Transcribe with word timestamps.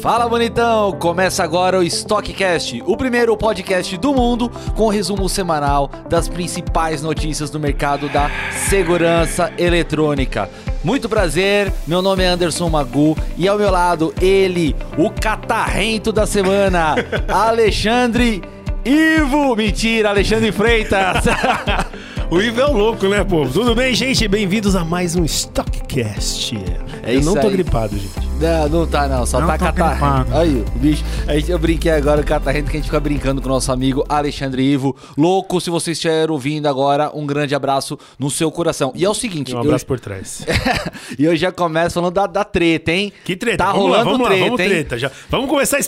Fala 0.00 0.26
bonitão! 0.26 0.92
Começa 0.92 1.44
agora 1.44 1.78
o 1.78 1.82
Stockcast, 1.82 2.82
o 2.86 2.96
primeiro 2.96 3.36
podcast 3.36 3.98
do 3.98 4.14
mundo 4.14 4.50
com 4.74 4.88
resumo 4.88 5.28
semanal 5.28 5.90
das 6.08 6.26
principais 6.26 7.02
notícias 7.02 7.50
do 7.50 7.60
mercado 7.60 8.08
da 8.08 8.30
segurança 8.66 9.52
eletrônica. 9.58 10.48
Muito 10.82 11.06
prazer, 11.06 11.70
meu 11.86 12.00
nome 12.00 12.22
é 12.22 12.28
Anderson 12.28 12.70
Magu 12.70 13.14
e 13.36 13.46
ao 13.46 13.58
meu 13.58 13.70
lado 13.70 14.14
ele, 14.22 14.74
o 14.96 15.10
catarrento 15.10 16.10
da 16.10 16.24
semana, 16.26 16.94
Alexandre 17.28 18.42
Ivo. 18.82 19.54
Mentira, 19.54 20.08
Alexandre 20.08 20.50
Freitas. 20.50 21.24
O 22.30 22.40
Ivo 22.40 22.60
é 22.60 22.66
o 22.66 22.72
louco, 22.72 23.08
né, 23.08 23.24
povo? 23.24 23.52
Tudo 23.52 23.74
bem, 23.74 23.92
gente? 23.92 24.28
Bem-vindos 24.28 24.76
a 24.76 24.84
mais 24.84 25.16
um 25.16 25.24
Stockcast. 25.24 26.54
É 27.02 27.12
Eu 27.14 27.18
isso 27.18 27.28
não 27.34 27.40
tô 27.40 27.48
aí. 27.48 27.54
gripado, 27.54 27.98
gente. 27.98 28.30
Não, 28.40 28.68
não 28.68 28.86
tá 28.86 29.08
não, 29.08 29.26
só 29.26 29.40
Não 29.40 29.48
tá 29.48 29.58
catarrento. 29.58 30.32
Aí, 30.32 30.64
o 30.76 30.78
bicho. 30.78 31.02
A 31.26 31.34
gente, 31.34 31.50
eu 31.50 31.58
brinquei 31.58 31.90
agora 31.90 32.20
o 32.20 32.24
catarrento 32.24 32.70
que 32.70 32.76
a 32.76 32.80
gente 32.80 32.86
fica 32.86 33.00
brincando 33.00 33.42
com 33.42 33.48
o 33.48 33.50
nosso 33.50 33.72
amigo 33.72 34.04
Alexandre 34.08 34.62
Ivo. 34.62 34.96
Louco, 35.18 35.60
se 35.60 35.70
você 35.70 35.90
estiver 35.90 36.30
ouvindo 36.30 36.68
agora, 36.68 37.10
um 37.12 37.26
grande 37.26 37.52
abraço 37.52 37.98
no 38.16 38.30
seu 38.30 38.48
coração. 38.52 38.92
E 38.94 39.04
é 39.04 39.10
o 39.10 39.14
seguinte, 39.14 39.52
Um 39.52 39.56
eu- 39.58 39.62
abraço 39.62 39.84
por 39.84 39.98
trás. 39.98 40.46
e 41.18 41.24
eu 41.24 41.34
já 41.34 41.50
começo 41.50 41.94
falando 41.94 42.14
da, 42.14 42.28
da 42.28 42.44
treta, 42.44 42.92
hein? 42.92 43.12
Que 43.24 43.34
treta? 43.34 43.58
Tá 43.64 43.72
vamos 43.72 43.82
rolando 43.88 44.04
lá, 44.04 44.12
vamos 44.12 44.26
treta, 44.28 44.40
lá, 44.42 44.44
vamos 44.50 44.60
hein? 44.60 44.68
treta. 44.68 44.98
Já. 44.98 45.10
Vamos 45.28 45.50
começar 45.50 45.78
a 45.78 45.80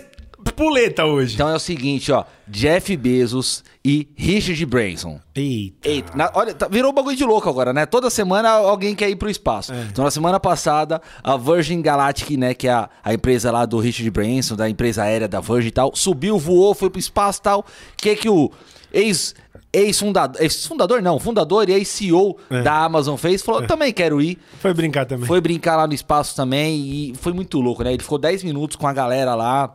espuleta 0.53 1.05
hoje. 1.05 1.35
Então 1.35 1.49
é 1.49 1.55
o 1.55 1.59
seguinte, 1.59 2.13
ó. 2.13 2.25
Jeff 2.47 2.95
Bezos 2.97 3.65
e 3.85 4.09
Richard 4.17 4.65
Branson. 4.67 5.19
Eita. 5.35 5.89
Eita, 5.89 6.17
na- 6.17 6.31
olha, 6.35 6.53
tá- 6.55 6.69
virou 6.69 6.91
um 6.91 6.95
bagulho 6.95 7.17
de 7.17 7.25
louco 7.25 7.49
agora, 7.49 7.73
né? 7.73 7.87
Toda 7.87 8.11
semana 8.11 8.51
alguém 8.51 8.95
quer 8.95 9.09
ir 9.09 9.17
pro 9.17 9.31
espaço. 9.31 9.73
É. 9.73 9.87
Então, 9.91 10.05
na 10.05 10.11
semana 10.11 10.39
passada, 10.39 11.01
a 11.23 11.37
Virgin 11.37 11.81
Galactic, 11.81 12.37
né, 12.39 12.53
que 12.55 12.69
é 12.69 12.73
a, 12.73 12.91
a 13.03 13.15
empresa 13.15 13.51
lá 13.51 13.65
do 13.65 13.79
Richard 13.79 14.11
Branson, 14.11 14.55
da 14.55 14.69
empresa 14.69 15.03
aérea 15.03 15.27
da 15.27 15.41
Virgin 15.41 15.69
e 15.69 15.73
tal, 15.73 15.93
subiu, 15.97 16.39
voou, 16.39 16.75
foi 16.75 16.91
pro 16.91 17.01
espaço 17.01 17.41
e 17.41 17.43
tal. 17.43 17.65
Que 17.97 18.15
que 18.15 18.29
o 18.29 18.51
ex 18.93 19.35
ex-fundador, 19.75 20.43
ex-fundador 20.43 21.01
não, 21.01 21.19
fundador 21.19 21.67
e 21.67 21.73
ex-CEO 21.73 22.37
É. 22.51 22.61
da 22.61 22.85
Amazon 22.85 23.17
fez, 23.17 23.41
falou, 23.41 23.63
também 23.67 23.91
quero 23.91 24.21
ir. 24.21 24.37
Foi 24.61 24.75
brincar 24.75 25.07
também. 25.07 25.27
Foi 25.27 25.41
brincar 25.41 25.77
lá 25.77 25.87
no 25.87 25.95
espaço 25.95 26.37
também 26.37 26.79
e 26.79 27.15
foi 27.17 27.33
muito 27.33 27.59
louco, 27.59 27.83
né? 27.83 27.91
Ele 27.95 28.03
ficou 28.03 28.19
10 28.19 28.45
minutos 28.45 28.77
com 28.77 28.87
a 28.87 28.93
galera 28.93 29.35
lá. 29.35 29.75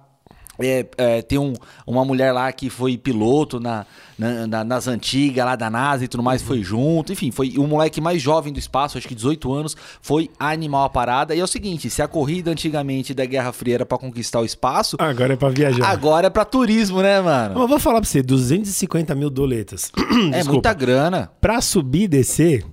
É, 0.60 0.86
é, 0.98 1.22
tem 1.22 1.38
um- 1.38 1.54
uma 1.86 2.04
mulher 2.04 2.32
lá 2.32 2.52
que 2.52 2.70
foi 2.70 2.98
piloto 2.98 3.60
na, 3.60 3.86
na- 4.18 4.48
na- 4.48 4.64
nas 4.64 4.88
antigas 4.88 5.46
lá 5.46 5.56
da 5.56 5.70
NASA 5.70 6.04
e 6.04 6.08
tudo 6.08 6.24
mais, 6.24 6.42
foi 6.42 6.64
junto. 6.64 7.12
Enfim, 7.14 7.30
foi 7.32 7.54
o 7.58 7.68
moleque 7.68 8.02
mais 8.02 8.22
jovem 8.22 8.52
do 8.52 8.58
espaço, 8.60 8.98
acho 8.98 9.08
que 9.08 9.14
18 9.16 9.54
anos, 9.54 9.76
foi 10.02 10.30
animal 10.40 10.86
a 10.86 10.90
parada. 10.90 11.36
E 11.36 11.40
é 11.40 11.44
o 11.44 11.48
seguinte: 11.48 11.90
se 11.90 12.02
a 12.02 12.08
corrida 12.08 12.52
antigamente 12.52 13.14
da 13.14 13.26
Guerra 13.26 13.52
Fria 13.52 13.76
era 13.76 13.86
pra 13.86 13.98
conquistar 13.98 14.40
o 14.40 14.46
espaço, 14.46 14.98
Agora 15.00 15.34
é 15.34 15.38
pra 15.38 15.50
viajar. 15.50 15.86
agora 15.88 16.28
é 16.28 16.30
pra 16.30 16.44
turismo, 16.46 17.02
né, 17.02 17.22
mano? 17.22 17.54
Mas 17.54 17.62
eu 17.64 17.68
vou 17.68 17.80
falar 17.80 18.02
pra 18.02 18.10
você, 18.10 18.22
250 18.22 19.14
mil 19.16 19.30
doletas. 19.30 19.92
É 20.34 20.44
muita 20.44 20.74
grana. 20.74 21.30
Pra 21.40 21.62
subir 21.62 22.04
e 22.04 22.08
descer... 22.08 22.66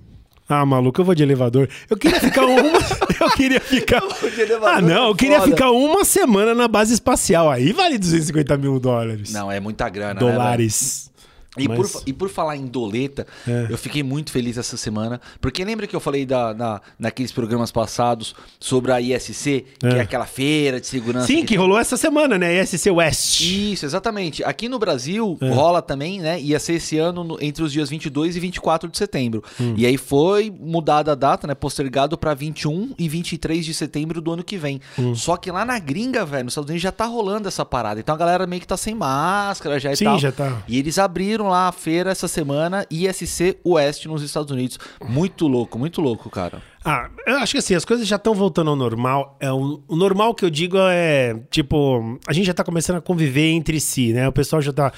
Ah, 0.49 0.65
maluco, 0.67 1.01
eu 1.01 1.05
vou 1.05 1.15
de 1.15 1.23
elevador. 1.23 1.69
Eu 1.89 1.97
queria 1.97 2.21
ficar 2.21 2.45
uma... 2.45 2.61
eu 3.21 3.31
queria 3.35 3.61
ficar... 3.61 4.01
de 4.01 4.41
elevador 4.43 4.69
Ah, 4.77 4.81
não, 4.83 5.09
eu 5.09 5.15
queria 5.15 5.41
foda. 5.41 5.51
ficar 5.51 5.71
uma 5.71 6.05
semana 6.05 6.55
na 6.55 6.69
base 6.69 6.93
espacial. 6.93 7.51
Aí 7.51 7.73
vale 7.73 7.97
250 7.99 8.57
mil 8.59 8.79
dólares. 8.79 9.33
Não, 9.33 9.51
é 9.51 9.59
muita 9.59 9.89
grana. 9.89 10.15
né? 10.15 10.21
Dólares. 10.21 11.11
E, 11.57 11.69
Mas- 11.69 11.93
por, 11.93 12.03
e 12.07 12.13
por 12.13 12.29
falar 12.29 12.57
em 12.57 12.67
doleta, 12.67 13.27
É. 13.47 13.69
eu 13.71 13.79
fiquei 13.79 14.03
muito 14.03 14.31
feliz 14.33 14.57
essa 14.59 14.77
semana. 14.77 15.21
Porque 15.41 15.65
lembra 15.65 15.87
que 15.87 15.95
eu 15.95 16.01
falei 16.01 16.27
da, 16.27 16.53
na, 16.53 16.81
naqueles 16.99 17.31
programas 17.33 17.71
passados 17.71 18.35
sobre 18.59 18.91
a 18.93 19.01
ISC, 19.01 19.65
que 19.79 19.87
é 19.87 19.99
É. 19.99 20.01
aquela 20.01 20.27
feira 20.27 20.81
de 20.81 20.87
segurança. 20.87 21.27
Sim, 21.27 21.45
que 21.45 21.55
rolou 21.55 21.79
essa 21.79 21.97
semana, 21.97 22.37
né? 22.37 22.55
ESC 22.61 22.91
West. 22.91 23.41
Isso, 23.41 23.85
exatamente. 23.87 24.43
Aqui 24.43 24.69
no 24.69 24.79
Brasil 24.79 25.39
É. 25.41 25.51
rola 25.51 25.81
também, 25.81 26.21
né? 26.21 26.41
Ia 26.41 26.59
ser 26.59 26.75
esse 26.75 26.99
ano 26.99 27.23
no- 27.23 27.39
entre 27.41 27.63
os 27.63 27.73
dias 27.73 27.89
22 27.89 28.37
e 28.37 28.41
24 28.41 28.89
de 28.89 28.99
setembro. 28.99 29.43
Hum. 29.61 29.75
E 29.77 29.87
aí 29.87 29.97
foi 29.97 30.51
mudada 30.61 31.13
a 31.13 31.15
data, 31.15 31.47
né? 31.47 31.55
Postergado 31.55 32.19
pra 32.19 32.35
21 32.35 32.95
e 32.99 33.09
23 33.09 33.65
de 33.65 33.73
setembro 33.75 34.21
do 34.21 34.33
ano 34.33 34.43
que 34.43 34.57
vem. 34.57 34.81
Hum. 34.99 35.15
Só 35.15 35.37
que 35.37 35.51
lá 35.51 35.65
na 35.65 35.79
gringa, 35.79 36.25
velho, 36.25 36.45
nos 36.45 36.53
Estados 36.53 36.69
Unidos 36.69 36.83
já 36.83 36.93
tá 36.93 37.05
rolando 37.07 37.47
essa 37.49 37.65
parada. 37.65 38.01
Então 38.01 38.15
a 38.15 38.19
galera 38.19 38.47
meio 38.47 38.61
que 38.61 38.67
tá 38.67 38.77
sem 38.77 38.95
máscara 38.95 39.79
já 39.79 39.93
e 39.93 39.97
Sim, 39.97 40.05
tal. 40.05 40.19
já 40.19 40.33
tá. 40.33 40.63
E 40.67 40.79
eles 40.79 40.99
abriram 40.99 41.44
lá 41.49 41.69
a 41.69 41.73
feira 41.73 42.11
essa 42.11 42.29
semana, 42.29 42.87
ISC 42.91 43.59
West 43.65 44.07
nos 44.07 44.23
Estados 44.23 44.51
Unidos. 44.51 44.79
Muito 45.07 45.47
louco, 45.47 45.79
muito 45.79 46.01
louco, 46.01 46.29
cara. 46.31 46.63
Ah, 46.85 47.09
eu 47.27 47.37
acho 47.39 47.53
que 47.53 47.59
assim, 47.59 47.75
as 47.75 47.85
coisas 47.85 48.07
já 48.07 48.17
estão 48.17 48.35
voltando 48.35 48.71
ao 48.71 48.77
normal. 48.77 49.37
É 49.41 49.51
o, 49.51 49.83
o 49.89 49.97
normal 49.97 50.35
que 50.35 50.45
eu 50.45 50.51
digo 50.51 50.77
é, 50.79 51.35
tipo, 51.51 52.19
a 52.27 52.33
gente 52.33 52.47
já 52.47 52.55
tá 52.55 52.63
começando 52.63 52.97
a 52.97 53.01
conviver 53.01 53.51
entre 53.51 53.81
si, 53.81 54.13
né? 54.13 54.29
O 54.29 54.33
pessoal 54.33 54.61
já 54.61 54.73
tá 54.73 54.93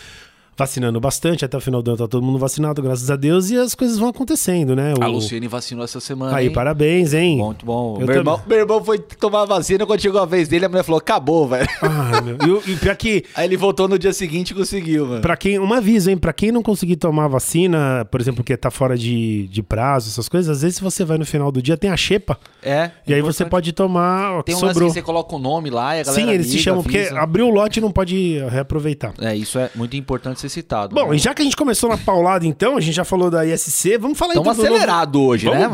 vacinando 0.56 0.98
bastante, 1.00 1.44
até 1.44 1.56
o 1.56 1.60
final 1.60 1.82
do 1.82 1.90
ano 1.90 1.98
tá 1.98 2.08
todo 2.08 2.22
mundo 2.24 2.38
vacinado, 2.38 2.80
graças 2.82 3.10
a 3.10 3.16
Deus, 3.16 3.50
e 3.50 3.56
as 3.58 3.74
coisas 3.74 3.98
vão 3.98 4.08
acontecendo, 4.08 4.74
né? 4.74 4.94
O- 4.98 5.02
A 5.02 5.06
Luciane 5.06 5.46
vacinou 5.48 5.84
essa 5.84 6.00
semana. 6.00 6.34
Aí, 6.36 6.46
hein? 6.46 6.52
parabéns, 6.52 7.12
hein? 7.12 7.36
Muito 7.38 7.66
bom. 7.66 7.98
Eu 8.00 8.06
Meu 8.06 8.16
irmão, 8.16 8.40
meu 8.46 8.58
irmão 8.58 8.82
foi 8.84 8.98
tomar 8.98 9.42
a 9.42 9.44
vacina 9.44 9.84
quando 9.84 10.00
chegou 10.00 10.20
a 10.20 10.24
vez 10.24 10.48
dele, 10.48 10.64
a 10.64 10.68
mulher 10.68 10.82
falou: 10.82 10.98
acabou, 10.98 11.46
velho. 11.46 11.68
Ah, 11.82 12.20
meu. 12.22 12.62
E, 12.66 12.72
e 12.72 12.76
pior 12.76 12.96
que, 12.96 13.24
Aí 13.36 13.46
ele 13.46 13.56
voltou 13.56 13.86
no 13.86 13.98
dia 13.98 14.12
seguinte 14.12 14.50
e 14.50 14.54
conseguiu, 14.54 15.06
mano. 15.06 15.20
pra 15.20 15.36
quem, 15.36 15.58
um 15.58 15.72
aviso, 15.72 16.10
hein? 16.10 16.16
Pra 16.16 16.32
quem 16.32 16.50
não 16.50 16.62
conseguir 16.62 16.96
tomar 16.96 17.24
a 17.24 17.28
vacina, 17.28 18.06
por 18.10 18.20
exemplo, 18.20 18.36
porque 18.38 18.56
tá 18.56 18.70
fora 18.70 18.96
de, 18.96 19.46
de 19.48 19.62
prazo, 19.62 20.08
essas 20.08 20.28
coisas, 20.28 20.48
às 20.56 20.62
vezes 20.62 20.80
você 20.80 21.04
vai 21.04 21.18
no 21.18 21.26
final 21.26 21.52
do 21.52 21.60
dia, 21.60 21.76
tem 21.76 21.90
a 21.90 21.96
xepa, 21.96 22.38
É. 22.62 22.90
e 23.06 23.12
aí 23.12 23.20
você 23.20 23.44
pode 23.44 23.72
tomar 23.72 24.42
Tem 24.42 24.54
um 24.54 24.58
sobrou. 24.58 24.88
que 24.88 24.94
você 24.94 25.02
coloca 25.02 25.34
o 25.34 25.38
nome 25.38 25.68
lá 25.70 25.96
e 25.96 26.00
a 26.00 26.04
galera. 26.04 26.26
Sim, 26.26 26.30
eles 26.32 26.46
se 26.46 26.52
liga, 26.52 26.62
chamam, 26.64 26.82
porque 26.82 26.98
avisa. 26.98 27.18
abriu 27.20 27.46
o 27.46 27.50
lote 27.50 27.78
e 27.78 27.82
não 27.82 27.90
pode 27.92 28.38
reaproveitar. 28.50 29.12
É, 29.20 29.36
isso 29.36 29.58
é 29.58 29.70
muito 29.74 29.96
importante 29.96 30.40
ser 30.48 30.54
citado. 30.60 30.94
Bom, 30.94 31.10
né? 31.10 31.16
e 31.16 31.18
já 31.18 31.34
que 31.34 31.42
a 31.42 31.44
gente 31.44 31.56
começou 31.56 31.88
na 31.90 31.96
paulada, 31.98 32.46
então, 32.46 32.76
a 32.76 32.80
gente 32.80 32.94
já 32.94 33.04
falou 33.04 33.30
da 33.30 33.44
ISC, 33.46 33.98
vamos 33.98 34.18
falar 34.18 34.32
Estamos 34.34 34.52
então 34.52 34.54
do 34.54 34.62
novo- 34.62 34.74
acelerado 34.74 35.22
hoje, 35.22 35.50
né? 35.50 35.68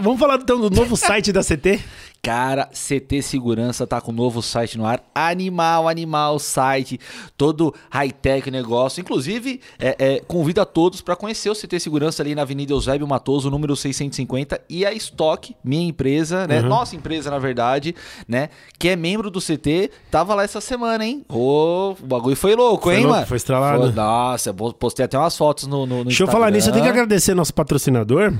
Vamos... 0.00 0.02
mano? 0.02 0.02
Vamos 0.02 0.20
falar 0.20 0.36
então 0.42 0.60
do 0.60 0.70
novo 0.70 0.96
site 0.96 1.32
da 1.32 1.42
CT? 1.42 1.80
Cara, 2.24 2.66
CT 2.66 3.20
Segurança 3.20 3.84
tá 3.84 4.00
com 4.00 4.12
um 4.12 4.14
novo 4.14 4.40
site 4.42 4.78
no 4.78 4.86
ar. 4.86 5.02
Animal, 5.12 5.88
animal 5.88 6.38
site. 6.38 7.00
Todo 7.36 7.74
high-tech 7.90 8.48
negócio. 8.48 9.00
Inclusive, 9.00 9.60
é, 9.76 9.96
é, 9.98 10.20
convido 10.20 10.60
a 10.60 10.64
todos 10.64 11.00
para 11.00 11.16
conhecer 11.16 11.50
o 11.50 11.54
CT 11.54 11.80
Segurança 11.80 12.22
ali 12.22 12.32
na 12.36 12.42
Avenida 12.42 12.72
Eusébio 12.72 13.08
Matoso, 13.08 13.50
número 13.50 13.74
650. 13.74 14.60
E 14.70 14.86
a 14.86 14.92
Stock, 14.92 15.52
minha 15.64 15.88
empresa, 15.88 16.46
né? 16.46 16.62
Nossa 16.62 16.94
empresa, 16.94 17.28
na 17.28 17.40
verdade, 17.40 17.92
né? 18.28 18.50
Que 18.78 18.90
é 18.90 18.94
membro 18.94 19.28
do 19.28 19.40
CT. 19.40 19.90
Tava 20.08 20.32
lá 20.36 20.44
essa 20.44 20.60
semana, 20.60 21.04
hein? 21.04 21.24
Ô, 21.28 21.96
o 22.00 22.06
bagulho 22.06 22.36
foi 22.36 22.54
louco, 22.54 22.84
Foi 22.84 22.94
hein, 22.94 23.00
louco, 23.00 23.14
mano? 23.16 23.26
foi 23.26 23.36
estralado. 23.36 23.82
Foi- 23.82 23.92
nossa, 23.92 24.54
postei 24.54 25.06
até 25.06 25.18
umas 25.18 25.36
fotos 25.36 25.66
no, 25.66 25.84
no, 25.86 25.98
no 25.98 26.04
Deixa 26.04 26.22
eu 26.22 26.28
falar 26.28 26.50
Instagram. 26.50 26.56
nisso, 26.56 26.68
eu 26.68 26.72
tenho 26.72 26.84
que 26.84 26.90
agradecer 26.90 27.34
nosso 27.34 27.52
patrocinador. 27.52 28.32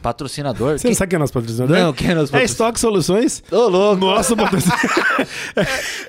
Patrocinador? 0.00 0.78
você 0.78 0.88
não 0.88 0.94
sabe 0.94 1.10
quem 1.10 1.16
é 1.16 1.18
nosso 1.18 1.32
patrocinador? 1.32 1.76
Não, 1.76 1.92
quem 1.92 2.10
é 2.10 2.14
nosso 2.14 2.34
É 2.34 2.40
patrocinador? 2.40 2.50
Stock 2.50 2.80
Soluções. 2.80 3.42
Ô, 3.50 3.68
louco. 3.68 4.04
Nosso 4.04 4.36
patrocinador. 4.36 4.90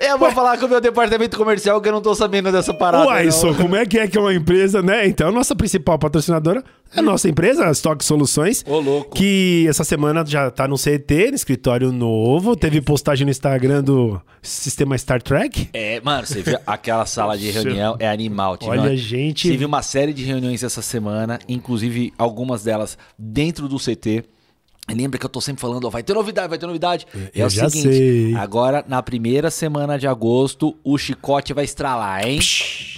Eu 0.00 0.18
vou 0.18 0.30
falar 0.30 0.56
com 0.58 0.66
o 0.66 0.68
meu 0.68 0.80
departamento 0.80 1.36
comercial 1.36 1.80
que 1.80 1.88
eu 1.88 1.92
não 1.92 2.00
tô 2.00 2.14
sabendo 2.14 2.50
dessa 2.52 2.72
parada. 2.72 3.06
Uai, 3.06 3.30
só 3.30 3.52
como 3.52 3.74
é 3.74 3.84
que 3.84 3.98
é 3.98 4.06
que 4.06 4.16
é 4.16 4.20
uma 4.20 4.32
empresa, 4.32 4.82
né? 4.82 5.06
Então, 5.06 5.28
a 5.28 5.32
nossa 5.32 5.54
principal 5.56 5.98
patrocinadora 5.98 6.60
é 6.60 6.62
a 6.96 7.02
nossa 7.02 7.28
empresa, 7.28 7.66
a 7.66 7.70
Stock 7.72 8.04
Soluções. 8.04 8.64
Ô, 8.66 8.78
louco. 8.80 9.14
Que 9.16 9.66
essa 9.68 9.84
semana 9.84 10.24
já 10.26 10.50
tá 10.50 10.66
no 10.68 10.76
CT, 10.76 11.30
no 11.30 11.34
escritório 11.34 11.92
novo. 11.92 12.56
Teve 12.56 12.80
postagem 12.80 13.24
no 13.24 13.30
Instagram 13.30 13.82
do 13.82 14.20
sistema 14.42 14.96
Star 14.96 15.22
Trek. 15.22 15.68
É, 15.72 16.00
mano, 16.00 16.26
você 16.26 16.42
viu 16.42 16.58
aquela 16.66 17.06
sala 17.06 17.36
de 17.36 17.50
reunião, 17.50 17.96
é 17.98 18.08
animal. 18.08 18.58
Olha, 18.62 18.80
uma- 18.82 18.96
gente. 18.96 19.48
Tive 19.50 19.64
uma 19.64 19.82
série 19.82 20.12
de 20.12 20.24
reuniões 20.24 20.62
essa 20.62 20.82
semana, 20.82 21.38
inclusive 21.48 22.12
algumas 22.18 22.64
delas 22.64 22.96
dentro 23.18 23.68
do 23.68 23.78
CT. 23.78 24.24
Lembra 24.92 25.18
que 25.18 25.24
eu 25.24 25.30
tô 25.30 25.40
sempre 25.40 25.62
falando, 25.62 25.86
ó, 25.86 25.90
vai 25.90 26.02
ter 26.02 26.12
novidade, 26.12 26.46
vai 26.48 26.58
ter 26.58 26.66
novidade. 26.66 27.06
É, 27.14 27.30
eu 27.42 27.46
o 27.46 27.50
já 27.50 27.70
seguinte, 27.70 27.88
sei. 27.96 28.34
agora 28.34 28.84
na 28.86 29.02
primeira 29.02 29.50
semana 29.50 29.98
de 29.98 30.06
agosto, 30.06 30.76
o 30.84 30.98
chicote 30.98 31.54
vai 31.54 31.64
estralar, 31.64 32.26
hein? 32.26 32.38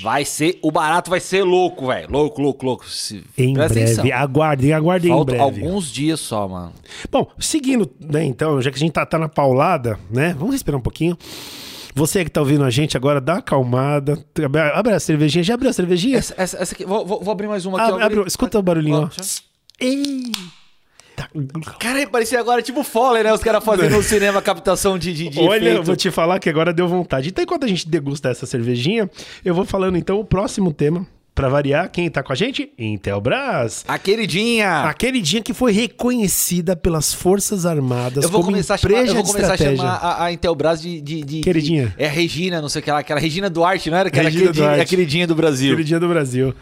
Vai 0.02 0.24
ser, 0.24 0.58
o 0.62 0.72
barato 0.72 1.08
vai 1.08 1.20
ser 1.20 1.44
louco, 1.44 1.86
velho. 1.86 2.08
Louco, 2.10 2.42
louco, 2.42 2.66
louco. 2.66 2.88
Se- 2.88 3.22
Em 3.38 3.54
presta 3.54 3.74
breve. 3.74 3.92
atenção. 4.00 4.18
Aguardem, 4.18 4.72
aguardem 4.72 5.10
em 5.12 5.14
Faltam 5.14 5.36
breve. 5.36 5.62
alguns 5.64 5.86
dias 5.92 6.18
só, 6.18 6.48
mano. 6.48 6.72
Bom, 7.10 7.30
seguindo, 7.38 7.88
né, 8.00 8.24
então, 8.24 8.60
já 8.60 8.70
que 8.70 8.76
a 8.76 8.80
gente 8.80 8.92
tá, 8.92 9.06
tá 9.06 9.16
na 9.18 9.28
paulada, 9.28 9.96
né? 10.10 10.34
Vamos 10.36 10.54
respirar 10.54 10.78
um 10.80 10.82
pouquinho. 10.82 11.16
Você 11.94 12.24
que 12.24 12.30
tá 12.30 12.40
ouvindo 12.40 12.64
a 12.64 12.68
gente 12.68 12.96
agora, 12.96 13.20
dá 13.20 13.34
uma 13.34 13.38
acalmada. 13.38 14.18
Abre, 14.74 14.92
a 14.92 15.00
cervejinha. 15.00 15.42
Já 15.44 15.54
abriu 15.54 15.70
a 15.70 15.72
cervejinha? 15.72 16.18
Essa, 16.18 16.34
essa, 16.36 16.58
essa 16.58 16.74
aqui, 16.74 16.84
vou, 16.84 17.06
vou- 17.06 17.30
abrir 17.30 17.46
mais 17.46 17.64
uma 17.64 17.80
aqui. 17.80 17.90
Abre- 17.92 18.04
abre- 18.18 18.26
escuta 18.26 18.58
o 18.58 18.62
barulhinho, 18.62 19.04
ó. 19.04 19.08
Eita. 19.80 20.38
Cara, 21.78 22.06
parecia 22.08 22.38
agora 22.40 22.62
tipo 22.62 22.82
Foley, 22.82 23.22
né? 23.22 23.32
Os 23.32 23.42
caras 23.42 23.64
fazendo 23.64 23.92
no 23.96 24.02
cinema 24.02 24.40
captação 24.42 24.98
de, 24.98 25.12
de, 25.12 25.28
de 25.28 25.40
Olha, 25.40 25.64
eu 25.64 25.68
efeito. 25.72 25.82
vou 25.84 25.96
te 25.96 26.10
falar 26.10 26.38
que 26.38 26.48
agora 26.48 26.72
deu 26.72 26.86
vontade. 26.88 27.28
Então, 27.28 27.42
enquanto 27.42 27.64
a 27.64 27.68
gente 27.68 27.88
degusta 27.88 28.28
essa 28.28 28.46
cervejinha, 28.46 29.10
eu 29.44 29.54
vou 29.54 29.64
falando 29.64 29.96
então 29.96 30.18
o 30.20 30.24
próximo 30.24 30.72
tema 30.72 31.06
Pra 31.34 31.50
variar, 31.50 31.90
quem 31.90 32.08
tá 32.08 32.22
com 32.22 32.32
a 32.32 32.34
gente? 32.34 32.72
Intelbras. 32.78 33.84
A 33.86 33.98
queridinha! 33.98 34.84
A 34.84 34.94
queridinha 34.94 35.42
que 35.42 35.52
foi 35.52 35.70
reconhecida 35.70 36.74
pelas 36.74 37.12
Forças 37.12 37.66
Armadas 37.66 38.24
Eu 38.24 38.30
vou 38.30 38.40
como 38.40 38.52
começar 38.52 38.72
a 38.72 38.78
chamar, 38.78 38.94
empresa 38.94 39.10
eu 39.10 39.14
vou 39.22 39.34
começar 39.34 39.52
a 39.52 39.56
chamar 39.58 39.96
a, 39.96 40.24
a 40.24 40.32
Intelbras 40.32 40.80
de, 40.80 40.98
de, 40.98 41.22
de- 41.22 41.40
Queridinha. 41.42 41.88
de- 41.94 42.02
é 42.02 42.08
Regina, 42.08 42.62
não 42.62 42.70
sei 42.70 42.80
o 42.80 42.82
que 42.82 42.90
lá, 42.90 43.00
aquela 43.00 43.20
Regina 43.20 43.50
Duarte, 43.50 43.90
não 43.90 43.98
era? 43.98 44.10
Que 44.10 44.18
era 44.18 44.30
Regina 44.30 44.50
queridinha, 44.50 44.82
a 44.82 44.84
queridinha 44.86 45.26
do 45.26 45.34
Brasil. 45.34 45.70
Queridinha 45.72 46.00
do 46.00 46.08
Brasil. 46.08 46.54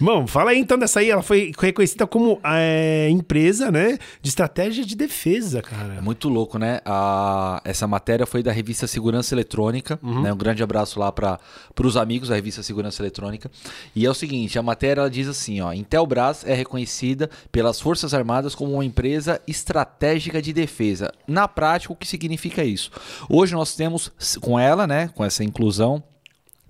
Bom, 0.00 0.26
fala 0.26 0.50
aí 0.50 0.58
então 0.58 0.76
dessa 0.76 1.00
aí. 1.00 1.10
Ela 1.10 1.22
foi 1.22 1.52
reconhecida 1.58 2.06
como 2.06 2.40
é, 2.44 3.08
empresa, 3.10 3.70
né? 3.70 3.96
De 4.20 4.28
estratégia 4.28 4.84
de 4.84 4.96
defesa, 4.96 5.60
É 5.60 5.62
cara. 5.62 6.02
muito 6.02 6.28
louco, 6.28 6.58
né? 6.58 6.80
A- 6.84 7.60
essa 7.64 7.86
matéria 7.86 8.26
foi 8.26 8.42
da 8.42 8.50
revista 8.50 8.86
Segurança 8.86 9.34
Eletrônica. 9.34 9.98
Uhum. 10.02 10.22
né? 10.22 10.32
Um 10.32 10.36
grande 10.36 10.62
abraço 10.62 10.98
lá 10.98 11.12
para 11.12 11.38
os 11.82 11.96
amigos 11.96 12.28
da 12.28 12.34
revista 12.34 12.62
Segurança 12.62 13.00
Eletrônica. 13.02 13.50
E 13.94 14.04
é 14.04 14.10
o 14.10 14.14
seguinte: 14.14 14.58
a 14.58 14.62
matéria 14.62 15.02
ela 15.02 15.10
diz 15.10 15.28
assim: 15.28 15.60
ó, 15.60 15.72
Intelbras 15.72 16.44
é 16.44 16.54
reconhecida 16.54 17.30
pelas 17.52 17.80
Forças 17.80 18.12
Armadas 18.12 18.54
como 18.54 18.72
uma 18.74 18.84
empresa 18.84 19.40
estratégica 19.46 20.42
de 20.42 20.52
defesa. 20.52 21.12
Na 21.26 21.46
prática, 21.46 21.92
o 21.92 21.96
que 21.96 22.06
significa 22.06 22.64
isso? 22.64 22.90
Hoje 23.28 23.54
nós 23.54 23.74
temos 23.76 24.10
com 24.40 24.58
ela, 24.58 24.86
né? 24.86 25.08
Com 25.14 25.24
essa 25.24 25.44
inclusão 25.44 26.02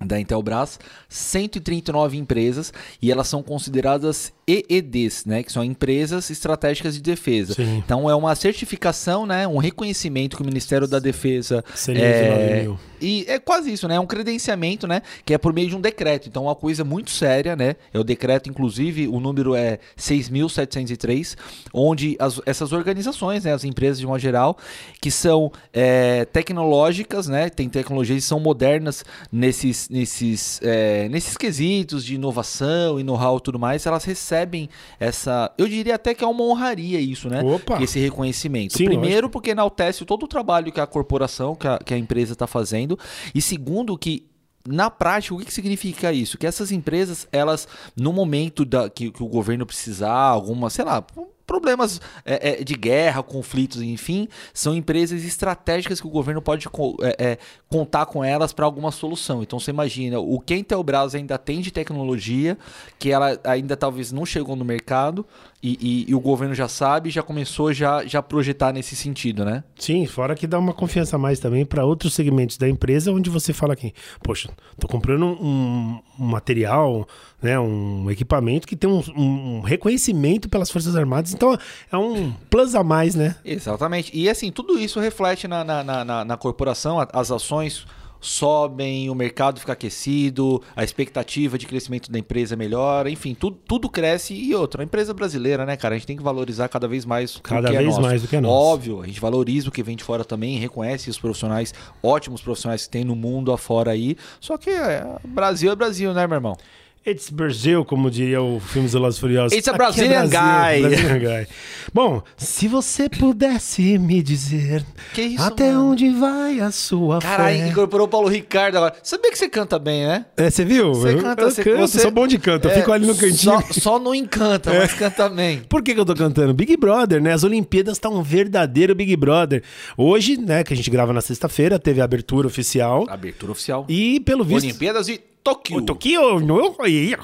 da 0.05 0.19
Intelbras, 0.19 0.79
139 1.09 2.17
empresas 2.17 2.71
e 3.01 3.11
elas 3.11 3.27
são 3.27 3.41
consideradas 3.41 4.31
EEDs, 4.47 5.25
né, 5.25 5.41
que 5.41 5.51
são 5.51 5.63
empresas 5.63 6.29
estratégicas 6.29 6.93
de 6.95 7.01
defesa. 7.01 7.53
Sim. 7.55 7.77
Então 7.83 8.09
é 8.09 8.15
uma 8.15 8.35
certificação, 8.35 9.25
né, 9.25 9.47
um 9.47 9.57
reconhecimento 9.57 10.35
que 10.37 10.43
o 10.43 10.45
Ministério 10.45 10.87
da 10.87 10.99
Defesa 10.99 11.63
é, 11.87 12.29
19 12.53 12.61
mil. 12.61 12.79
e 13.01 13.25
é 13.27 13.39
quase 13.39 13.71
isso, 13.73 13.87
né? 13.87 13.95
É 13.95 13.99
um 13.99 14.05
credenciamento, 14.05 14.87
né? 14.87 15.01
Que 15.25 15.33
é 15.33 15.37
por 15.37 15.51
meio 15.53 15.67
de 15.69 15.75
um 15.75 15.81
decreto. 15.81 16.27
Então 16.29 16.43
é 16.43 16.47
uma 16.47 16.55
coisa 16.55 16.83
muito 16.83 17.09
séria, 17.11 17.55
né? 17.55 17.75
É 17.93 17.99
o 17.99 18.03
decreto, 18.03 18.49
inclusive, 18.49 19.07
o 19.07 19.19
número 19.19 19.55
é 19.55 19.79
6.703, 19.97 21.35
onde 21.73 22.15
as- 22.19 22.39
essas 22.45 22.71
organizações, 22.71 23.43
né? 23.43 23.53
As 23.53 23.63
empresas 23.63 23.99
de 23.99 24.05
uma 24.05 24.19
geral, 24.19 24.57
que 25.01 25.09
são 25.11 25.51
é, 25.73 26.25
tecnológicas, 26.25 27.27
né? 27.27 27.49
Tem 27.49 27.67
tecnologias 27.69 28.23
que 28.23 28.27
são 28.27 28.39
modernas 28.39 29.03
nesses, 29.31 29.89
nesses, 29.95 30.59
é, 30.61 31.07
nesses 31.07 31.37
quesitos 31.37 32.03
de 32.03 32.15
inovação 32.15 32.99
e 32.99 33.03
know-how 33.03 33.37
e 33.37 33.41
tudo 33.41 33.57
mais, 33.57 33.85
elas 33.85 34.03
recebem 34.03 34.69
essa. 34.99 35.51
Eu 35.57 35.67
diria 35.69 35.95
até 35.95 36.13
que 36.13 36.23
é 36.23 36.27
uma 36.27 36.43
honraria 36.43 36.99
isso, 36.99 37.29
né? 37.29 37.41
Opa! 37.41 37.81
Esse 37.81 37.97
reconhecimento. 37.99 38.77
Sim, 38.77 38.85
Primeiro, 38.85 39.29
porque 39.29 39.51
enaltece 39.51 40.03
todo 40.03 40.23
o 40.23 40.27
trabalho 40.27 40.71
que 40.71 40.81
a 40.81 40.85
corporação, 40.85 41.55
que 41.55 41.67
a, 41.67 41.77
que 41.79 41.93
a 41.93 41.97
empresa 41.97 42.33
está 42.33 42.45
fazendo. 42.45 42.99
E 43.33 43.41
segundo, 43.41 43.97
que 43.97 44.27
na 44.67 44.89
prática, 44.89 45.33
o 45.33 45.37
que, 45.37 45.45
que 45.45 45.53
significa 45.53 46.11
isso? 46.11 46.37
Que 46.37 46.45
essas 46.45 46.71
empresas, 46.71 47.25
elas, 47.31 47.67
no 47.95 48.11
momento 48.11 48.65
da, 48.65 48.89
que, 48.89 49.11
que 49.11 49.23
o 49.23 49.27
governo 49.27 49.65
precisar, 49.65 50.11
alguma, 50.11 50.69
sei 50.69 50.83
lá, 50.83 51.05
problemas 51.45 52.01
é, 52.25 52.61
é, 52.61 52.63
de 52.63 52.73
guerra, 52.75 53.21
conflitos, 53.23 53.81
enfim, 53.81 54.27
são 54.53 54.75
empresas 54.75 55.23
estratégicas 55.23 56.01
que 56.01 56.07
o 56.07 56.09
governo 56.09 56.41
pode 56.41 56.67
co- 56.69 56.97
é, 57.01 57.15
é, 57.19 57.37
contar 57.69 58.05
com 58.07 58.23
elas 58.23 58.53
para 58.53 58.65
alguma 58.65 58.91
solução. 58.91 59.43
Então 59.43 59.59
você 59.59 59.71
imagina 59.71 60.19
o 60.19 60.39
que 60.39 60.53
a 60.53 60.57
Intelbras 60.57 61.15
ainda 61.15 61.37
tem 61.37 61.61
de 61.61 61.71
tecnologia, 61.71 62.57
que 62.97 63.11
ela 63.11 63.39
ainda 63.43 63.77
talvez 63.77 64.11
não 64.11 64.25
chegou 64.25 64.55
no 64.55 64.65
mercado, 64.65 65.25
e, 65.67 65.77
e- 65.81 66.05
e 66.11 66.13
o 66.15 66.19
governo 66.19 66.53
já 66.53 66.67
sabe, 66.67 67.09
já 67.09 67.23
começou 67.23 67.73
já, 67.73 68.05
já 68.05 68.21
projetar 68.21 68.71
nesse 68.71 68.95
sentido, 68.95 69.43
né? 69.43 69.63
Sim, 69.77 70.05
fora 70.05 70.35
que 70.35 70.45
dá 70.45 70.59
uma 70.59 70.73
confiança 70.73 71.15
a 71.15 71.19
mais 71.19 71.39
também 71.39 71.65
para 71.65 71.83
outros 71.85 72.13
segmentos 72.13 72.57
da 72.57 72.69
empresa, 72.69 73.11
onde 73.11 73.29
você 73.29 73.51
fala 73.53 73.73
aqui, 73.73 73.93
poxa, 74.21 74.49
tô 74.79 74.87
comprando 74.87 75.25
um, 75.25 75.99
um 76.19 76.25
material, 76.25 77.07
né, 77.41 77.59
um 77.59 78.09
equipamento 78.11 78.67
que 78.67 78.75
tem 78.75 78.89
um, 78.89 79.01
um 79.15 79.61
reconhecimento 79.61 80.47
pelas 80.49 80.69
Forças 80.69 80.95
Armadas, 80.95 81.33
então 81.33 81.57
é 81.91 81.97
um 81.97 82.31
plus 82.49 82.75
a 82.75 82.83
mais, 82.83 83.15
né? 83.15 83.35
Exatamente. 83.43 84.11
E 84.13 84.29
assim, 84.29 84.51
tudo 84.51 84.77
isso 84.79 84.99
reflete 84.99 85.47
na, 85.47 85.63
na, 85.63 85.83
na, 85.83 86.25
na- 86.25 86.37
corporação, 86.37 86.97
as 87.13 87.31
ações 87.31 87.85
sobem, 88.19 89.09
o 89.09 89.15
mercado 89.15 89.59
fica 89.59 89.73
aquecido, 89.73 90.61
a 90.75 90.83
expectativa 90.83 91.57
de 91.57 91.65
crescimento 91.65 92.11
da 92.11 92.17
empresa 92.19 92.55
melhora, 92.55 93.09
enfim, 93.09 93.33
tudo, 93.33 93.57
tudo 93.67 93.89
cresce 93.89 94.33
e 94.33 94.53
outra. 94.55 94.81
A 94.81 94.85
empresa 94.85 95.13
brasileira, 95.13 95.65
né, 95.65 95.75
cara? 95.77 95.95
A 95.95 95.97
gente 95.97 96.07
tem 96.07 96.17
que 96.17 96.23
valorizar 96.23 96.67
cada 96.67 96.87
vez 96.87 97.05
mais 97.05 97.39
Cada 97.43 97.67
o 97.67 97.71
que 97.71 97.75
é 97.75 97.79
vez 97.79 97.89
nosso. 97.89 98.01
mais 98.01 98.21
do 98.21 98.27
que 98.27 98.35
é 98.35 98.41
nosso. 98.41 98.53
Óbvio, 98.53 99.01
a 99.01 99.07
gente 99.07 99.19
valoriza 99.19 99.69
o 99.69 99.71
que 99.71 99.83
vem 99.83 99.95
de 99.95 100.03
fora 100.03 100.23
também, 100.25 100.57
reconhece 100.57 101.09
os 101.09 101.19
profissionais, 101.19 101.73
ótimos 102.01 102.41
profissionais 102.41 102.85
que 102.85 102.89
tem 102.89 103.03
no 103.03 103.15
mundo 103.15 103.51
afora 103.51 103.91
aí. 103.91 104.17
Só 104.39 104.57
que 104.57 104.69
é, 104.69 105.05
Brasil 105.23 105.71
é 105.71 105.75
Brasil, 105.75 106.13
né, 106.13 106.25
meu 106.27 106.35
irmão? 106.35 106.57
It's 107.07 107.29
Brazil, 107.29 107.85
como 107.85 108.09
diria 108.09 108.41
o 108.41 108.59
filme 108.59 108.87
dos 108.87 108.93
Velozes 108.93 109.17
e 109.17 109.21
Furiosos. 109.21 109.55
It's 109.55 109.67
a 109.67 109.73
é 109.73 109.77
Brazilian 109.77 110.27
Brasil, 110.27 110.39
guy. 110.39 110.89
Brazilian 110.89 111.19
guy. 111.19 111.47
Bom, 111.93 112.23
se 112.35 112.67
você 112.67 113.07
pudesse 113.07 113.99
me 113.99 114.23
dizer 114.23 114.83
Que 115.13 115.21
isso, 115.21 115.43
até 115.43 115.71
mano? 115.71 115.91
onde 115.91 116.09
vai 116.09 116.59
a 116.59 116.71
sua 116.71 117.19
Caralho, 117.19 117.59
fé... 117.59 117.67
incorporou 117.67 118.07
o 118.07 118.09
Paulo 118.09 118.27
Ricardo 118.27 118.77
agora. 118.77 118.95
Sabia 119.03 119.29
que 119.29 119.37
você 119.37 119.47
canta 119.47 119.77
bem, 119.77 120.03
né? 120.03 120.25
É, 120.35 120.49
você 120.49 120.65
viu? 120.65 120.95
Você 120.95 121.13
eu, 121.13 121.21
canta, 121.21 121.43
eu 121.43 121.51
você, 121.51 121.63
canto, 121.63 121.77
você- 121.77 121.99
sou 121.99 122.09
bom 122.09 122.25
de 122.25 122.39
canto, 122.39 122.67
eu 122.67 122.71
é, 122.71 122.79
fico 122.79 122.91
ali 122.91 123.05
no 123.05 123.13
cantinho. 123.13 123.35
Só, 123.37 123.61
só 123.71 123.99
não 123.99 124.15
encanta, 124.15 124.73
mas 124.73 124.93
canta 124.95 125.29
bem. 125.29 125.59
Por 125.69 125.83
que, 125.83 125.93
que 125.93 125.99
eu 125.99 126.05
tô 126.05 126.15
cantando? 126.15 126.55
Big 126.55 126.75
Brother, 126.75 127.21
né? 127.21 127.33
As 127.33 127.43
Olimpíadas 127.43 127.99
tá 127.99 128.09
um 128.09 128.23
verdadeiro 128.23 128.95
Big 128.95 129.15
Brother. 129.15 129.61
Hoje, 129.95 130.37
né, 130.37 130.63
que 130.63 130.73
a 130.73 130.75
gente 130.75 130.89
grava 130.89 131.13
na 131.13 131.21
sexta-feira, 131.21 131.77
teve 131.77 132.01
a 132.01 132.03
abertura 132.03 132.47
oficial. 132.47 133.05
Abertura 133.07 133.51
oficial. 133.51 133.85
E 133.87 134.19
pelo 134.21 134.43
visto. 134.43 134.63
Olimpíadas 134.65 135.05
de 135.05 135.21
Tóquio. 135.45 135.77
O 135.77 135.81
Tokyo, 135.83 136.39
no, 136.39 136.75
e, 136.87 137.15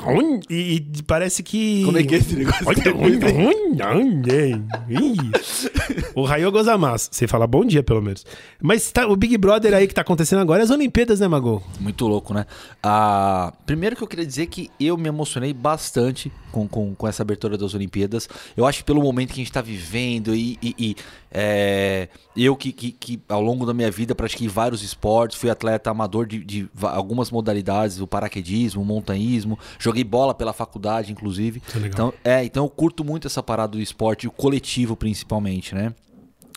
e, 0.47 0.75
e 0.75 1.03
parece 1.07 1.41
que. 1.41 1.83
Como 1.83 1.97
é 1.97 2.03
que 2.03 2.13
é 2.13 2.18
esse 2.19 2.35
negócio? 2.35 2.63
o 6.13 6.23
Rayo 6.23 6.51
Gozamasu. 6.51 7.09
Você 7.12 7.27
fala 7.27 7.47
bom 7.47 7.65
dia, 7.65 7.81
pelo 7.81 8.00
menos. 8.00 8.23
Mas 8.62 8.91
tá, 8.91 9.07
o 9.07 9.15
Big 9.15 9.35
Brother 9.39 9.73
aí 9.73 9.88
que 9.88 9.95
tá 9.95 10.01
acontecendo 10.01 10.38
agora 10.38 10.62
é 10.62 10.63
as 10.65 10.69
Olimpíadas, 10.69 11.19
né, 11.19 11.27
Mago? 11.27 11.63
Muito 11.79 12.06
louco, 12.06 12.31
né? 12.31 12.45
Ah, 12.83 13.51
primeiro 13.65 13.95
que 13.95 14.03
eu 14.03 14.07
queria 14.07 14.25
dizer 14.25 14.45
que 14.45 14.69
eu 14.79 14.95
me 14.97 15.09
emocionei 15.09 15.51
bastante 15.51 16.31
com, 16.51 16.68
com, 16.68 16.94
com 16.94 17.07
essa 17.07 17.24
abertura 17.24 17.57
das 17.57 17.74
Olimpíadas. 17.74 18.27
Eu 18.56 18.65
acho 18.65 18.80
que 18.80 18.83
pelo 18.83 19.01
momento 19.01 19.30
que 19.30 19.42
a 19.42 19.44
gente 19.44 19.51
tá 19.51 19.62
vivendo 19.62 20.36
e, 20.36 20.57
e- 20.62 20.75
e, 20.77 20.95
é, 21.31 22.07
eu 22.36 22.56
que, 22.56 22.71
que, 22.71 22.92
que 22.92 23.19
ao 23.30 23.42
longo 23.42 23.65
da 23.65 23.74
minha 23.74 23.89
vida 23.89 24.13
pratiquei 24.13 24.48
vários 24.48 24.83
esportes, 24.83 25.38
fui 25.38 25.50
atleta 25.50 25.89
amador 25.89 26.27
de, 26.27 26.44
de 26.44 26.69
algumas 26.81 27.31
modalidades, 27.31 28.00
o 28.01 28.07
paraquedismo, 28.07 28.81
o 28.81 28.86
montanhismo, 28.86 29.57
joguei 29.80 30.03
bola 30.03 30.33
pela 30.33 30.53
faculdade, 30.53 31.12
inclusive. 31.12 31.62
É. 31.75 31.88
Então, 31.88 32.13
é, 32.24 32.44
então 32.44 32.65
eu 32.65 32.69
curto 32.69 33.03
muito 33.03 33.27
essa 33.27 33.42
parada 33.42 33.71
do 33.74 33.80
esporte, 33.81 34.27
o 34.27 34.31
coletivo 34.31 34.95
principalmente, 34.95 35.74
né? 35.74 35.94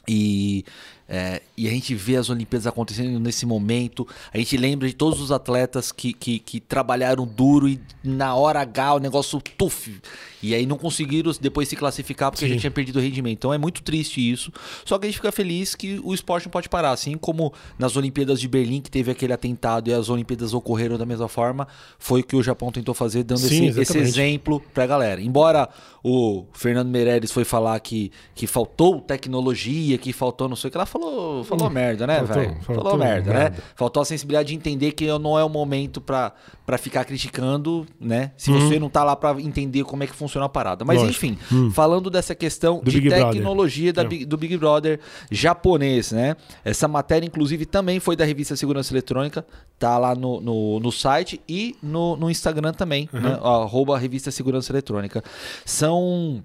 E, 0.07 0.65
é, 1.09 1.43
e 1.57 1.69
a 1.69 1.71
gente 1.71 1.95
vê 1.95 2.17
as 2.17 2.31
Olimpíadas 2.31 2.67
acontecendo 2.67 3.21
nesse 3.21 3.45
momento. 3.45 4.07
A 4.33 4.39
gente 4.39 4.57
lembra 4.57 4.89
de 4.89 4.95
todos 4.95 5.21
os 5.21 5.31
atletas 5.31 5.93
que, 5.93 6.13
que, 6.13 6.39
que 6.39 6.61
trabalharam 6.61 7.27
duro 7.27 7.69
e 7.69 7.79
na 8.03 8.35
hora 8.35 8.61
H 8.61 8.95
o 8.95 8.99
negócio 8.99 9.41
tuf. 9.41 10.01
E 10.43 10.55
aí 10.55 10.67
não 10.67 10.77
conseguiram 10.77 11.33
depois 11.41 11.69
se 11.69 11.77
classificar 11.77 12.31
porque 12.31 12.47
Sim. 12.47 12.55
já 12.55 12.61
tinha 12.61 12.71
perdido 12.71 12.99
o 12.99 13.03
rendimento. 13.03 13.39
Então 13.39 13.55
é 13.55 13.59
muito 13.59 13.83
triste 13.83 14.21
isso. 14.21 14.53
Só 14.85 14.99
que 14.99 15.07
a 15.07 15.09
gente 15.09 15.17
fica 15.17 15.33
feliz 15.33 15.75
que 15.75 16.01
o 16.03 16.13
esporte 16.13 16.47
não 16.47 16.51
pode 16.51 16.69
parar. 16.69 16.91
Assim 16.91 17.17
como 17.17 17.53
nas 17.79 17.97
Olimpíadas 17.97 18.41
de 18.41 18.49
Berlim, 18.49 18.81
que 18.81 18.91
teve 18.91 19.11
aquele 19.11 19.33
atentado 19.33 19.89
e 19.89 19.95
as 19.95 20.09
Olimpíadas 20.09 20.53
ocorreram 20.53 20.99
da 20.99 21.07
mesma 21.07 21.29
forma, 21.29 21.67
foi 21.99 22.21
o 22.21 22.25
que 22.25 22.37
o 22.37 22.43
Japão 22.43 22.71
tentou 22.71 22.95
fazer, 22.95 23.23
dando 23.23 23.41
Sim, 23.41 23.69
esse, 23.69 23.81
esse 23.81 23.99
exemplo 23.99 24.63
pra 24.73 24.87
galera. 24.87 25.21
Embora 25.21 25.69
o 26.03 26.45
Fernando 26.53 26.89
Meirelles 26.89 27.31
foi 27.31 27.45
falar 27.45 27.81
que, 27.81 28.13
que 28.35 28.47
faltou 28.47 29.01
tecnologia, 29.01 29.97
que 29.97 30.13
faltou 30.13 30.49
não 30.49 30.57
sei 30.57 30.69
o 30.69 30.71
que, 30.71 30.77
ela 30.77 30.85
falou, 31.01 31.45
falou 31.45 31.71
merda, 31.71 32.07
né, 32.07 32.23
Hum. 32.23 32.25
velho? 32.27 32.57
faltou 32.63 32.85
Falou 32.85 32.99
merda, 32.99 33.33
nada. 33.33 33.51
né? 33.51 33.57
Faltou 33.75 34.01
a 34.03 34.05
sensibilidade 34.07 34.49
de 34.49 34.55
entender 34.55 34.93
que 34.93 35.07
não 35.19 35.39
é 35.39 35.45
o 35.45 35.49
momento 35.49 36.01
pra, 36.01 36.33
pra 36.65 36.79
ficar 36.79 37.05
criticando, 37.05 37.85
né? 38.01 38.31
Se 38.37 38.51
Uhum. 38.51 38.61
você 38.61 38.79
não 38.79 38.89
tá 38.89 39.03
lá 39.05 39.15
pra 39.17 39.33
entender 39.41 39.85
como 39.85 40.03
é 40.05 40.07
que 40.07 40.15
funciona 40.15 40.47
a 40.47 40.49
parada. 40.49 40.85
Mas 40.85 40.99
Lógico. 41.03 41.11
enfim, 41.27 41.39
Hum. 41.53 41.71
falando 41.71 42.09
dessa 42.09 42.35
questão 42.35 42.81
Do 42.83 42.91
de 42.91 43.01
Big 43.01 43.11
tecnologia 43.11 43.93
da 43.93 44.03
É. 44.03 44.25
Do 44.25 44.37
Big 44.37 44.57
Brother 44.57 45.01
japonês, 45.31 46.13
né? 46.13 46.37
Essa 46.65 46.87
matéria, 46.89 47.27
inclusive, 47.27 47.67
também 47.67 47.99
foi 48.01 48.17
da 48.17 48.25
revista 48.25 48.55
Segurança 48.57 48.93
Eletrônica, 48.93 49.45
tá 49.79 49.99
lá 49.99 50.15
no, 50.15 50.41
no, 50.41 50.81
no 50.81 50.93
site 50.93 51.41
e 51.49 51.75
no, 51.83 52.17
no 52.17 52.31
Instagram 52.31 52.73
também, 52.73 53.09
Uhum. 53.13 53.21
né? 53.21 53.39
Arroba 53.43 53.99
revista 53.99 54.31
Segurança 54.31 54.71
Eletrônica. 54.73 55.23
São 55.65 56.43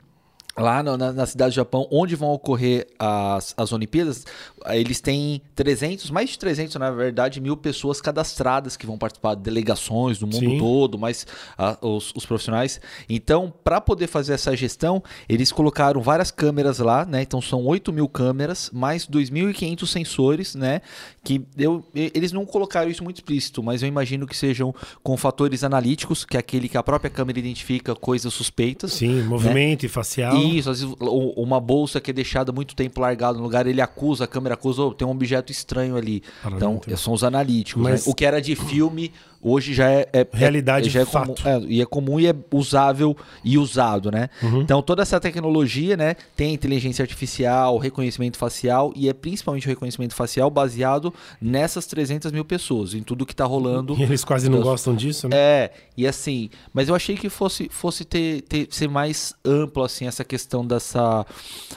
lá 0.60 0.84
no- 0.84 0.98
na, 0.98 1.12
na 1.14 1.26
cidade 1.26 1.52
do 1.52 1.56
Japão, 1.56 1.88
onde 1.92 2.16
vão 2.16 2.30
ocorrer 2.30 2.88
as, 3.00 3.54
as 3.58 3.72
Olimpíadas, 3.72 4.26
eles 4.68 5.00
têm 5.02 5.42
300, 5.56 6.12
mais 6.12 6.30
de 6.32 6.40
300, 6.40 6.76
na 6.76 6.92
verdade, 6.92 7.40
mil 7.40 7.56
pessoas 7.56 8.02
cadastradas 8.02 8.76
que 8.78 8.86
vão 8.86 8.98
participar 8.98 9.36
de 9.36 9.42
delegações 9.42 10.18
do 10.20 10.28
mundo 10.28 10.40
Sim. 10.52 10.58
todo, 10.58 10.98
mais 11.00 11.26
ah, 11.58 11.78
os, 11.82 12.12
os 12.16 12.26
profissionais. 12.26 12.80
Então, 13.08 13.54
para 13.64 13.80
poder 13.80 14.08
fazer 14.08 14.34
essa 14.34 14.56
gestão, 14.56 15.02
eles 15.28 15.52
colocaram 15.52 16.02
várias 16.02 16.32
câmeras 16.32 16.80
lá, 16.80 17.06
né? 17.06 17.22
Então, 17.22 17.42
são 17.42 17.64
8 17.66 17.92
mil 17.94 18.08
câmeras, 18.10 18.70
mais 18.74 19.08
2.500 19.08 19.88
sensores, 19.88 20.56
né? 20.56 20.82
Que 21.24 21.42
eu, 21.58 21.84
e- 21.96 22.12
eles 22.14 22.32
não 22.32 22.46
colocaram 22.46 22.90
isso 22.90 23.04
muito 23.04 23.18
explícito, 23.18 23.64
mas 23.64 23.82
eu 23.82 23.88
imagino 23.88 24.28
que 24.28 24.36
sejam 24.36 24.74
com 25.02 25.16
fatores 25.16 25.64
analíticos, 25.64 26.26
que 26.26 26.36
é 26.36 26.40
aquele 26.40 26.68
que 26.68 26.78
a 26.78 26.84
própria 26.84 27.10
câmera 27.10 27.40
identifica 27.40 27.96
coisas 27.96 28.34
suspeitas. 28.34 28.94
Sim, 28.94 29.24
movimento 29.24 29.86
e 29.86 29.90
facial. 29.90 30.36
Isso, 30.58 30.70
às 30.70 30.82
vezes 30.82 30.96
uma 31.00 31.60
bolsa 31.60 32.00
que 32.02 32.12
é 32.12 32.14
deixada 32.14 32.52
muito 32.52 32.76
tempo 32.76 33.00
largada 33.02 33.38
no 33.38 33.44
lugar, 33.44 33.68
ele 33.68 33.82
acusa, 33.82 34.24
a 34.24 34.28
câmera 34.28 34.56
acusa, 34.56 34.82
"Oh, 34.82 34.94
tem 34.94 35.08
um 35.08 35.12
objeto 35.12 35.52
estranho 35.52 35.96
ali. 35.96 36.24
Para 36.42 36.56
então, 36.56 36.82
são 36.98 37.14
os 37.14 37.24
analíticos. 37.24 37.82
Mas- 37.82 38.06
né? 38.06 38.12
O 38.12 38.16
que 38.16 38.26
era 38.26 38.42
de 38.42 38.56
filme, 38.56 39.12
hoje 39.42 39.74
já 39.74 39.90
é. 39.90 40.08
é- 40.14 40.28
Realidade, 40.32 40.88
é, 40.88 40.92
já 40.92 41.02
é 41.02 41.06
fato. 41.06 41.34
comum, 41.44 41.50
é, 41.50 41.60
e 41.68 41.82
é 41.82 41.86
comum 41.86 42.20
e 42.20 42.28
é 42.28 42.36
usável 42.54 43.16
e 43.44 43.58
usado, 43.58 44.12
né? 44.12 44.30
Uhum. 44.42 44.62
Então, 44.62 44.82
toda 44.82 45.02
essa 45.02 45.20
tecnologia, 45.20 45.96
né? 45.98 46.16
Tem 46.36 46.54
inteligência 46.54 47.04
artificial, 47.04 47.78
reconhecimento 47.78 48.38
facial, 48.38 48.92
e 48.96 49.08
é 49.10 49.14
principalmente 49.14 49.66
o 49.68 49.70
reconhecimento 49.70 50.14
facial 50.16 50.50
baseado 50.50 51.14
nessas 51.42 51.86
300 51.86 52.32
mil 52.32 52.44
pessoas, 52.46 52.94
em 52.94 53.02
tudo 53.04 53.26
que 53.26 53.36
tá 53.36 53.46
rolando. 53.46 53.96
E 53.98 54.04
eles 54.04 54.24
quase 54.24 54.48
não 54.50 54.58
Deus. 54.60 54.68
gostam 54.70 54.96
disso, 54.96 55.28
né? 55.30 55.36
É, 55.38 55.72
e 55.98 56.08
assim, 56.08 56.50
mas 56.74 56.90
eu 56.90 56.96
achei 56.96 57.16
que 57.16 57.30
fosse, 57.30 57.68
fosse 57.70 58.04
ter, 58.06 58.42
ter- 58.44 58.68
ser 58.70 58.88
mais 58.90 59.34
amplo, 59.46 59.84
assim, 59.84 60.08
essa 60.08 60.24
questão 60.24 60.66
dessa. 60.66 61.26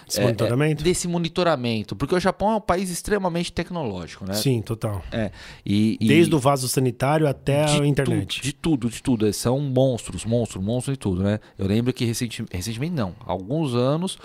Esse 0.08 0.20
é, 0.20 0.22
monitoramento? 0.24 0.82
é, 0.82 0.84
desse 0.84 1.06
monitoramento. 1.08 1.94
Porque 1.96 2.14
o 2.14 2.20
Japão 2.20 2.52
é 2.52 2.56
um 2.56 2.60
país 2.60 2.90
extremamente 2.90 3.52
tecnológico, 3.52 4.24
né? 4.26 4.34
Sim, 4.34 4.60
total. 4.62 5.02
É, 5.12 5.30
e, 5.64 5.96
e- 6.00 6.08
Desde 6.08 6.34
o 6.34 6.38
vaso 6.38 6.68
sanitário 6.68 7.26
até 7.26 7.51
de 7.66 7.82
a 7.82 7.86
internet. 7.86 8.40
tudo, 8.40 8.42
de 8.42 8.52
tudo, 8.52 8.90
de 8.90 9.02
tudo. 9.02 9.26
Eles 9.26 9.36
São 9.36 9.58
monstros, 9.60 10.24
monstros, 10.24 10.62
monstros 10.64 10.94
de 10.94 10.98
tudo, 10.98 11.22
né? 11.22 11.38
Eu 11.58 11.66
lembro 11.66 11.92
que 11.92 12.04
recenti- 12.04 12.44
recentemente, 12.50 12.94
não, 12.94 13.14
alguns 13.26 13.74
anos, 13.74 14.18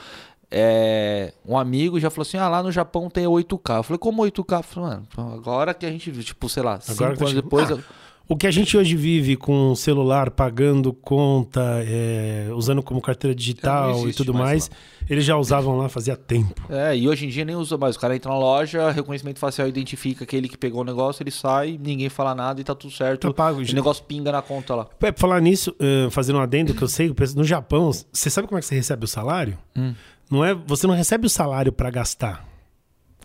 é, 0.50 1.34
um 1.46 1.58
amigo 1.58 2.00
já 2.00 2.10
falou 2.10 2.22
assim: 2.24 2.38
ah, 2.38 2.48
lá 2.48 2.64
no 2.64 2.72
Japão 2.72 3.10
tem 3.10 3.26
8K. 3.26 3.78
Eu 3.78 3.84
falei, 3.84 3.98
como 4.00 4.22
8K? 4.24 4.58
Eu 4.60 4.64
falei, 4.64 4.90
mano, 4.90 5.34
agora 5.34 5.74
que 5.74 5.86
a 5.86 5.92
gente, 5.92 6.12
tipo, 6.24 6.48
sei 6.48 6.64
lá, 6.64 6.80
cinco 6.80 7.04
Agora 7.04 7.18
anos 7.18 7.30
gente- 7.32 7.42
depois. 7.44 7.70
Ah, 7.70 7.74
eu- 7.74 7.84
O 8.30 8.36
que 8.36 8.46
a 8.46 8.52
gente 8.52 8.76
hoje 8.76 8.96
vive 8.96 9.38
com 9.38 9.74
celular, 9.74 10.32
pagando 10.32 10.92
conta, 10.92 11.62
é, 11.86 12.50
usando 12.54 12.84
como 12.84 13.02
carteira 13.02 13.34
digital 13.34 14.08
e 14.10 14.14
tudo 14.14 14.34
mais 14.34 14.48
mais, 14.48 14.72
eles 15.10 15.24
já 15.24 15.38
usavam 15.38 15.78
lá 15.78 15.88
fazia 15.88 16.16
tempo. 16.16 16.62
É, 16.70 16.96
e 16.98 17.08
hoje 17.08 17.26
em 17.26 17.30
dia 17.30 17.46
nem 17.46 17.56
usa 17.56 17.78
mais. 17.78 17.96
O 17.96 18.00
cara 18.00 18.16
entra 18.16 18.32
na 18.32 18.38
loja, 18.38 18.92
reconhecimento 18.92 19.40
facial 19.40 19.68
identifica 19.68 20.24
aquele 20.24 20.50
que 20.50 20.58
pegou 20.58 20.82
o 20.82 20.84
negócio, 20.84 21.24
ele 21.24 21.32
sai, 21.32 21.80
ninguém 21.82 22.10
fala 22.10 22.36
nada 22.36 22.60
e 22.60 22.64
tá 22.64 22.76
tudo 22.76 22.94
certo. 22.94 23.28
Tá 23.28 23.34
pago, 23.34 23.60
o 23.60 23.64
gente. 23.64 23.76
negócio 23.76 24.04
pinga 24.04 24.32
na 24.32 24.42
conta 24.42 24.76
lá. 24.76 24.88
É, 25.02 25.12
Pra 25.12 25.14
falar 25.16 25.42
nisso, 25.42 25.74
eh, 25.80 26.10
fazendo 26.12 26.38
um 26.38 26.42
adendo 26.42 26.74
que 26.74 26.82
eu 26.82 26.88
sei, 26.88 27.14
no 27.36 27.44
Japão, 27.44 27.92
você 28.12 28.30
sabe 28.30 28.48
como 28.48 28.58
é 28.58 28.62
que 28.62 28.68
você 28.68 28.76
recebe 28.76 29.06
o 29.06 29.08
salário? 29.08 29.58
Hum. 29.76 29.94
Não 30.30 30.44
é, 30.44 30.54
você 30.54 30.86
não 30.86 30.94
recebe 30.94 31.26
o 31.26 31.30
salário 31.30 31.72
pra 31.72 31.90
gastar. 31.90 32.46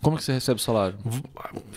Como 0.03 0.17
que 0.17 0.23
você 0.23 0.33
recebe 0.33 0.59
o 0.59 0.63
salário? 0.63 0.97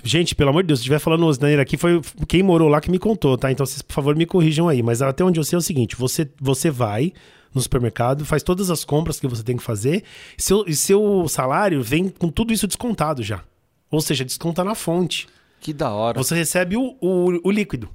Gente, 0.02 0.34
pelo 0.34 0.50
amor 0.50 0.62
de 0.62 0.66
Deus, 0.66 0.80
se 0.80 0.82
estiver 0.82 0.98
falando 0.98 1.24
osneira 1.24 1.62
aqui, 1.62 1.76
foi 1.76 2.02
quem 2.28 2.42
morou 2.42 2.68
lá 2.68 2.80
que 2.80 2.90
me 2.90 2.98
contou, 2.98 3.38
tá? 3.38 3.50
Então 3.50 3.64
vocês, 3.64 3.80
por 3.80 3.94
favor, 3.94 4.16
me 4.16 4.26
corrijam 4.26 4.68
aí. 4.68 4.82
Mas 4.82 5.00
até 5.00 5.24
onde 5.24 5.40
eu 5.40 5.44
sei 5.44 5.56
é 5.56 5.58
o 5.58 5.62
seguinte: 5.62 5.96
você, 5.96 6.28
você 6.40 6.68
vai 6.68 7.12
no 7.54 7.62
supermercado, 7.62 8.26
faz 8.26 8.42
todas 8.42 8.68
as 8.68 8.84
compras 8.84 9.18
que 9.18 9.26
você 9.26 9.42
tem 9.42 9.56
que 9.56 9.62
fazer, 9.62 10.04
e 10.36 10.42
seu, 10.42 10.64
e 10.66 10.74
seu 10.76 11.26
salário 11.28 11.82
vem 11.82 12.08
com 12.08 12.28
tudo 12.28 12.52
isso 12.52 12.66
descontado 12.66 13.22
já. 13.22 13.42
Ou 13.90 14.00
seja, 14.00 14.24
desconta 14.24 14.62
na 14.62 14.74
fonte. 14.74 15.26
Que 15.60 15.72
da 15.72 15.90
hora. 15.90 16.18
Você 16.22 16.34
recebe 16.34 16.76
o, 16.76 16.96
o, 17.00 17.40
o 17.48 17.50
líquido. 17.50 17.88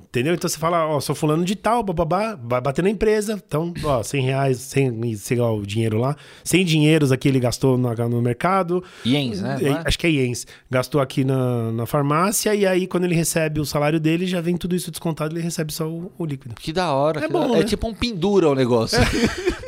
Entendeu? 0.00 0.34
Então 0.34 0.48
você 0.48 0.58
fala, 0.58 0.86
ó, 0.86 1.00
sou 1.00 1.14
fulano 1.14 1.44
de 1.44 1.54
tal, 1.54 1.82
bababá, 1.82 2.34
vai 2.42 2.60
bater 2.60 2.82
na 2.82 2.88
empresa. 2.88 3.42
Então, 3.46 3.74
ó, 3.84 4.02
100 4.02 4.22
reais, 4.22 4.58
100, 4.58 5.16
sei 5.16 5.36
lá, 5.36 5.52
o 5.52 5.66
dinheiro 5.66 5.98
lá. 5.98 6.16
100 6.44 6.64
dinheiros 6.64 7.12
aqui 7.12 7.28
ele 7.28 7.38
gastou 7.38 7.76
no, 7.76 7.94
no 7.94 8.22
mercado. 8.22 8.82
Iens, 9.04 9.42
né? 9.42 9.58
É, 9.60 9.68
é? 9.68 9.82
Acho 9.84 9.98
que 9.98 10.06
é 10.06 10.10
iens. 10.10 10.46
Gastou 10.70 11.00
aqui 11.00 11.24
na, 11.24 11.72
na 11.72 11.84
farmácia 11.84 12.54
e 12.54 12.66
aí 12.66 12.86
quando 12.86 13.04
ele 13.04 13.14
recebe 13.14 13.60
o 13.60 13.66
salário 13.66 14.00
dele, 14.00 14.26
já 14.26 14.40
vem 14.40 14.56
tudo 14.56 14.74
isso 14.74 14.90
descontado, 14.90 15.34
ele 15.34 15.42
recebe 15.42 15.72
só 15.72 15.86
o, 15.86 16.10
o 16.16 16.24
líquido. 16.24 16.54
Que 16.54 16.72
da 16.72 16.92
hora. 16.92 17.22
É 17.22 17.28
bom, 17.28 17.40
da 17.40 17.46
hora. 17.46 17.56
né? 17.56 17.60
É 17.60 17.64
tipo 17.64 17.86
um 17.86 17.94
pendura 17.94 18.48
o 18.48 18.54
negócio. 18.54 18.98
É 18.98 19.67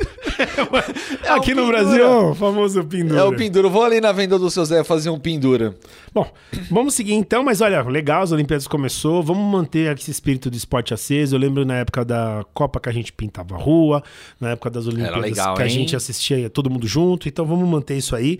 aqui 1.29 1.53
um 1.53 1.55
no. 1.55 1.67
Brasil, 1.67 2.05
ó, 2.05 2.31
o 2.31 2.35
famoso 2.35 2.83
pendura. 2.83 3.19
É 3.19 3.23
o 3.23 3.35
pendura. 3.35 3.69
Vou 3.69 3.83
ali 3.83 4.01
na 4.01 4.11
venda 4.11 4.37
do 4.37 4.49
seu 4.49 4.65
Zé 4.65 4.83
fazer 4.83 5.09
um 5.09 5.19
pendura. 5.19 5.75
Bom, 6.13 6.29
vamos 6.69 6.93
seguir 6.93 7.13
então, 7.13 7.43
mas 7.43 7.61
olha, 7.61 7.81
legal, 7.83 8.23
as 8.23 8.31
Olimpíadas 8.31 8.67
começou, 8.67 9.23
vamos 9.23 9.43
manter 9.51 9.95
esse 9.97 10.11
espírito 10.11 10.49
do 10.49 10.57
esporte 10.57 10.93
aceso. 10.93 11.35
Eu 11.35 11.39
lembro 11.39 11.65
na 11.65 11.75
época 11.75 12.03
da 12.03 12.45
Copa 12.53 12.79
que 12.79 12.89
a 12.89 12.91
gente 12.91 13.13
pintava 13.13 13.55
a 13.55 13.57
rua, 13.57 14.03
na 14.39 14.51
época 14.51 14.69
das 14.69 14.87
Olimpíadas 14.87 15.21
legal, 15.21 15.55
que 15.55 15.61
a 15.61 15.65
hein? 15.65 15.71
gente 15.71 15.95
assistia 15.95 16.49
todo 16.49 16.69
mundo 16.69 16.87
junto, 16.87 17.27
então 17.27 17.45
vamos 17.45 17.67
manter 17.67 17.97
isso 17.97 18.15
aí. 18.15 18.39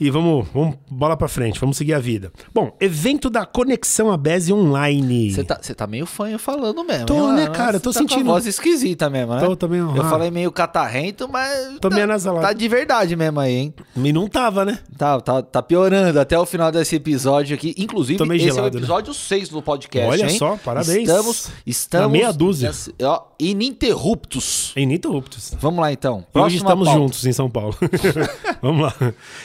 E 0.00 0.10
vamos, 0.10 0.46
vamos 0.54 0.76
bola 0.88 1.16
pra 1.16 1.26
frente, 1.26 1.58
vamos 1.58 1.76
seguir 1.76 1.92
a 1.94 1.98
vida. 1.98 2.30
Bom, 2.54 2.76
evento 2.80 3.28
da 3.28 3.44
Conexão 3.44 4.12
ABESE 4.12 4.52
Online. 4.52 5.32
Você 5.32 5.42
tá, 5.42 5.58
você 5.60 5.74
tá 5.74 5.88
meio 5.88 6.06
fanho 6.06 6.38
falando 6.38 6.84
mesmo. 6.84 7.06
Tô, 7.06 7.14
hein, 7.30 7.36
né, 7.36 7.42
mano? 7.42 7.52
cara? 7.54 7.80
Tô 7.80 7.90
tá 7.92 7.98
com 7.98 8.04
a 8.06 8.08
sentindo- 8.08 8.26
voz 8.26 8.46
esquisita 8.46 9.10
mesmo, 9.10 9.34
né? 9.34 9.44
Tô 9.44 9.56
também, 9.56 9.80
Eu 9.80 10.02
ah. 10.02 10.08
falei 10.08 10.30
meio 10.30 10.52
catarrento, 10.52 11.28
mas. 11.28 11.78
Tô 11.80 11.88
tá, 11.88 11.94
meio 11.96 12.04
anasalado. 12.04 12.46
Tá 12.46 12.52
de 12.52 12.68
verdade 12.68 13.16
mesmo 13.16 13.40
aí, 13.40 13.54
hein? 13.54 13.74
E 13.96 14.12
não 14.12 14.28
tava, 14.28 14.64
né? 14.64 14.78
Tá, 14.96 15.20
tá, 15.20 15.42
tá 15.42 15.62
piorando 15.62 16.20
até 16.20 16.38
o 16.38 16.46
final 16.46 16.70
desse 16.70 16.94
episódio 16.94 17.56
aqui. 17.56 17.74
Inclusive, 17.76 18.22
esse 18.22 18.34
é 18.34 18.38
gelado, 18.52 18.68
o 18.68 18.70
né? 18.74 18.78
episódio 18.78 19.12
6 19.12 19.48
do 19.48 19.60
podcast. 19.60 20.08
Olha 20.08 20.30
hein? 20.30 20.38
só, 20.38 20.56
parabéns. 20.64 21.08
Estamos, 21.08 21.50
estamos 21.66 22.12
meia 22.12 22.32
dúzia. 22.32 22.70
ó, 23.02 23.22
ininterruptos. 23.40 24.72
Ininterruptos. 24.76 25.54
Vamos 25.58 25.80
lá 25.80 25.92
então. 25.92 26.18
E 26.18 26.18
hoje 26.18 26.24
Próxima 26.32 26.56
estamos 26.58 26.86
pauta. 26.86 27.00
juntos 27.00 27.26
em 27.26 27.32
São 27.32 27.50
Paulo. 27.50 27.76
Vamos 28.62 28.82
lá. 28.82 28.94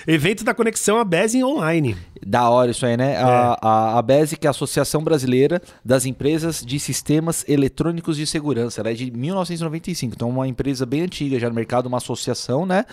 Evento 0.07 0.42
da 0.43 0.53
Conexão 0.53 0.97
ABESE 0.99 1.43
online. 1.43 1.95
Da 2.25 2.49
hora 2.49 2.71
isso 2.71 2.85
aí, 2.85 2.95
né? 2.95 3.13
É. 3.13 3.17
A, 3.17 3.57
a, 3.61 3.99
a 3.99 4.01
BESE, 4.01 4.37
que 4.37 4.47
é 4.47 4.49
a 4.49 4.51
Associação 4.51 5.03
Brasileira 5.03 5.61
das 5.83 6.05
Empresas 6.05 6.63
de 6.65 6.79
Sistemas 6.79 7.43
Eletrônicos 7.49 8.15
de 8.15 8.25
Segurança. 8.25 8.79
Ela 8.79 8.91
é 8.91 8.93
de 8.93 9.11
1995, 9.11 10.13
então 10.15 10.29
é 10.29 10.31
uma 10.31 10.47
empresa 10.47 10.85
bem 10.85 11.01
antiga 11.01 11.37
já 11.37 11.49
no 11.49 11.55
mercado, 11.55 11.87
uma 11.87 11.97
associação, 11.97 12.65
né? 12.65 12.85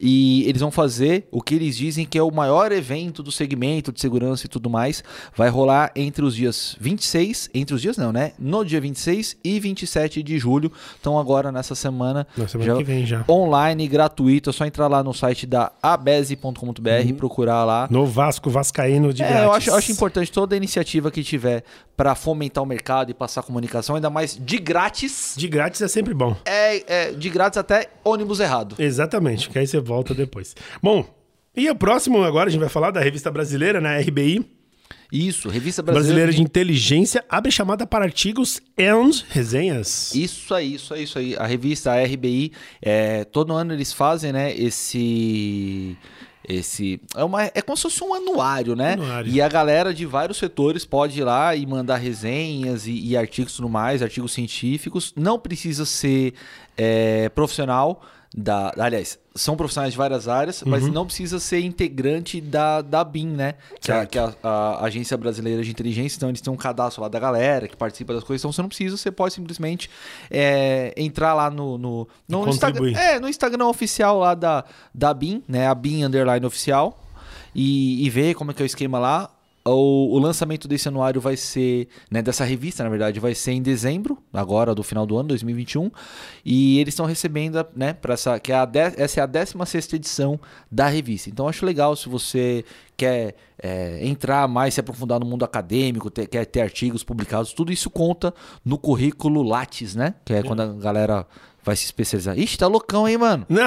E 0.00 0.42
eles 0.48 0.60
vão 0.62 0.70
fazer 0.70 1.28
o 1.30 1.42
que 1.42 1.54
eles 1.54 1.76
dizem 1.76 2.06
que 2.06 2.16
é 2.16 2.22
o 2.22 2.30
maior 2.30 2.72
evento 2.72 3.22
do 3.22 3.30
segmento 3.30 3.92
de 3.92 4.00
segurança 4.00 4.46
e 4.46 4.48
tudo 4.48 4.70
mais. 4.70 5.04
Vai 5.36 5.50
rolar 5.50 5.92
entre 5.94 6.24
os 6.24 6.34
dias 6.34 6.74
26, 6.80 7.50
entre 7.52 7.74
os 7.74 7.82
dias 7.82 7.98
não, 7.98 8.10
né? 8.10 8.32
No 8.38 8.64
dia 8.64 8.80
26 8.80 9.36
e 9.44 9.60
27 9.60 10.22
de 10.22 10.38
julho. 10.38 10.72
Então 10.98 11.18
agora 11.18 11.52
nessa 11.52 11.74
semana, 11.74 12.26
Na 12.36 12.48
semana 12.48 12.76
que 12.76 12.84
vem 12.84 13.04
já. 13.04 13.22
online, 13.28 13.86
gratuito. 13.86 14.48
É 14.48 14.52
só 14.52 14.64
entrar 14.64 14.86
lá 14.88 15.02
no 15.04 15.12
site 15.12 15.46
da 15.46 15.70
abese.com.br 15.82 16.97
e 17.02 17.12
procurar 17.12 17.64
lá. 17.64 17.88
No 17.90 18.06
Vasco 18.06 18.48
Vascaíno 18.50 19.12
de 19.12 19.22
É, 19.22 19.28
grátis. 19.28 19.44
eu 19.44 19.52
acho, 19.52 19.70
eu 19.70 19.74
acho 19.74 19.92
importante 19.92 20.30
toda 20.32 20.56
iniciativa 20.56 21.10
que 21.10 21.22
tiver 21.22 21.64
para 21.96 22.14
fomentar 22.14 22.62
o 22.62 22.66
mercado 22.66 23.10
e 23.10 23.14
passar 23.14 23.42
comunicação, 23.42 23.96
ainda 23.96 24.10
mais 24.10 24.36
de 24.36 24.58
grátis. 24.58 25.34
De 25.36 25.48
grátis 25.48 25.80
é 25.82 25.88
sempre 25.88 26.14
bom. 26.14 26.36
É, 26.44 27.08
é 27.08 27.12
de 27.12 27.28
grátis 27.28 27.58
até 27.58 27.88
ônibus 28.04 28.40
errado. 28.40 28.74
Exatamente, 28.78 29.48
que 29.50 29.58
aí 29.58 29.66
você 29.66 29.80
volta 29.80 30.14
depois. 30.14 30.54
Bom, 30.82 31.04
e 31.56 31.68
o 31.68 31.74
próximo 31.74 32.22
agora 32.22 32.48
a 32.48 32.50
gente 32.52 32.60
vai 32.60 32.68
falar 32.68 32.90
da 32.90 33.00
revista 33.00 33.30
brasileira, 33.30 33.80
né? 33.80 33.98
RBI, 34.00 34.44
Isso, 35.10 35.48
revista 35.48 35.82
Brasileira, 35.82 36.26
brasileira, 36.26 36.32
de 36.32 36.42
Inteligência, 36.42 37.24
abre 37.28 37.50
chamada 37.50 37.86
para 37.86 38.04
artigos 38.04 38.60
and 38.78 39.10
resenhas. 39.30 40.14
Isso 40.14 40.54
aí, 40.54 40.74
isso 40.74 40.92
aí, 40.92 41.02
isso 41.02 41.18
aí. 41.18 41.34
A 41.36 41.46
revista 41.46 41.92
a 41.92 42.04
RBI, 42.04 42.52
é, 42.82 43.24
todo 43.24 43.54
ano 43.54 43.72
eles 43.72 43.92
fazem, 43.92 44.32
né, 44.32 44.54
esse 44.54 45.96
esse 46.48 47.00
é 47.14 47.22
uma 47.22 47.44
é 47.44 47.60
como 47.60 47.76
se 47.76 47.82
fosse 47.82 48.02
um 48.02 48.14
anuário, 48.14 48.74
né? 48.74 48.94
Anuário. 48.94 49.30
E 49.30 49.40
a 49.40 49.48
galera 49.48 49.92
de 49.92 50.06
vários 50.06 50.38
setores 50.38 50.84
pode 50.84 51.20
ir 51.20 51.24
lá 51.24 51.54
e 51.54 51.66
mandar 51.66 51.96
resenhas 51.96 52.86
e, 52.86 52.92
e 52.92 53.16
artigos 53.16 53.54
tudo 53.54 53.68
mais, 53.68 54.02
artigos 54.02 54.32
científicos. 54.32 55.12
Não 55.14 55.38
precisa 55.38 55.84
ser 55.84 56.34
é, 56.76 57.28
profissional 57.28 58.02
da, 58.36 58.72
aliás, 58.78 59.18
são 59.34 59.56
profissionais 59.56 59.92
de 59.92 59.98
várias 59.98 60.28
áreas, 60.28 60.62
mas 60.62 60.86
não 60.86 61.06
precisa 61.06 61.40
ser 61.40 61.60
integrante 61.60 62.40
da, 62.40 62.82
da 62.82 63.02
BIM, 63.02 63.28
né? 63.28 63.54
Que 63.80 63.90
é, 63.90 64.06
que 64.06 64.18
é 64.18 64.34
a, 64.42 64.48
a 64.48 64.84
Agência 64.84 65.16
Brasileira 65.16 65.62
de 65.62 65.70
Inteligência, 65.70 66.16
então 66.16 66.28
eles 66.28 66.40
têm 66.40 66.52
um 66.52 66.56
cadastro 66.56 67.02
lá 67.02 67.08
da 67.08 67.18
galera 67.18 67.66
que 67.66 67.76
participa 67.76 68.12
das 68.12 68.22
coisas, 68.22 68.42
então 68.42 68.52
você 68.52 68.60
não 68.60 68.68
precisa, 68.68 68.96
você 68.96 69.10
pode 69.10 69.32
simplesmente 69.32 69.88
é, 70.30 70.92
entrar 70.96 71.32
lá 71.34 71.50
no, 71.50 71.78
no, 71.78 72.08
no. 72.28 72.48
Instagram. 72.48 72.92
É, 72.92 73.18
no 73.18 73.28
Instagram 73.28 73.66
oficial 73.66 74.18
lá 74.18 74.34
da, 74.34 74.64
da 74.94 75.14
BIM, 75.14 75.42
né? 75.48 75.66
A 75.66 75.74
BIM 75.74 76.04
Underline 76.04 76.44
Oficial. 76.44 77.04
E, 77.54 78.06
e 78.06 78.10
ver 78.10 78.34
como 78.34 78.50
é 78.50 78.54
que 78.54 78.62
é 78.62 78.64
o 78.64 78.66
esquema 78.66 78.98
lá. 78.98 79.30
O, 79.64 80.14
o 80.14 80.18
lançamento 80.18 80.66
desse 80.66 80.88
anuário 80.88 81.20
vai 81.20 81.36
ser, 81.36 81.88
né, 82.10 82.22
dessa 82.22 82.44
revista, 82.44 82.82
na 82.82 82.90
verdade, 82.90 83.20
vai 83.20 83.34
ser 83.34 83.52
em 83.52 83.62
dezembro, 83.62 84.18
agora 84.32 84.74
do 84.74 84.82
final 84.82 85.06
do 85.06 85.16
ano, 85.16 85.28
2021. 85.28 85.90
E 86.44 86.78
eles 86.78 86.92
estão 86.92 87.06
recebendo, 87.06 87.64
né, 87.74 87.92
para 87.92 88.14
essa, 88.14 88.38
que 88.38 88.52
é 88.52 88.56
a 88.56 88.64
de, 88.64 88.78
essa 88.78 89.20
é 89.20 89.22
a 89.22 89.26
16 89.26 89.92
edição 89.92 90.40
da 90.70 90.88
revista. 90.88 91.28
Então 91.28 91.48
acho 91.48 91.64
legal 91.66 91.94
se 91.96 92.08
você 92.08 92.64
quer 92.96 93.36
é, 93.62 94.04
entrar 94.06 94.48
mais, 94.48 94.74
se 94.74 94.80
aprofundar 94.80 95.20
no 95.20 95.26
mundo 95.26 95.44
acadêmico, 95.44 96.10
ter, 96.10 96.26
quer 96.26 96.44
ter 96.46 96.60
artigos 96.60 97.04
publicados, 97.04 97.52
tudo 97.52 97.72
isso 97.72 97.90
conta 97.90 98.34
no 98.64 98.78
currículo 98.78 99.42
Lattes, 99.42 99.94
né? 99.94 100.14
Que 100.24 100.34
é, 100.34 100.38
é. 100.38 100.42
quando 100.42 100.60
a 100.60 100.66
galera 100.66 101.26
vai 101.68 101.76
se 101.76 101.84
especializar. 101.84 102.38
Ixi, 102.38 102.58
tá 102.58 102.66
loucão, 102.66 103.06
hein, 103.06 103.18
mano? 103.18 103.46
Não. 103.48 103.66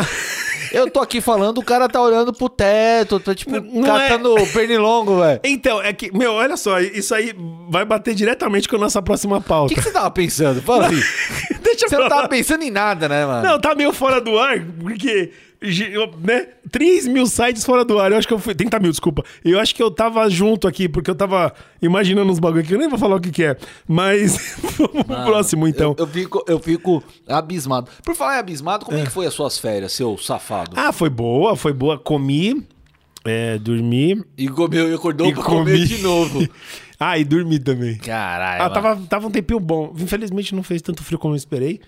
Eu 0.71 0.89
tô 0.89 0.99
aqui 0.99 1.21
falando, 1.21 1.59
o 1.59 1.63
cara 1.63 1.87
tá 1.87 2.01
olhando 2.01 2.33
pro 2.33 2.49
teto, 2.49 3.19
tá 3.19 3.35
tipo 3.35 3.59
não 3.59 3.83
catando 3.83 4.37
é... 4.37 4.45
pernilongo, 4.47 5.19
velho. 5.19 5.39
Então, 5.43 5.81
é 5.81 5.93
que, 5.93 6.15
meu, 6.15 6.33
olha 6.33 6.57
só, 6.57 6.79
isso 6.79 7.13
aí 7.13 7.35
vai 7.69 7.85
bater 7.85 8.15
diretamente 8.15 8.67
com 8.67 8.77
a 8.77 8.79
nossa 8.79 9.01
próxima 9.01 9.39
pauta. 9.39 9.73
O 9.73 9.75
que, 9.75 9.81
que 9.81 9.87
você 9.87 9.93
tava 9.93 10.09
pensando? 10.09 10.61
Fala 10.61 10.87
aí. 10.87 11.01
Deixa 11.61 11.87
você 11.87 11.97
não 11.97 12.09
tava 12.09 12.27
pensando 12.27 12.63
em 12.63 12.71
nada, 12.71 13.07
né, 13.07 13.25
mano? 13.25 13.47
Não, 13.47 13.59
tá 13.59 13.75
meio 13.75 13.93
fora 13.93 14.19
do 14.19 14.37
ar, 14.37 14.59
porque 14.81 15.31
né? 16.19 16.47
3 16.71 17.07
mil 17.07 17.27
sites 17.27 17.63
fora 17.63 17.85
do 17.85 17.99
ar. 17.99 18.11
Eu 18.11 18.17
acho 18.17 18.27
que 18.27 18.33
eu 18.33 18.39
fui. 18.39 18.55
30 18.55 18.79
mil, 18.79 18.89
desculpa. 18.89 19.23
Eu 19.45 19.59
acho 19.59 19.75
que 19.75 19.83
eu 19.83 19.91
tava 19.91 20.27
junto 20.27 20.67
aqui, 20.67 20.89
porque 20.89 21.11
eu 21.11 21.15
tava 21.15 21.53
imaginando 21.81 22.31
uns 22.31 22.39
bagulho 22.39 22.61
aqui. 22.61 22.73
Eu 22.73 22.79
nem 22.79 22.89
vou 22.89 22.97
falar 22.97 23.17
o 23.17 23.21
que, 23.21 23.31
que 23.31 23.43
é. 23.43 23.55
Mas 23.87 24.55
vamos 24.77 25.03
pro 25.03 25.23
próximo, 25.23 25.67
então. 25.67 25.95
Eu, 25.97 26.05
eu, 26.05 26.07
fico, 26.07 26.45
eu 26.47 26.59
fico 26.59 27.03
abismado. 27.27 27.91
Por 28.03 28.15
falar 28.15 28.37
em 28.37 28.39
abismado, 28.39 28.85
como 28.85 28.97
é, 28.97 29.01
é 29.01 29.05
que 29.05 29.11
foi 29.11 29.27
as 29.27 29.33
suas 29.33 29.59
férias, 29.59 29.91
seu 29.91 30.17
safado? 30.17 30.71
Ah, 30.75 30.91
foi 30.91 31.09
boa, 31.09 31.55
foi 31.55 31.73
boa. 31.73 31.99
Comi, 31.99 32.65
é, 33.23 33.59
dormi. 33.59 34.23
E 34.35 34.47
comeu 34.47 34.89
e 34.89 34.95
acordou 34.95 35.27
e 35.27 35.33
pra 35.33 35.43
comi. 35.43 35.71
comer 35.71 35.85
de 35.85 35.99
novo. 35.99 36.47
ah, 36.99 37.19
e 37.19 37.23
dormi 37.23 37.59
também. 37.59 37.97
Caralho. 37.97 38.63
Ah, 38.63 38.69
tava, 38.71 38.95
tava 39.07 39.27
um 39.27 39.31
tempinho 39.31 39.59
bom. 39.59 39.93
Infelizmente 39.95 40.55
não 40.55 40.63
fez 40.63 40.81
tanto 40.81 41.03
frio 41.03 41.19
como 41.19 41.35
eu 41.35 41.37
esperei 41.37 41.79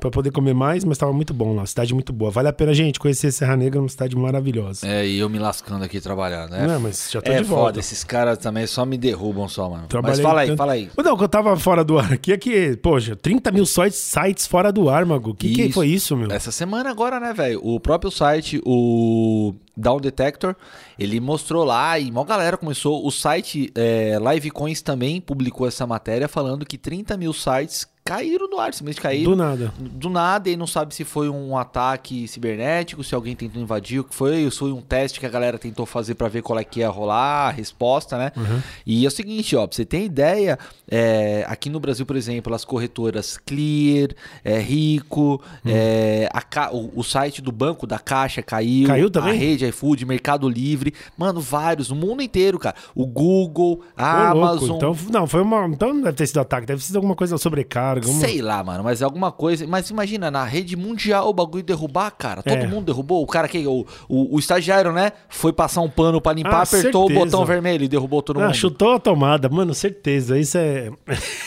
para 0.00 0.10
poder 0.10 0.32
comer 0.32 0.54
mais, 0.54 0.84
mas 0.84 0.98
tava 0.98 1.12
muito 1.12 1.32
bom 1.32 1.54
lá. 1.54 1.64
Cidade 1.66 1.94
muito 1.94 2.12
boa. 2.12 2.30
Vale 2.30 2.48
a 2.48 2.52
pena, 2.52 2.72
gente, 2.74 2.98
conhecer 2.98 3.30
Serra 3.30 3.56
Negra, 3.56 3.80
uma 3.80 3.88
cidade 3.88 4.16
maravilhosa. 4.16 4.86
É, 4.86 5.06
e 5.06 5.18
eu 5.18 5.28
me 5.28 5.38
lascando 5.38 5.84
aqui 5.84 6.00
trabalhando, 6.00 6.50
né? 6.50 6.66
Não, 6.66 6.80
mas 6.80 7.10
já 7.10 7.20
tô 7.20 7.30
é 7.30 7.36
de 7.36 7.44
volta. 7.44 7.64
foda, 7.66 7.80
esses 7.80 8.02
caras 8.02 8.38
também 8.38 8.66
só 8.66 8.84
me 8.84 8.96
derrubam 8.96 9.48
só, 9.48 9.68
mano. 9.68 9.86
Trabalhei 9.86 10.16
mas 10.16 10.26
fala 10.26 10.40
aí, 10.40 10.48
tanto... 10.48 10.58
fala 10.58 10.72
aí. 10.72 10.90
Não, 10.96 11.16
que 11.16 11.24
eu 11.24 11.28
tava 11.28 11.56
fora 11.56 11.84
do 11.84 11.98
ar 11.98 12.12
aqui 12.12 12.32
é 12.32 12.38
que, 12.38 12.76
poxa, 12.78 13.14
30 13.14 13.52
mil 13.52 13.66
sites 13.66 14.46
fora 14.46 14.72
do 14.72 14.88
ar, 14.88 15.04
Mago. 15.04 15.30
O 15.30 15.34
que, 15.34 15.52
que 15.52 15.72
foi 15.72 15.88
isso, 15.88 16.16
meu? 16.16 16.30
Essa 16.30 16.50
semana 16.50 16.90
agora, 16.90 17.20
né, 17.20 17.32
velho? 17.32 17.60
O 17.62 17.78
próprio 17.78 18.10
site, 18.10 18.60
o 18.64 19.54
Down 19.80 20.00
Detector, 20.00 20.54
ele 20.98 21.18
mostrou 21.20 21.64
lá 21.64 21.98
e 21.98 22.10
uma 22.10 22.24
galera 22.24 22.56
começou. 22.56 23.06
O 23.06 23.10
site 23.10 23.72
é, 23.74 24.18
Livecoins 24.18 24.82
também 24.82 25.20
publicou 25.20 25.66
essa 25.66 25.86
matéria 25.86 26.28
falando 26.28 26.66
que 26.66 26.78
30 26.78 27.16
mil 27.16 27.32
sites 27.32 27.88
caíram 28.10 28.48
no 28.48 28.58
ar, 28.58 28.74
simplesmente 28.74 29.00
caíram. 29.00 29.30
Do 29.30 29.36
nada. 29.36 29.72
Do 29.78 30.10
nada, 30.10 30.50
e 30.50 30.56
não 30.56 30.66
sabe 30.66 30.94
se 30.94 31.04
foi 31.04 31.28
um 31.28 31.56
ataque 31.56 32.26
cibernético, 32.26 33.04
se 33.04 33.14
alguém 33.14 33.36
tentou 33.36 33.62
invadir, 33.62 34.00
o 34.00 34.04
que 34.04 34.14
foi, 34.14 34.44
ou 34.44 34.50
foi 34.50 34.72
um 34.72 34.80
teste 34.80 35.20
que 35.20 35.26
a 35.26 35.28
galera 35.28 35.58
tentou 35.58 35.86
fazer 35.86 36.14
para 36.14 36.26
ver 36.26 36.42
qual 36.42 36.58
é 36.58 36.64
que 36.64 36.80
ia 36.80 36.88
rolar, 36.88 37.48
a 37.48 37.50
resposta, 37.50 38.18
né? 38.18 38.32
Uhum. 38.36 38.60
E 38.84 39.04
é 39.04 39.08
o 39.08 39.10
seguinte, 39.10 39.54
ó, 39.54 39.66
pra 39.66 39.76
você 39.76 39.84
ter 39.84 40.02
ideia, 40.02 40.58
é, 40.90 41.44
aqui 41.46 41.70
no 41.70 41.78
Brasil, 41.78 42.04
por 42.04 42.16
exemplo, 42.16 42.52
as 42.52 42.64
corretoras 42.64 43.38
Clear, 43.38 44.10
é, 44.44 44.58
Rico, 44.58 45.40
uhum. 45.64 45.70
é, 45.72 46.28
a, 46.32 46.70
o, 46.72 46.90
o, 46.96 47.04
site 47.04 47.40
do 47.40 47.52
banco 47.52 47.86
da 47.86 47.98
Caixa 47.98 48.42
caiu. 48.42 48.88
Caiu 48.88 49.08
também? 49.08 49.32
A 49.32 49.36
rede 49.36 49.69
iFood, 49.70 50.04
Mercado 50.04 50.48
Livre, 50.48 50.92
mano, 51.16 51.40
vários, 51.40 51.88
no 51.88 51.96
mundo 51.96 52.22
inteiro, 52.22 52.58
cara. 52.58 52.76
O 52.94 53.06
Google, 53.06 53.80
a 53.96 54.28
Amazon. 54.30 54.76
Então, 54.76 54.96
não, 55.10 55.26
foi 55.26 55.42
uma. 55.42 55.66
Então 55.66 55.94
não 55.94 56.02
deve 56.02 56.16
ter 56.16 56.26
sido 56.26 56.40
ataque, 56.40 56.66
deve 56.66 56.80
ter 56.80 56.86
sido 56.86 56.96
alguma 56.96 57.16
coisa 57.16 57.38
sobrecarga 57.38 58.06
Alguma... 58.06 58.20
Sei 58.20 58.42
lá, 58.42 58.62
mano, 58.62 58.84
mas 58.84 59.00
é 59.00 59.04
alguma 59.04 59.32
coisa. 59.32 59.66
Mas 59.66 59.90
imagina, 59.90 60.30
na 60.30 60.44
rede 60.44 60.76
mundial 60.76 61.28
o 61.28 61.32
bagulho 61.32 61.62
derrubar, 61.62 62.10
cara. 62.10 62.42
Todo 62.42 62.54
é. 62.54 62.66
mundo 62.66 62.86
derrubou. 62.86 63.22
O 63.22 63.26
cara 63.26 63.48
que. 63.48 63.66
O, 63.66 63.86
o, 64.08 64.36
o, 64.36 64.38
estagiário, 64.38 64.92
né? 64.92 65.12
Foi 65.28 65.52
passar 65.52 65.80
um 65.80 65.88
pano 65.88 66.20
pra 66.20 66.32
limpar, 66.32 66.60
ah, 66.60 66.62
apertou 66.62 67.06
certeza. 67.06 67.20
o 67.20 67.24
botão 67.24 67.44
vermelho 67.44 67.84
e 67.84 67.88
derrubou 67.88 68.22
todo 68.22 68.40
ah, 68.40 68.46
mundo. 68.46 68.54
Chutou 68.54 68.94
a 68.94 68.98
tomada, 68.98 69.48
mano, 69.48 69.74
certeza. 69.74 70.38
Isso 70.38 70.58
é. 70.58 70.90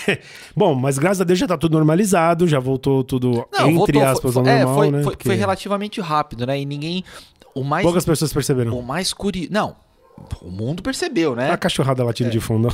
Bom, 0.55 0.73
mas 0.75 0.97
graças 0.97 1.21
a 1.21 1.23
Deus 1.23 1.39
já 1.39 1.47
tá 1.47 1.57
tudo 1.57 1.73
normalizado, 1.73 2.47
já 2.47 2.59
voltou 2.59 3.03
tudo, 3.03 3.45
Não, 3.51 3.69
entre 3.69 3.99
voltou, 3.99 4.05
aspas, 4.05 4.37
ao 4.37 4.45
é, 4.45 4.59
normal, 4.59 4.75
foi, 4.75 4.91
né? 4.91 5.03
Foi, 5.03 5.11
Porque... 5.13 5.29
foi 5.29 5.35
relativamente 5.35 6.01
rápido, 6.01 6.45
né? 6.45 6.59
E 6.59 6.65
ninguém. 6.65 7.03
O 7.55 7.63
mais, 7.63 7.83
Poucas 7.83 8.05
pessoas 8.05 8.33
perceberam. 8.33 8.77
O 8.77 8.81
mais 8.81 9.13
curioso. 9.13 9.49
Não, 9.51 9.75
o 10.41 10.49
mundo 10.49 10.81
percebeu, 10.81 11.35
né? 11.35 11.51
A 11.51 11.57
cachorrada 11.57 12.03
latindo 12.03 12.29
é. 12.29 12.31
de 12.31 12.39
fundo. 12.39 12.73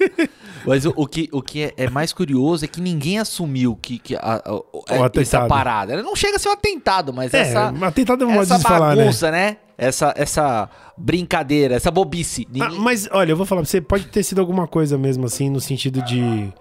Mas 0.66 0.84
o, 0.84 0.92
o, 0.94 1.06
que, 1.06 1.28
o 1.32 1.42
que 1.42 1.62
é, 1.62 1.74
é, 1.76 1.90
mais 1.90 2.12
curioso 2.12 2.64
é 2.64 2.68
que 2.68 2.80
ninguém 2.80 3.18
assumiu 3.18 3.78
que, 3.80 3.98
que 3.98 4.14
a, 4.14 4.42
a, 4.44 5.06
a 5.06 5.20
essa 5.20 5.46
parada. 5.46 5.92
Ela 5.92 6.02
não 6.02 6.14
chega 6.14 6.36
a 6.36 6.38
ser 6.38 6.50
um 6.50 6.52
atentado, 6.52 7.14
mas 7.14 7.32
é, 7.32 7.40
essa. 7.40 7.68
Atentado 7.82 8.24
é 8.24 8.26
uma 8.26 8.42
essa 8.42 8.58
bagunça, 8.58 8.68
falar, 8.68 9.32
né? 9.32 9.50
né? 9.50 9.56
Essa, 9.78 10.12
essa 10.14 10.68
brincadeira, 10.98 11.76
essa 11.76 11.90
bobice. 11.90 12.46
Ah, 12.46 12.52
ninguém... 12.52 12.78
Ah, 12.78 12.80
mas 12.82 13.08
olha, 13.10 13.32
eu 13.32 13.36
vou 13.38 13.46
falar 13.46 13.62
pra 13.62 13.70
você, 13.70 13.80
pode 13.80 14.04
ter 14.08 14.22
sido 14.22 14.38
alguma 14.38 14.66
coisa 14.66 14.98
mesmo 14.98 15.24
assim, 15.24 15.48
no 15.48 15.60
sentido 15.60 16.02
de. 16.02 16.52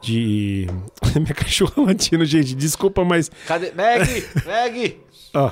De. 0.00 0.68
Minha 1.14 1.34
cachorra 1.34 1.82
latindo, 1.82 2.24
gente, 2.24 2.54
desculpa, 2.54 3.04
mas. 3.04 3.28
Cadê? 3.46 3.72
Meg! 3.72 4.24
Meg! 4.46 5.00
Ó. 5.34 5.50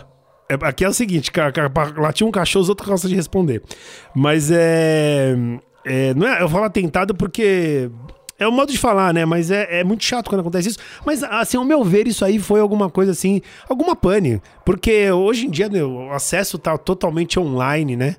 É, 0.51 0.67
aqui 0.67 0.85
é 0.85 0.89
o 0.89 0.93
seguinte, 0.93 1.31
latir 1.97 2.27
um 2.27 2.31
cachorro, 2.33 2.65
os 2.65 2.69
outros 2.69 2.89
gostam 2.89 3.09
de 3.09 3.15
responder. 3.15 3.63
Mas 4.13 4.51
é, 4.51 5.37
é. 5.85 6.13
não 6.15 6.27
é, 6.27 6.43
eu 6.43 6.49
falo 6.49 6.65
atentado 6.65 7.15
porque 7.15 7.89
é 8.37 8.49
o 8.49 8.51
modo 8.51 8.73
de 8.73 8.79
falar, 8.79 9.15
né? 9.15 9.25
Mas 9.25 9.53
é, 9.53 9.79
é, 9.81 9.85
muito 9.85 10.03
chato 10.03 10.29
quando 10.29 10.41
acontece 10.41 10.71
isso. 10.71 10.79
Mas, 11.07 11.23
assim, 11.23 11.57
ao 11.57 11.65
meu 11.65 11.85
ver, 11.85 12.09
isso 12.09 12.25
aí 12.25 12.41
foi 12.41 12.59
alguma 12.59 12.91
coisa 12.91 13.13
assim, 13.13 13.41
alguma 13.69 13.95
pane. 13.95 14.43
Porque 14.65 15.13
hoje 15.13 15.47
em 15.47 15.51
dia 15.51 15.69
né, 15.69 15.85
o 15.85 16.11
acesso 16.11 16.59
tá 16.59 16.77
totalmente 16.77 17.39
online, 17.39 17.95
né? 17.95 18.17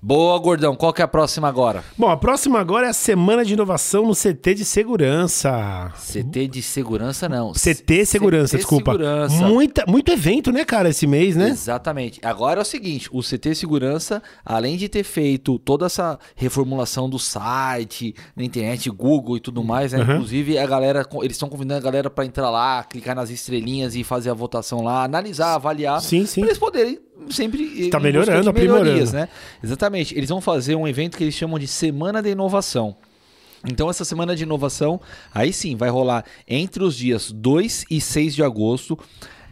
Boa, 0.00 0.38
gordão. 0.38 0.76
Qual 0.76 0.92
que 0.92 1.02
é 1.02 1.04
a 1.04 1.08
próxima 1.08 1.48
agora? 1.48 1.82
Bom, 1.96 2.08
a 2.08 2.16
próxima 2.16 2.60
agora 2.60 2.86
é 2.86 2.90
a 2.90 2.92
Semana 2.92 3.44
de 3.44 3.54
Inovação 3.54 4.06
no 4.06 4.14
CT 4.14 4.54
de 4.54 4.64
Segurança. 4.64 5.92
CT 5.96 6.46
de 6.46 6.62
Segurança, 6.62 7.28
não. 7.28 7.52
CT 7.52 8.06
Segurança, 8.06 8.56
CT 8.56 8.58
desculpa. 8.58 8.92
Segurança. 8.92 9.48
Muita, 9.48 9.84
muito 9.88 10.12
evento, 10.12 10.52
né, 10.52 10.64
cara, 10.64 10.88
esse 10.88 11.04
mês, 11.04 11.34
né? 11.34 11.48
Exatamente. 11.48 12.20
Agora 12.22 12.60
é 12.60 12.62
o 12.62 12.64
seguinte, 12.64 13.08
o 13.12 13.20
CT 13.22 13.56
Segurança, 13.56 14.22
além 14.44 14.76
de 14.76 14.88
ter 14.88 15.02
feito 15.02 15.58
toda 15.58 15.86
essa 15.86 16.16
reformulação 16.36 17.10
do 17.10 17.18
site, 17.18 18.14
na 18.36 18.44
internet, 18.44 18.88
Google 18.90 19.36
e 19.36 19.40
tudo 19.40 19.64
mais, 19.64 19.92
né? 19.92 19.98
Uhum. 19.98 20.12
Inclusive, 20.12 20.58
a 20.58 20.66
galera, 20.66 21.04
eles 21.22 21.32
estão 21.32 21.48
convidando 21.48 21.80
a 21.80 21.82
galera 21.82 22.08
para 22.08 22.24
entrar 22.24 22.50
lá, 22.50 22.84
clicar 22.84 23.16
nas 23.16 23.30
estrelinhas 23.30 23.96
e 23.96 24.04
fazer 24.04 24.30
a 24.30 24.34
votação 24.34 24.80
lá, 24.80 25.02
analisar, 25.02 25.54
avaliar. 25.54 26.00
Sim, 26.00 26.24
sim. 26.24 26.42
Pra 26.42 26.50
eles 26.50 26.58
poderem 26.58 27.07
sempre 27.30 27.62
está 27.80 28.00
melhorando, 28.00 28.50
aprimorando, 28.50 29.12
né? 29.12 29.28
Exatamente. 29.62 30.16
Eles 30.16 30.28
vão 30.28 30.40
fazer 30.40 30.74
um 30.74 30.86
evento 30.86 31.16
que 31.16 31.24
eles 31.24 31.34
chamam 31.34 31.58
de 31.58 31.66
Semana 31.66 32.22
de 32.22 32.30
Inovação. 32.30 32.96
Então, 33.66 33.90
essa 33.90 34.04
semana 34.04 34.36
de 34.36 34.44
inovação, 34.44 35.00
aí 35.34 35.52
sim, 35.52 35.74
vai 35.74 35.90
rolar 35.90 36.24
entre 36.46 36.82
os 36.82 36.96
dias 36.96 37.32
2 37.32 37.86
e 37.90 38.00
6 38.00 38.36
de 38.36 38.42
agosto 38.42 38.96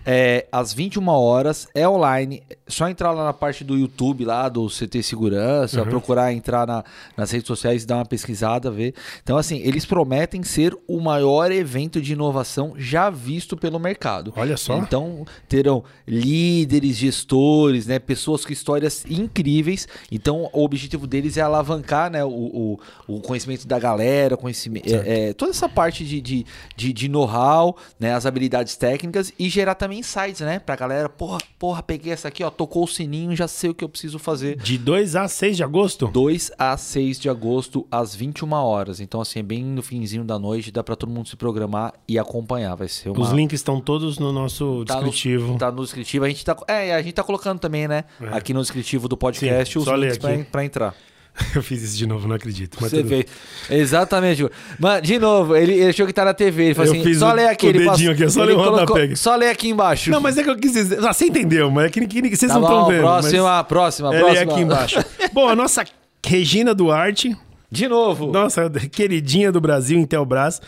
é, 0.06 0.46
às 0.52 0.72
21 0.72 1.08
horas, 1.08 1.66
é 1.74 1.88
online. 1.88 2.42
Só 2.68 2.88
entrar 2.88 3.10
lá 3.10 3.24
na 3.24 3.32
parte 3.32 3.64
do 3.64 3.76
YouTube, 3.76 4.24
lá 4.24 4.48
do 4.48 4.68
CT 4.68 5.02
Segurança, 5.02 5.82
uhum. 5.82 5.88
procurar 5.88 6.32
entrar 6.32 6.64
na, 6.64 6.84
nas 7.16 7.32
redes 7.32 7.48
sociais 7.48 7.82
e 7.82 7.86
dar 7.86 7.96
uma 7.96 8.06
pesquisada, 8.06 8.70
ver. 8.70 8.94
Então, 9.22 9.36
assim, 9.36 9.58
eles 9.64 9.84
prometem 9.84 10.44
ser 10.44 10.76
o 10.86 11.00
maior 11.00 11.50
evento 11.50 12.00
de 12.00 12.12
inovação 12.12 12.74
já 12.76 13.10
visto 13.10 13.56
pelo 13.56 13.80
mercado. 13.80 14.32
Olha 14.36 14.56
só. 14.56 14.78
Então, 14.78 15.24
terão 15.48 15.82
líderes, 16.06 16.96
gestores, 16.96 17.86
né, 17.86 17.98
pessoas 17.98 18.44
com 18.44 18.52
histórias 18.52 19.04
incríveis. 19.10 19.88
Então, 20.12 20.48
o 20.52 20.64
objetivo 20.64 21.06
deles 21.06 21.36
é 21.36 21.40
alavancar 21.40 22.10
né, 22.10 22.24
o, 22.24 22.28
o, 22.28 22.80
o 23.08 23.20
conhecimento 23.20 23.66
da 23.66 23.78
galera, 23.78 24.36
conhecimento, 24.36 24.88
é, 24.88 25.30
é, 25.30 25.32
toda 25.32 25.50
essa 25.50 25.68
parte 25.68 26.04
de, 26.04 26.20
de, 26.20 26.46
de, 26.76 26.92
de 26.92 27.08
know-how, 27.08 27.76
né, 27.98 28.14
as 28.14 28.24
habilidades 28.24 28.76
técnicas 28.76 29.32
e 29.36 29.48
gerar 29.48 29.74
também 29.74 29.95
insights, 29.98 30.40
né? 30.40 30.58
Pra 30.58 30.76
galera, 30.76 31.08
porra, 31.08 31.38
porra, 31.58 31.82
peguei 31.82 32.12
essa 32.12 32.28
aqui, 32.28 32.42
ó, 32.42 32.50
tocou 32.50 32.84
o 32.84 32.88
sininho, 32.88 33.34
já 33.34 33.48
sei 33.48 33.70
o 33.70 33.74
que 33.74 33.84
eu 33.84 33.88
preciso 33.88 34.18
fazer. 34.18 34.56
De 34.56 34.78
2 34.78 35.16
a 35.16 35.28
6 35.28 35.56
de 35.56 35.62
agosto? 35.62 36.08
2 36.08 36.52
a 36.58 36.76
6 36.76 37.18
de 37.18 37.28
agosto, 37.28 37.86
às 37.90 38.14
21 38.14 38.52
horas. 38.52 39.00
Então, 39.00 39.20
assim, 39.20 39.40
é 39.40 39.42
bem 39.42 39.64
no 39.64 39.82
finzinho 39.82 40.24
da 40.24 40.38
noite, 40.38 40.70
dá 40.70 40.82
pra 40.82 40.96
todo 40.96 41.10
mundo 41.10 41.28
se 41.28 41.36
programar 41.36 41.94
e 42.08 42.18
acompanhar. 42.18 42.74
Vai 42.74 42.88
ser 42.88 43.10
uma... 43.10 43.20
Os 43.20 43.30
links 43.30 43.60
estão 43.60 43.80
todos 43.80 44.18
no 44.18 44.32
nosso 44.32 44.84
tá 44.84 44.94
descritivo. 44.94 45.52
No, 45.52 45.58
tá 45.58 45.70
no 45.70 45.82
descritivo. 45.82 46.24
A 46.24 46.28
gente 46.28 46.44
tá, 46.44 46.56
é, 46.68 46.94
a 46.94 47.02
gente 47.02 47.14
tá 47.14 47.22
colocando 47.22 47.58
também, 47.58 47.88
né? 47.88 48.04
É. 48.20 48.36
Aqui 48.36 48.52
no 48.52 48.60
descritivo 48.60 49.08
do 49.08 49.16
podcast 49.16 49.72
Sim, 49.72 49.78
os 49.78 49.98
links 49.98 50.18
pra, 50.18 50.44
pra 50.44 50.64
entrar. 50.64 50.94
Eu 51.54 51.62
fiz 51.62 51.82
isso 51.82 51.96
de 51.96 52.06
novo, 52.06 52.26
não 52.26 52.36
acredito. 52.36 52.78
Você 52.80 52.98
tudo... 52.98 53.08
fez. 53.08 53.26
Exatamente. 53.70 54.46
Mano, 54.78 55.02
de 55.02 55.18
novo, 55.18 55.54
ele, 55.54 55.72
ele 55.74 55.90
achou 55.90 56.06
que 56.06 56.12
tá 56.12 56.24
na 56.24 56.34
TV. 56.34 56.66
Ele 56.66 56.74
falou 56.74 56.94
eu 56.94 57.00
assim: 57.00 57.14
só 57.14 57.32
lê 57.32 57.46
aqui. 57.46 57.68
O 57.68 57.72
dedinho 57.72 57.90
passou, 57.90 58.10
aqui, 58.10 58.30
só 58.30 58.44
lê 58.44 58.52
o 58.52 58.56
rodapé. 58.56 59.14
Só 59.14 59.36
lê 59.36 59.50
aqui 59.50 59.68
embaixo. 59.68 60.10
Não, 60.10 60.20
mas 60.20 60.38
é 60.38 60.42
que 60.42 60.50
eu 60.50 60.56
quis 60.56 60.72
dizer. 60.72 61.04
Ah, 61.04 61.12
você 61.12 61.26
entendeu, 61.26 61.70
mas 61.70 61.86
é 61.86 61.90
que, 61.90 62.06
que, 62.06 62.22
que 62.22 62.36
vocês 62.36 62.50
tá 62.50 62.58
não 62.58 62.66
estão 62.66 62.86
vendo. 62.88 63.00
Próxima, 63.00 63.42
mas... 63.42 63.66
próxima, 63.66 64.14
é, 64.14 64.18
próxima. 64.18 64.44
Lê 64.44 64.50
aqui 64.50 64.60
embaixo. 64.60 65.04
Bom, 65.32 65.48
a 65.48 65.54
nossa 65.54 65.84
Regina 66.24 66.74
Duarte 66.74 67.36
De 67.76 67.88
novo. 67.88 68.32
Nossa, 68.32 68.70
queridinha 68.70 69.52
do 69.52 69.60
Brasil, 69.60 69.98
Intelbras, 69.98 70.62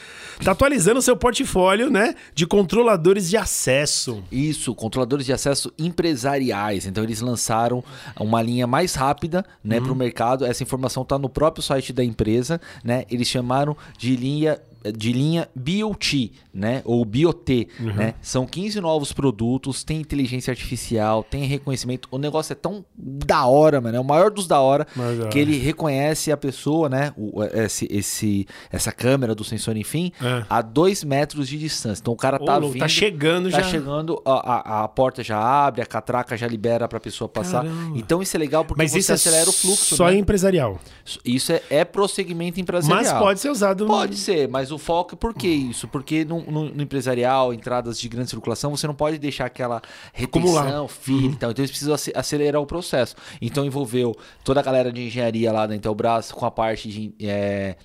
tá 0.44 0.52
atualizando 0.52 1.00
seu 1.00 1.16
portfólio, 1.16 1.90
né, 1.90 2.14
de 2.34 2.46
controladores 2.46 3.30
de 3.30 3.36
acesso. 3.36 4.22
Isso, 4.30 4.74
controladores 4.74 5.24
de 5.24 5.32
acesso 5.32 5.72
empresariais. 5.78 6.84
Então 6.84 7.02
eles 7.02 7.22
lançaram 7.22 7.82
uma 8.20 8.42
linha 8.42 8.66
mais 8.66 8.94
rápida, 8.94 9.42
né, 9.64 9.80
para 9.80 9.90
o 9.90 9.96
mercado. 9.96 10.44
Essa 10.44 10.62
informação 10.62 11.02
está 11.02 11.18
no 11.18 11.30
próprio 11.30 11.62
site 11.62 11.94
da 11.94 12.04
empresa, 12.04 12.60
né? 12.84 13.04
Eles 13.10 13.26
chamaram 13.26 13.74
de 13.96 14.14
linha 14.14 14.60
de 14.96 15.12
linha 15.12 15.48
BOT, 15.54 16.32
né? 16.52 16.82
Ou 16.84 17.04
BOT, 17.04 17.68
Uhum. 17.80 17.94
né? 17.94 18.14
São 18.22 18.46
15 18.46 18.80
novos 18.80 19.12
produtos, 19.12 19.82
tem 19.84 20.00
inteligência 20.00 20.50
artificial, 20.50 21.22
tem 21.24 21.44
reconhecimento. 21.44 22.08
O 22.10 22.18
negócio 22.18 22.52
é 22.52 22.56
tão 22.56 22.84
da 22.96 23.44
hora, 23.46 23.80
mano. 23.80 23.96
É 23.96 24.00
o 24.00 24.04
maior 24.04 24.30
dos 24.30 24.46
da 24.46 24.60
hora 24.60 24.86
Mais 24.96 25.18
da 25.18 25.28
que 25.28 25.38
hora. 25.40 25.50
ele 25.50 25.58
reconhece 25.58 26.30
a 26.32 26.36
pessoa, 26.36 26.88
né? 26.88 27.12
O, 27.16 27.42
esse, 27.44 27.86
esse, 27.90 28.46
essa 28.70 28.92
câmera 28.92 29.34
do 29.34 29.44
sensor, 29.44 29.76
enfim, 29.76 30.12
É. 30.20 30.44
a 30.48 30.62
dois 30.62 31.02
metros 31.04 31.48
de 31.48 31.58
distância. 31.58 32.00
Então 32.00 32.14
o 32.14 32.16
cara 32.16 32.38
Ô, 32.40 32.44
tá 32.44 32.58
vindo, 32.58 32.78
tá 32.78 32.88
chegando 32.88 33.50
tá 33.50 33.60
já. 33.60 33.68
chegando, 33.68 34.20
a, 34.24 34.32
a, 34.32 34.84
a 34.84 34.88
porta 34.88 35.22
já 35.22 35.38
abre, 35.38 35.82
a 35.82 35.86
catraca 35.86 36.36
já 36.36 36.46
libera 36.46 36.86
pra 36.88 37.00
pessoa 37.00 37.28
passar. 37.28 37.64
Caramba. 37.64 37.98
Então 37.98 38.22
isso 38.22 38.36
é 38.36 38.38
legal 38.38 38.64
porque 38.64 38.82
Mas 38.82 38.92
você 38.92 38.98
isso 38.98 39.12
é 39.12 39.14
acelera 39.14 39.48
o 39.50 39.52
fluxo, 39.52 39.96
só 39.96 40.06
né? 40.06 40.16
empresarial. 40.16 40.78
Isso 41.24 41.52
é, 41.52 41.62
é 41.70 41.84
prosseguimento 41.84 42.60
empresarial. 42.60 42.98
Mas 43.02 43.12
pode 43.12 43.40
ser 43.40 43.50
usado... 43.50 43.86
Pode 43.86 44.16
ser, 44.16 44.48
mas 44.48 44.67
o 44.70 44.78
foco, 44.78 45.16
por 45.16 45.34
que 45.34 45.46
isso? 45.48 45.86
Porque 45.88 46.24
no, 46.24 46.42
no- 46.50 46.70
no 46.74 46.82
empresarial, 46.82 47.52
entradas 47.54 47.98
de 48.00 48.08
grande 48.08 48.30
circulação, 48.30 48.70
você 48.76 48.86
não 48.86 48.94
pode 48.94 49.18
deixar 49.18 49.46
aquela 49.46 49.80
retenção. 50.12 50.82
Uhum. 50.82 50.88
fila 50.88 51.32
e 51.32 51.36
tal. 51.36 51.50
Então 51.50 51.62
eles 51.62 51.70
precisam 51.70 51.94
ace- 51.94 52.12
acelerar 52.14 52.60
o 52.60 52.66
processo. 52.66 53.14
Então 53.40 53.64
envolveu 53.64 54.16
toda 54.44 54.60
a 54.60 54.62
galera 54.62 54.92
de 54.92 55.02
engenharia 55.06 55.50
lá 55.52 55.66
da 55.66 55.74
Intelbras 55.76 56.30
com 56.32 56.44
a 56.46 56.50
parte 56.50 56.88
de 56.88 57.14
é, 57.20 57.76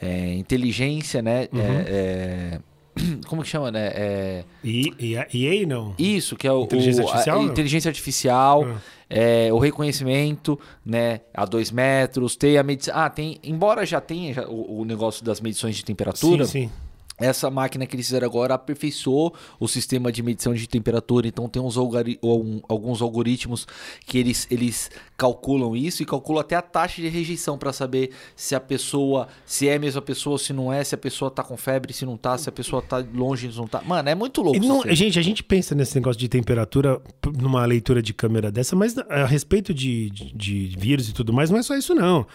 é, 0.00 0.34
inteligência, 0.34 1.22
né? 1.22 1.48
Uhum. 1.52 1.60
É, 1.60 1.84
é, 1.88 2.60
como 3.28 3.42
que 3.42 3.48
chama, 3.48 3.70
né? 3.70 3.90
É, 3.94 4.44
a 4.64 5.26
EA, 5.36 5.66
não? 5.66 5.94
isso, 5.98 6.36
que 6.36 6.46
é 6.46 6.52
o, 6.52 6.62
Inteligência 6.64 7.02
o- 7.04 7.06
a- 7.06 7.10
artificial, 7.10 7.42
não? 7.42 7.48
inteligência 7.50 7.88
artificial, 7.88 8.64
Ah. 8.64 8.76
é, 9.08 9.52
o 9.52 9.58
reconhecimento, 9.58 10.58
né, 10.84 11.20
a 11.34 11.44
dois 11.44 11.70
metros, 11.70 12.36
tem 12.36 12.56
a 12.58 12.62
medição. 12.62 12.94
Ah, 12.96 13.08
tem. 13.10 13.38
Embora 13.44 13.84
já 13.86 14.00
tenha 14.00 14.48
o, 14.48 14.80
o 14.80 14.84
negócio 14.84 15.24
das 15.24 15.40
medições 15.40 15.76
de 15.76 15.84
temperatura, 15.84 16.44
Sim, 16.44 16.62
sim. 16.68 16.70
Essa 17.18 17.50
máquina 17.50 17.86
que 17.86 17.96
eles 17.96 18.06
fizeram 18.06 18.26
agora 18.26 18.54
aperfeiçoou 18.54 19.34
o 19.58 19.66
sistema 19.66 20.12
de 20.12 20.22
medição 20.22 20.52
de 20.52 20.66
temperatura. 20.68 21.26
Então 21.26 21.48
tem 21.48 21.62
uns 21.62 21.76
algori- 21.78 22.18
um- 22.22 22.60
alguns 22.68 23.00
algoritmos 23.00 23.66
que 24.06 24.18
eles, 24.18 24.46
eles 24.50 24.90
calculam 25.16 25.74
isso 25.74 26.02
e 26.02 26.06
calculam 26.06 26.40
até 26.42 26.54
a 26.56 26.62
taxa 26.62 27.00
de 27.00 27.08
rejeição 27.08 27.56
para 27.56 27.72
saber 27.72 28.10
se 28.34 28.54
a 28.54 28.60
pessoa, 28.60 29.28
se 29.46 29.66
é 29.68 29.76
a 29.76 29.78
mesma 29.78 30.02
pessoa, 30.02 30.38
se 30.38 30.52
não 30.52 30.72
é, 30.72 30.84
se 30.84 30.94
a 30.94 30.98
pessoa 30.98 31.30
tá 31.30 31.42
com 31.42 31.56
febre, 31.56 31.92
se 31.92 32.04
não 32.04 32.16
tá, 32.16 32.36
se 32.36 32.48
a 32.48 32.52
pessoa 32.52 32.82
tá 32.82 33.02
longe, 33.14 33.50
se 33.50 33.56
não 33.56 33.66
tá. 33.66 33.80
Mano, 33.82 34.08
é 34.08 34.14
muito 34.14 34.42
louco. 34.42 34.58
Não- 34.60 34.82
gente, 34.94 35.18
a 35.18 35.22
gente 35.22 35.42
pensa 35.42 35.74
nesse 35.74 35.94
negócio 35.94 36.18
de 36.20 36.28
temperatura 36.28 37.00
numa 37.40 37.64
leitura 37.64 38.02
de 38.02 38.12
câmera 38.12 38.50
dessa, 38.50 38.76
mas 38.76 38.94
a 38.98 39.24
respeito 39.24 39.72
de, 39.72 40.10
de, 40.10 40.32
de 40.34 40.76
vírus 40.78 41.08
e 41.08 41.14
tudo 41.14 41.32
mais, 41.32 41.50
não 41.50 41.58
é 41.58 41.62
só 41.62 41.74
isso, 41.76 41.94
não. 41.94 42.26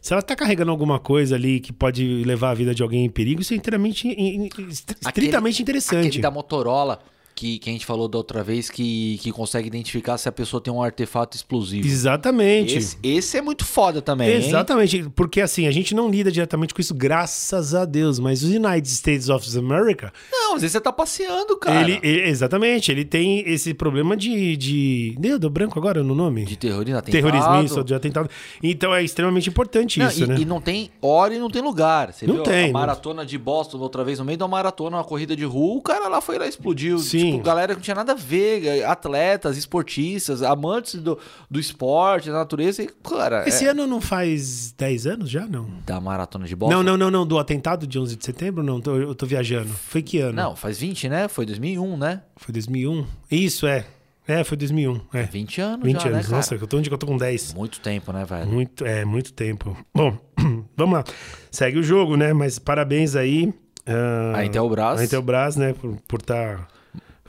Se 0.00 0.12
ela 0.12 0.22
tá 0.22 0.34
carregando 0.36 0.70
alguma 0.70 0.98
coisa 0.98 1.34
ali 1.34 1.60
que 1.60 1.72
pode 1.72 2.22
levar 2.24 2.50
a 2.50 2.54
vida 2.54 2.74
de 2.74 2.82
alguém 2.82 3.04
em 3.04 3.10
perigo, 3.10 3.40
isso 3.42 3.52
é 3.52 3.56
inteiramente, 3.56 4.06
in- 4.08 4.46
in- 4.46 4.48
est- 4.68 4.96
estritamente 5.00 5.60
interessante. 5.62 6.06
Aquele 6.06 6.22
da 6.22 6.30
Motorola, 6.30 7.00
que, 7.38 7.58
que 7.58 7.70
a 7.70 7.72
gente 7.72 7.86
falou 7.86 8.08
da 8.08 8.18
outra 8.18 8.42
vez, 8.42 8.68
que, 8.68 9.18
que 9.22 9.30
consegue 9.30 9.68
identificar 9.68 10.18
se 10.18 10.28
a 10.28 10.32
pessoa 10.32 10.60
tem 10.60 10.72
um 10.72 10.82
artefato 10.82 11.36
explosivo. 11.36 11.86
Exatamente. 11.86 12.76
Esse, 12.76 12.96
esse 13.02 13.36
é 13.36 13.40
muito 13.42 13.64
foda 13.64 14.02
também. 14.02 14.28
hein? 14.28 14.36
Exatamente, 14.38 15.08
porque 15.14 15.40
assim, 15.40 15.66
a 15.66 15.70
gente 15.70 15.94
não 15.94 16.10
lida 16.10 16.32
diretamente 16.32 16.74
com 16.74 16.80
isso, 16.80 16.92
graças 16.94 17.74
a 17.74 17.84
Deus, 17.84 18.18
mas 18.18 18.42
os 18.42 18.50
United 18.50 18.88
States 18.88 19.28
of 19.28 19.56
America, 19.56 20.12
Não, 20.32 20.54
às 20.56 20.62
vezes 20.62 20.72
você 20.72 20.80
tá 20.80 20.92
passeando, 20.92 21.56
cara. 21.58 21.80
ele, 21.82 22.00
ele- 22.02 22.28
exatamente, 22.28 22.90
ele 22.90 23.04
tem 23.04 23.40
esse 23.48 23.72
problema 23.72 24.16
de. 24.16 24.56
de 24.56 25.14
deu, 25.18 25.38
deu 25.38 25.48
branco 25.50 25.78
agora 25.78 26.02
no 26.02 26.14
nome? 26.14 26.44
De 26.44 26.56
terrorismo, 26.56 26.98
atentado. 26.98 27.12
Terrorismo, 27.22 27.62
isso, 27.64 27.84
de 27.84 27.94
atentado. 27.94 28.28
Então 28.62 28.92
é 28.94 29.02
extremamente 29.04 29.48
importante 29.48 29.98
Não, 30.00 30.08
isso, 30.08 30.24
e, 30.24 30.26
né? 30.26 30.36
e 30.40 30.44
não 30.44 30.60
tem 30.60 30.90
hora 31.00 31.34
e 31.34 31.38
não 31.38 31.48
tem 31.50 31.62
lugar. 31.62 32.12
Você 32.12 32.26
Não 32.26 32.34
viu 32.34 32.42
tem, 32.42 32.70
a 32.70 32.72
maratona 32.72 33.24
de 33.24 33.38
Boston 33.38 33.78
outra 33.78 34.02
vez, 34.02 34.18
no 34.18 34.24
meio 34.24 34.38
da 34.38 34.48
maratona, 34.48 34.96
uma 34.96 35.04
corrida 35.04 35.36
de 35.36 35.44
rua, 35.44 35.76
o 35.78 35.82
cara 35.82 36.08
lá 36.08 36.20
foi 36.20 36.38
lá 36.38 36.46
e 36.46 36.48
explodiu. 36.48 36.98
Sim. 36.98 37.27
Tipo, 37.32 37.44
galera 37.44 37.72
que 37.74 37.78
não 37.78 37.82
tinha 37.82 37.94
nada 37.94 38.12
a 38.12 38.14
ver, 38.14 38.84
atletas, 38.84 39.56
esportistas, 39.56 40.42
amantes 40.42 40.94
do, 41.00 41.18
do 41.50 41.58
esporte, 41.60 42.28
da 42.30 42.34
natureza. 42.38 42.82
E, 42.82 42.86
cara, 42.88 43.48
Esse 43.48 43.64
é- 43.66 43.70
ano 43.70 43.86
não 43.86 44.00
faz 44.00 44.72
10 44.72 45.06
anos 45.06 45.30
já, 45.30 45.46
não? 45.46 45.66
da 45.86 46.00
maratona 46.00 46.46
de 46.46 46.54
Boston. 46.56 46.76
Não, 46.76 46.82
não, 46.82 46.96
não, 46.96 47.10
não. 47.10 47.26
Do 47.26 47.38
atentado 47.38 47.86
de 47.86 47.98
11 47.98 48.16
de 48.16 48.24
setembro, 48.24 48.62
não. 48.62 48.80
Tô- 48.80 48.96
eu 48.96 49.14
tô 49.14 49.26
viajando. 49.26 49.68
Foi 49.68 50.02
que 50.02 50.18
ano? 50.20 50.32
Não, 50.34 50.56
faz 50.56 50.78
20, 50.78 51.08
né? 51.08 51.28
Foi 51.28 51.44
2001, 51.46 51.96
né? 51.96 52.22
Foi 52.36 52.52
2001? 52.52 53.04
Isso, 53.30 53.66
é. 53.66 53.84
É, 54.26 54.44
foi 54.44 54.58
2001. 54.58 55.00
É. 55.14 55.22
20 55.22 55.60
anos 55.62 55.86
20 55.86 56.02
já, 56.02 56.08
anos. 56.10 56.28
né? 56.28 56.36
Nossa, 56.36 56.54
eu 56.54 56.66
tô 56.66 56.76
onde 56.76 56.90
que 56.90 56.94
eu 56.94 56.98
tô 56.98 57.06
com 57.06 57.16
10. 57.16 57.54
Muito 57.54 57.80
tempo, 57.80 58.12
né, 58.12 58.26
velho? 58.26 58.46
Muito, 58.46 58.84
é, 58.84 59.02
muito 59.04 59.32
tempo. 59.32 59.74
Bom, 59.94 60.18
vamos 60.76 60.98
lá. 60.98 61.04
Segue 61.50 61.78
o 61.78 61.82
jogo, 61.82 62.14
né? 62.14 62.34
Mas 62.34 62.58
parabéns 62.58 63.16
aí. 63.16 63.54
ah, 63.86 64.36
A 64.36 64.44
Intelbras. 64.44 65.00
A 65.00 65.04
Intelbras, 65.04 65.56
né? 65.56 65.74
Por 66.06 66.20
estar... 66.20 66.68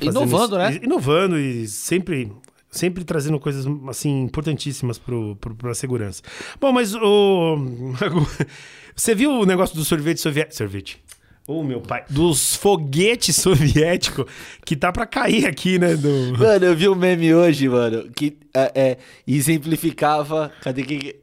Inovando, 0.02 0.58
né? 0.58 0.80
Inovando 0.82 1.38
e 1.38 1.68
sempre... 1.68 2.32
Sempre 2.72 3.04
trazendo 3.04 3.40
coisas 3.40 3.66
assim 3.88 4.22
importantíssimas 4.22 5.00
pro, 5.00 5.36
pra 5.36 5.74
segurança. 5.74 6.22
Bom, 6.62 6.72
mas 6.72 6.94
o. 6.94 7.58
Você 8.96 9.16
viu 9.16 9.32
o 9.32 9.44
negócio 9.44 9.76
do 9.76 9.84
sorvete 9.84 10.22
soviético? 10.22 10.56
Sorvete. 10.56 11.02
Ô, 11.50 11.64
meu 11.64 11.82
pai. 11.82 12.06
Dos 12.08 12.56
foguetes 12.56 13.36
soviéticos 13.42 14.28
que 14.64 14.76
tá 14.76 14.92
pra 14.92 15.08
cair 15.08 15.48
aqui, 15.48 15.80
né? 15.80 15.96
Do... 15.96 16.38
Mano, 16.38 16.64
eu 16.64 16.76
vi 16.76 16.88
um 16.88 16.94
meme 16.94 17.34
hoje, 17.34 17.68
mano, 17.68 18.08
que 18.12 18.38
é, 18.54 18.72
é, 18.76 18.98
exemplificava. 19.26 20.52
Cadê 20.62 20.84
que. 20.84 21.16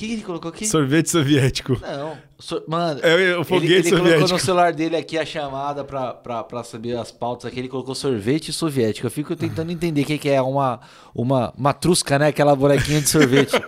Que- 0.00 0.06
O 0.06 0.08
que, 0.08 0.12
ele 0.14 0.22
colocou 0.22 0.48
aqui? 0.50 0.66
Sorvete 0.66 1.10
soviético. 1.10 1.78
Não. 1.80 2.16
so- 2.38 2.62
Mano, 2.66 3.00
É, 3.02 3.36
o 3.36 3.44
foguete 3.44 3.66
ele, 3.72 3.74
ele 3.74 3.90
colocou 3.90 4.06
soviético. 4.12 4.32
no 4.32 4.38
celular 4.38 4.72
dele 4.72 4.96
aqui 4.96 5.18
a 5.18 5.26
chamada 5.26 5.84
pra, 5.84 6.14
pra, 6.14 6.42
pra 6.42 6.64
saber 6.64 6.96
as 6.96 7.10
pautas 7.10 7.44
aqui. 7.50 7.58
Ele 7.60 7.68
colocou 7.68 7.94
sorvete 7.94 8.52
soviético. 8.52 9.06
Eu 9.06 9.10
fico 9.10 9.36
tentando 9.36 9.70
entender 9.70 10.02
o 10.02 10.04
que, 10.06 10.16
que 10.18 10.28
é 10.30 10.40
uma, 10.40 10.80
uma 11.14 11.52
matrusca, 11.56 12.18
né? 12.18 12.28
Aquela 12.28 12.56
bonequinha 12.56 13.00
de 13.00 13.08
sorvete. 13.08 13.52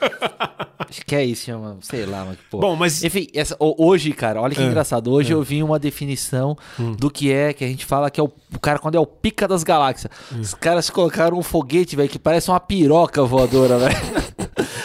Acho 0.88 1.06
que 1.06 1.14
é 1.16 1.24
isso, 1.24 1.46
chama. 1.46 1.78
Sei 1.80 2.04
lá, 2.04 2.24
mas 2.26 2.36
que 2.36 2.42
porra. 2.50 2.60
Bom, 2.62 2.76
mas- 2.76 3.02
Enfim, 3.02 3.26
essa- 3.34 3.56
ho- 3.58 3.74
hoje, 3.78 4.12
cara, 4.12 4.40
olha 4.42 4.54
que 4.54 4.60
É, 4.60 4.64
engraçado. 4.66 5.10
Hoje 5.10 5.32
eu 5.32 5.42
vi 5.42 5.62
uma 5.62 5.78
definição 5.78 6.56
do 6.98 7.10
que 7.10 7.32
é, 7.32 7.52
que 7.52 7.64
a 7.64 7.68
gente 7.68 7.86
fala 7.86 8.10
que 8.10 8.20
é 8.20 8.22
o, 8.22 8.30
o 8.54 8.60
cara 8.60 8.78
quando 8.78 8.94
é 8.96 9.00
o 9.00 9.06
pica 9.06 9.46
das 9.48 9.62
galáxias. 9.62 10.10
Os 10.38 10.52
caras 10.54 10.90
colocaram 10.90 11.38
um 11.38 11.42
foguete, 11.42 11.96
velho, 11.96 12.08
que 12.08 12.18
parece 12.18 12.50
uma 12.50 12.60
piroca 12.60 13.22
voadora, 13.24 13.78
velho. 13.78 13.96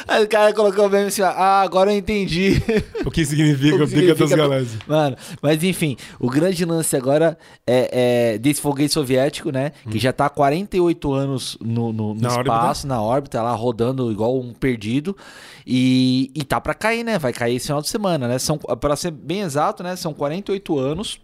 Aí 0.08 0.24
o 0.24 0.28
cara 0.28 0.54
colocou 0.54 0.90
mesmo 0.90 1.08
assim, 1.08 1.22
ó, 1.22 1.28
ah, 1.28 1.62
agora 1.62 1.92
eu 1.94 1.98
entendi. 1.98 2.62
O 3.06 3.12
que 3.12 3.26
significa 3.26 3.76
O 3.76 3.80
que 3.80 3.88
significa- 3.88 4.36
Galáxias? 4.36 4.78
Mano, 4.86 5.16
mas 5.42 5.64
enfim, 5.64 5.96
o 6.20 6.30
grande 6.30 6.66
lance 6.66 6.96
agora 6.96 7.38
é, 7.66 8.34
é 8.34 8.38
desse 8.38 8.60
foguete 8.62 8.94
soviético, 8.94 9.50
né? 9.52 9.72
Que 9.90 9.98
já 9.98 10.12
tá 10.12 10.26
há 10.26 10.30
48 10.30 11.14
anos 11.14 11.58
no, 11.62 11.94
no- 11.94 12.14
no 12.14 12.14
Hum. 12.14 12.18
Na 12.22 12.30
espaço, 12.42 12.88
na 12.88 13.02
órbita, 13.02 13.42
lá 13.42 13.54
rodando 13.54 14.12
igual 14.12 14.38
um 14.38 14.54
perdido. 14.54 15.16
E, 15.66 16.32
e 16.36 16.44
tá 16.44 16.60
pra 16.60 16.74
cair, 16.74 17.04
né? 17.04 17.18
Vai 17.18 17.32
cair 17.34 17.56
esse 17.56 17.68
final 17.68 17.82
de 17.82 17.90
semana, 17.90 18.28
né? 18.28 18.38
São, 18.40 18.58
pra 18.58 18.96
ser 18.96 19.12
bem 19.12 19.42
exato, 19.42 19.84
né? 19.84 19.96
São 19.96 20.14
48 20.14 20.78
anos 20.78 21.20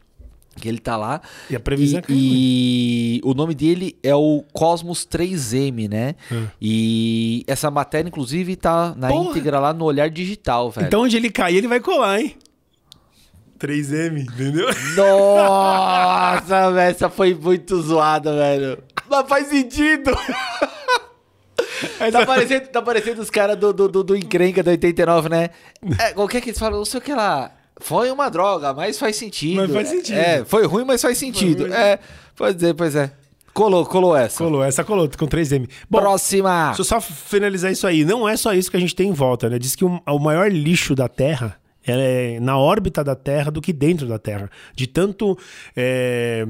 que 0.60 0.68
ele 0.68 0.80
tá 0.80 0.96
lá. 0.96 1.22
E 1.50 1.56
a 1.56 1.60
previsão 1.60 2.00
é 2.00 2.02
cair, 2.02 2.16
E 2.18 3.22
o 3.24 3.34
nome 3.34 3.54
dele 3.54 3.98
é 4.04 4.16
o 4.16 4.44
Cosmos 4.54 5.06
3M, 5.06 5.90
né? 5.90 6.16
É. 6.32 6.44
E 6.62 7.44
essa 7.48 7.70
matéria, 7.72 8.08
inclusive, 8.08 8.56
tá 8.56 8.94
na 8.96 9.10
Porra! 9.10 9.30
íntegra 9.32 9.60
lá 9.60 9.74
no 9.74 9.86
Olhar 9.86 10.10
Digital, 10.10 10.72
velho. 10.72 10.88
Então, 10.88 11.02
onde 11.02 11.18
ele 11.18 11.30
cair, 11.30 11.58
ele 11.58 11.68
vai 11.68 11.80
colar, 11.80 12.20
hein? 12.22 12.36
3M, 13.60 14.24
entendeu? 14.24 14.68
Nossa, 14.96 16.72
velho, 16.72 16.92
essa 16.92 17.10
foi 17.10 17.34
muito 17.34 17.82
zoada, 17.82 18.36
velho. 18.36 18.78
Mas 19.10 19.28
faz 19.28 19.48
sentido. 19.48 20.12
tá, 22.12 22.26
parecendo, 22.26 22.68
tá 22.68 22.82
parecendo 22.82 23.22
os 23.22 23.30
caras 23.30 23.58
do, 23.58 23.72
do, 23.74 23.88
do, 23.88 24.04
do 24.04 24.16
encrenca 24.16 24.62
da 24.62 24.72
89, 24.72 25.30
né? 25.30 25.50
É, 26.00 26.14
o 26.20 26.28
que 26.28 26.38
é 26.38 26.42
que 26.42 26.50
eles 26.50 26.60
falam? 26.60 26.80
Não 26.80 26.86
sei 26.86 27.00
o 27.00 27.04
que 27.04 27.14
lá. 27.14 27.52
Foi 27.80 28.12
uma 28.12 28.30
droga, 28.30 28.74
mas 28.74 28.98
faz 29.00 29.16
sentido. 29.16 29.56
Mas 29.58 29.72
faz 29.72 29.90
sentido. 29.90 30.18
É, 30.18 30.46
foi 30.46 30.66
ruim, 30.66 30.86
mas 30.86 31.02
faz 31.02 31.18
sentido. 31.18 31.64
ruim. 31.64 31.74
É, 31.74 32.00
pois 32.36 32.62
é, 32.64 32.74
pois 32.74 32.96
é. 32.96 33.12
Colou, 33.54 33.86
colou 33.86 34.16
essa. 34.16 34.38
Colou, 34.44 34.64
essa 34.64 34.84
colou 34.84 35.08
com 35.18 35.28
3M. 35.28 35.70
Bom, 35.90 36.00
Próxima. 36.00 36.68
deixa 36.68 36.82
eu 36.82 36.86
só 36.86 37.00
finalizar 37.00 37.72
isso 37.72 37.86
aí. 37.86 38.04
Não 38.04 38.28
é 38.28 38.36
só 38.36 38.54
isso 38.54 38.72
que 38.72 38.78
a 38.78 38.80
gente 38.80 38.96
tem 38.96 39.10
em 39.10 39.14
volta, 39.14 39.48
né? 39.48 39.60
Diz 39.60 39.76
que 39.76 39.86
o, 39.86 40.02
o 40.08 40.20
maior 40.20 40.52
lixo 40.52 40.96
da 40.96 41.08
Terra 41.08 41.56
é 41.86 42.40
na 42.40 42.58
órbita 42.58 43.04
da 43.04 43.16
Terra 43.16 43.52
do 43.52 43.62
que 43.62 43.72
dentro 43.72 44.08
da 44.08 44.18
Terra. 44.18 44.50
De 44.74 44.88
tanto 44.88 45.38
é, 45.76 46.44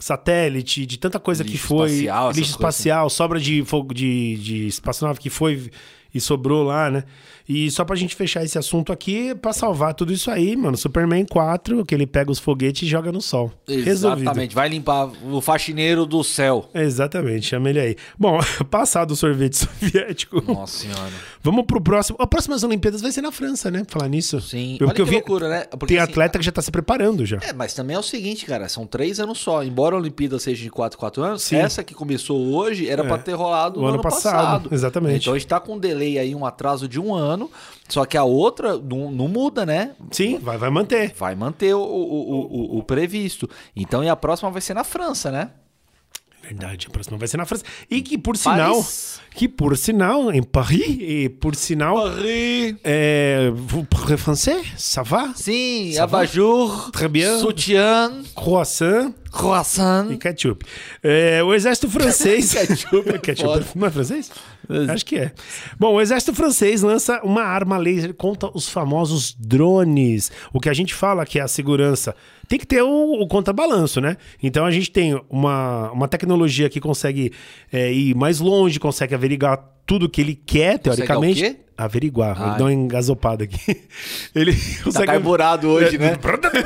satélite, 0.00 0.84
de 0.84 0.98
tanta 0.98 1.20
coisa 1.20 1.44
Lixo 1.44 1.52
que 1.56 1.58
foi. 1.62 1.90
espacial, 1.90 2.30
lixo 2.32 2.50
espacial, 2.50 3.10
sobra 3.10 3.38
de 3.38 3.62
fogo 3.64 3.94
de, 3.94 4.36
de 4.38 4.66
espaçonave 4.66 5.20
que 5.20 5.30
foi 5.30 5.70
e 6.12 6.20
sobrou 6.20 6.64
lá, 6.64 6.90
né? 6.90 7.04
E 7.48 7.70
só 7.70 7.82
pra 7.84 7.96
gente 7.96 8.14
fechar 8.14 8.44
esse 8.44 8.58
assunto 8.58 8.92
aqui, 8.92 9.34
pra 9.34 9.52
salvar 9.54 9.94
tudo 9.94 10.12
isso 10.12 10.30
aí, 10.30 10.54
mano, 10.54 10.76
Superman 10.76 11.24
4, 11.24 11.84
que 11.86 11.94
ele 11.94 12.06
pega 12.06 12.30
os 12.30 12.38
foguetes 12.38 12.82
e 12.82 12.86
joga 12.86 13.10
no 13.10 13.22
sol. 13.22 13.50
Resolvido. 13.66 13.88
Exatamente. 14.28 14.54
Vai 14.54 14.68
limpar 14.68 15.10
o 15.30 15.40
faxineiro 15.40 16.04
do 16.04 16.22
céu. 16.22 16.68
Exatamente, 16.74 17.46
chama 17.46 17.70
ele 17.70 17.80
aí. 17.80 17.96
Bom, 18.18 18.38
passado 18.70 19.12
o 19.12 19.16
sorvete 19.16 19.56
soviético, 19.56 20.42
Nossa 20.46 20.80
senhora. 20.80 21.10
vamos 21.42 21.64
pro 21.64 21.80
próximo. 21.80 22.18
As 22.20 22.26
próximas 22.28 22.62
Olimpíadas 22.62 23.00
vai 23.00 23.10
ser 23.12 23.22
na 23.22 23.32
França, 23.32 23.70
né? 23.70 23.82
Falar 23.88 24.08
nisso. 24.08 24.40
Sim. 24.40 24.76
Eu- 24.80 24.86
Olha 24.86 24.88
porque 24.88 25.00
eu 25.02 25.04
que 25.06 25.10
vi- 25.10 25.16
loucura, 25.16 25.48
né? 25.48 25.64
Porque, 25.70 25.86
Tem 25.94 25.98
assim, 25.98 26.10
atleta 26.10 26.38
que 26.38 26.44
já 26.44 26.52
tá 26.52 26.60
se 26.60 26.70
preparando 26.70 27.24
já. 27.24 27.38
É, 27.42 27.52
mas 27.52 27.72
também 27.72 27.96
é 27.96 27.98
o 27.98 28.02
seguinte, 28.02 28.44
cara, 28.44 28.68
são 28.68 28.86
três 28.86 29.18
anos 29.20 29.38
só. 29.38 29.62
Embora 29.64 29.94
a 29.96 29.98
Olimpíada 29.98 30.38
seja 30.38 30.62
de 30.62 30.70
4 30.70 30.98
4 30.98 31.22
anos, 31.22 31.42
Sim. 31.44 31.56
essa 31.56 31.82
que 31.82 31.94
começou 31.94 32.54
hoje 32.54 32.88
era 32.88 33.02
É. 33.02 33.06
pra 33.06 33.16
ter 33.16 33.32
rolado 33.32 33.78
O 33.78 33.82
no 33.82 33.86
ano 33.88 33.94
ano 33.94 34.02
passado, 34.02 34.34
passado. 34.64 34.68
exatamente. 34.74 35.22
Então 35.22 35.32
a 35.34 35.38
gente 35.38 35.48
tá 35.48 35.58
com 35.60 35.74
um 35.76 35.78
delay 35.78 36.18
aí, 36.18 36.34
um 36.34 36.44
atraso 36.44 36.86
de 36.88 37.00
um 37.00 37.14
ano, 37.14 37.37
só 37.88 38.04
que 38.04 38.16
a 38.16 38.24
outra 38.24 38.76
não, 38.78 39.10
não 39.10 39.28
muda, 39.28 39.64
né? 39.64 39.92
Sim, 40.10 40.38
vai, 40.38 40.56
vai 40.58 40.70
manter. 40.70 41.14
Vai 41.16 41.34
manter 41.34 41.74
o, 41.74 41.80
o, 41.80 42.74
o, 42.74 42.78
o- 42.78 42.82
previsto. 42.82 43.48
Então, 43.76 44.02
e 44.02 44.08
a 44.08 44.16
próxima 44.16 44.50
vai 44.50 44.60
ser 44.60 44.74
na 44.74 44.84
França, 44.84 45.30
né? 45.30 45.50
Verdade, 46.42 46.86
a 46.88 46.90
próxima 46.90 47.18
vai 47.18 47.28
ser 47.28 47.36
na 47.36 47.44
França. 47.44 47.64
E 47.90 48.00
que 48.00 48.16
por 48.16 48.34
sinal, 48.36 48.72
Paris. 48.76 49.20
que 49.34 49.46
por 49.48 49.76
sinal, 49.76 50.32
em 50.32 50.42
Paris, 50.42 50.96
e 50.98 51.28
por 51.28 51.54
sinal, 51.54 51.96
Paris. 51.96 52.74
é, 52.84 53.50
vous 53.54 53.84
parlez 53.84 54.16
français? 54.16 54.62
Ça 54.78 55.02
va? 55.02 55.32
Sim, 55.34 55.98
abajur, 55.98 56.90
Très 56.92 57.08
bien. 57.08 57.38
sutiã, 57.40 58.22
Croissant 58.34 59.12
croissant. 59.30 60.10
e 60.10 60.16
ketchup. 60.16 60.64
É, 61.02 61.42
o 61.42 61.54
exército 61.54 61.90
francês... 61.90 62.52
Ketchup 62.58 63.10
é 63.10 63.18
ketchup 63.18 63.66
não 63.74 63.86
é 63.86 63.90
francês? 63.90 64.30
Acho 64.90 65.04
que 65.04 65.16
é. 65.16 65.32
Bom, 65.78 65.94
o 65.94 66.00
exército 66.00 66.34
francês 66.34 66.82
lança 66.82 67.20
uma 67.22 67.42
arma 67.42 67.78
laser 67.78 68.12
contra 68.12 68.50
os 68.52 68.68
famosos 68.68 69.34
drones. 69.38 70.30
O 70.52 70.60
que 70.60 70.68
a 70.68 70.74
gente 70.74 70.92
fala 70.92 71.24
que 71.24 71.38
é 71.38 71.42
a 71.42 71.48
segurança. 71.48 72.14
Tem 72.46 72.58
que 72.58 72.66
ter 72.66 72.82
o, 72.82 73.12
o 73.12 73.26
contrabalanço, 73.26 74.00
né? 74.00 74.16
Então 74.42 74.64
a 74.64 74.70
gente 74.70 74.90
tem 74.90 75.20
uma, 75.30 75.90
uma 75.92 76.08
tecnologia 76.08 76.68
que 76.68 76.80
consegue 76.80 77.32
é, 77.72 77.92
ir 77.92 78.14
mais 78.14 78.40
longe, 78.40 78.78
consegue 78.78 79.14
averiguar 79.14 79.58
tudo 79.86 80.08
que 80.08 80.20
ele 80.20 80.34
quer, 80.34 80.78
teoricamente. 80.78 81.44
o 81.44 81.46
quê? 81.46 81.56
Averiguar. 81.78 82.30
Ah. 82.36 82.48
Vou 82.48 82.58
dar 82.58 82.64
uma 82.64 82.72
engasopada 82.72 83.44
aqui. 83.44 83.82
Ele 84.34 84.52
Tá 84.52 84.82
consegue. 84.84 85.06
carburado 85.06 85.68
hoje, 85.68 85.96
né? 85.96 86.16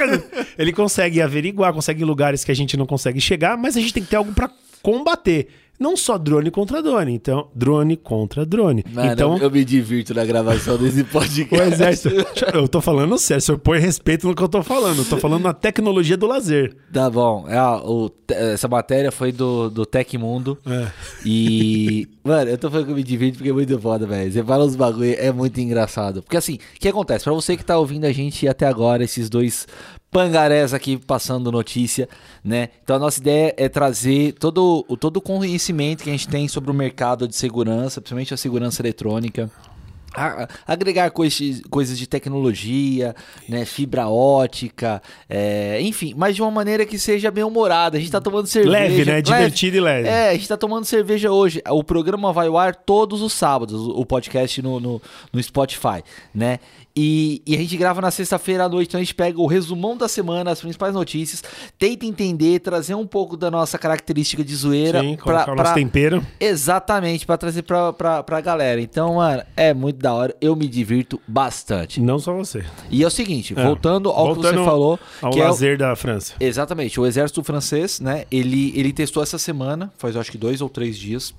Ele 0.58 0.72
consegue 0.72 1.20
averiguar, 1.20 1.72
consegue 1.74 2.02
lugares 2.04 2.42
que 2.44 2.50
a 2.50 2.54
gente 2.56 2.76
não 2.78 2.86
consegue 2.86 3.20
chegar, 3.20 3.56
mas 3.58 3.76
a 3.76 3.80
gente 3.80 3.92
tem 3.92 4.02
que 4.02 4.08
ter 4.08 4.16
algo 4.16 4.32
pra 4.32 4.50
combater. 4.82 5.48
Não 5.82 5.96
só 5.96 6.16
drone 6.16 6.48
contra 6.48 6.80
drone, 6.80 7.12
então 7.12 7.48
drone 7.52 7.96
contra 7.96 8.46
drone. 8.46 8.84
Mano, 8.88 9.12
então 9.12 9.36
eu 9.38 9.50
me 9.50 9.64
divirto 9.64 10.14
na 10.14 10.24
gravação 10.24 10.78
desse 10.78 11.02
podcast. 11.02 11.56
o 11.58 11.62
exército, 11.62 12.10
eu 12.54 12.68
tô 12.68 12.80
falando 12.80 13.18
sério, 13.18 13.42
senhor 13.42 13.58
põe 13.58 13.80
respeito 13.80 14.28
no 14.28 14.34
que 14.34 14.42
eu 14.42 14.48
tô 14.48 14.62
falando. 14.62 14.98
Eu 14.98 15.04
tô 15.04 15.16
falando 15.16 15.42
na 15.42 15.52
tecnologia 15.52 16.16
do 16.16 16.28
lazer. 16.28 16.72
Tá 16.92 17.10
bom. 17.10 17.46
É, 17.48 17.60
o 17.84 18.08
essa 18.32 18.68
matéria 18.68 19.10
foi 19.10 19.32
do, 19.32 19.68
do 19.68 19.84
Tecmundo. 19.84 20.56
É. 20.64 20.88
E. 21.24 22.08
Mano, 22.24 22.50
eu 22.50 22.58
tô 22.58 22.70
falando 22.70 22.86
que 22.86 22.92
eu 22.92 22.96
me 22.96 23.02
divirto 23.02 23.38
porque 23.38 23.50
é 23.50 23.52
muito 23.52 23.78
foda, 23.78 24.06
velho. 24.06 24.32
Você 24.32 24.44
fala 24.44 24.64
uns 24.64 24.76
bagulho, 24.76 25.16
é 25.18 25.32
muito 25.32 25.60
engraçado. 25.60 26.22
Porque 26.22 26.36
assim, 26.36 26.54
o 26.54 26.78
que 26.78 26.88
acontece? 26.88 27.24
Pra 27.24 27.32
você 27.32 27.56
que 27.56 27.64
tá 27.64 27.76
ouvindo 27.76 28.04
a 28.04 28.12
gente 28.12 28.46
até 28.46 28.66
agora, 28.66 29.02
esses 29.02 29.28
dois 29.28 29.66
pangarés 30.12 30.74
aqui 30.74 30.96
passando 30.98 31.50
notícia, 31.50 32.08
né? 32.44 32.68
Então 32.84 32.94
a 32.96 32.98
nossa 32.98 33.18
ideia 33.18 33.54
é 33.56 33.68
trazer 33.68 34.34
todo, 34.34 34.84
o- 34.86 34.96
todo 34.96 35.16
o 35.16 35.20
conhecimento 35.22 36.04
que 36.04 36.10
a 36.10 36.12
gente 36.12 36.28
tem 36.28 36.46
sobre 36.46 36.70
o 36.70 36.74
mercado 36.74 37.26
de 37.26 37.34
segurança, 37.34 38.00
principalmente 38.00 38.34
a 38.34 38.36
segurança 38.36 38.82
eletrônica. 38.82 39.50
A- 40.14 40.46
agregar 40.66 41.10
coisas, 41.10 41.62
coisas 41.70 41.98
de 41.98 42.06
tecnologia, 42.06 43.16
né, 43.48 43.64
fibra 43.64 44.08
ótica, 44.08 45.00
é, 45.26 45.80
enfim, 45.80 46.12
mas 46.14 46.36
de 46.36 46.42
uma 46.42 46.50
maneira 46.50 46.84
que 46.84 46.98
seja 46.98 47.30
bem 47.30 47.42
humorada. 47.42 47.96
A 47.96 48.00
gente 48.00 48.12
tá 48.12 48.20
tomando 48.20 48.46
cerveja. 48.46 48.72
Leve, 48.78 49.04
né? 49.06 49.22
Divertido 49.22 49.78
e 49.78 49.80
leve. 49.80 50.06
É, 50.08 50.28
a 50.28 50.34
gente 50.34 50.46
tá 50.46 50.58
tomando 50.58 50.84
cerveja 50.84 51.32
hoje. 51.32 51.62
O 51.70 51.82
programa 51.82 52.30
vai 52.30 52.46
ao 52.48 52.58
ar 52.58 52.74
todos 52.76 53.22
os 53.22 53.32
sábados, 53.32 53.80
o 53.80 54.02
o 54.02 54.04
podcast 54.04 54.60
no, 54.60 54.78
no, 54.78 55.00
no 55.32 55.42
Spotify, 55.42 56.02
né? 56.34 56.58
E, 56.94 57.40
e 57.46 57.54
a 57.54 57.58
gente 57.58 57.76
grava 57.76 58.00
na 58.02 58.10
sexta-feira 58.10 58.64
à 58.64 58.68
noite, 58.68 58.88
então 58.88 59.00
a 59.00 59.02
gente 59.02 59.14
pega 59.14 59.40
o 59.40 59.46
resumão 59.46 59.96
da 59.96 60.08
semana, 60.08 60.50
as 60.50 60.60
principais 60.60 60.92
notícias, 60.92 61.42
tenta 61.78 62.04
entender, 62.04 62.58
trazer 62.60 62.94
um 62.94 63.06
pouco 63.06 63.34
da 63.36 63.50
nossa 63.50 63.78
característica 63.78 64.44
de 64.44 64.54
zoeira 64.54 65.00
Sim, 65.00 65.14
pra, 65.16 65.24
colocar 65.24 65.52
o 65.52 65.54
nosso 65.56 65.72
pra- 65.72 65.74
tempero. 65.74 66.26
Exatamente, 66.38 67.24
pra 67.26 67.38
trazer 67.38 67.62
pra, 67.62 67.92
pra, 67.92 68.22
pra 68.22 68.40
galera. 68.40 68.80
Então, 68.80 69.14
mano, 69.14 69.42
é 69.56 69.72
muito 69.72 69.96
da 70.00 70.12
hora. 70.12 70.36
Eu 70.40 70.54
me 70.54 70.68
divirto 70.68 71.20
bastante. 71.26 72.00
Não 72.00 72.18
só 72.18 72.34
você. 72.34 72.62
E 72.90 73.02
é 73.02 73.06
o 73.06 73.10
seguinte, 73.10 73.54
É. 73.56 73.64
voltando 73.64 74.10
ao 74.10 74.28
que 74.28 74.34
Voltando 74.34 74.58
você 74.58 74.64
falou, 74.64 74.98
Ao 75.22 75.30
que 75.32 75.40
é 75.40 75.44
o- 75.44 75.48
lazer 75.48 75.78
da 75.78 75.96
França. 75.96 76.34
Exatamente, 76.38 77.00
o 77.00 77.06
exército 77.06 77.42
francês, 77.42 78.00
né? 78.00 78.24
Ele, 78.30 78.72
ele 78.76 78.92
testou 78.92 79.22
essa 79.22 79.38
semana, 79.38 79.90
faz 79.96 80.14
acho 80.16 80.30
que 80.30 80.36
dois 80.38 80.60
ou 80.60 80.68
três 80.68 80.96
dias. 80.98 81.34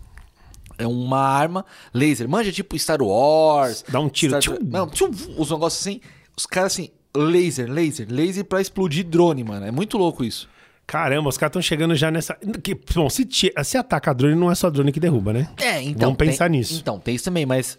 É 0.77 0.87
uma 0.87 1.19
arma 1.19 1.65
laser. 1.93 2.27
Manja 2.27 2.51
tipo 2.51 2.77
Star 2.77 3.01
Wars. 3.01 3.83
Dá 3.87 3.99
um 3.99 4.09
tiro, 4.09 4.39
Star... 4.41 4.57
tchum. 4.57 4.65
Não, 4.65 4.87
tchum, 4.89 5.09
os 5.37 5.49
negócios 5.51 5.81
assim. 5.87 5.99
Os 6.35 6.45
caras 6.45 6.73
assim, 6.73 6.89
laser, 7.15 7.69
laser, 7.71 8.07
laser 8.09 8.43
pra 8.45 8.59
explodir 8.59 9.05
drone, 9.05 9.43
mano. 9.43 9.65
É 9.65 9.71
muito 9.71 9.97
louco 9.97 10.23
isso. 10.23 10.49
Caramba, 10.85 11.29
os 11.29 11.37
caras 11.37 11.51
estão 11.51 11.61
chegando 11.61 11.95
já 11.95 12.11
nessa. 12.11 12.35
Que, 12.61 12.75
bom, 12.93 13.09
se, 13.09 13.23
ti- 13.23 13.53
se 13.63 13.77
ataca 13.77 14.13
drone, 14.13 14.35
não 14.35 14.51
é 14.51 14.55
só 14.55 14.69
drone 14.69 14.91
que 14.91 14.99
derruba, 14.99 15.31
né? 15.31 15.47
É, 15.61 15.81
então. 15.81 16.07
Vamos 16.09 16.17
pensar 16.17 16.49
tem- 16.49 16.59
nisso. 16.59 16.77
Então, 16.79 16.99
tem 16.99 17.15
isso 17.15 17.23
também, 17.25 17.45
mas. 17.45 17.77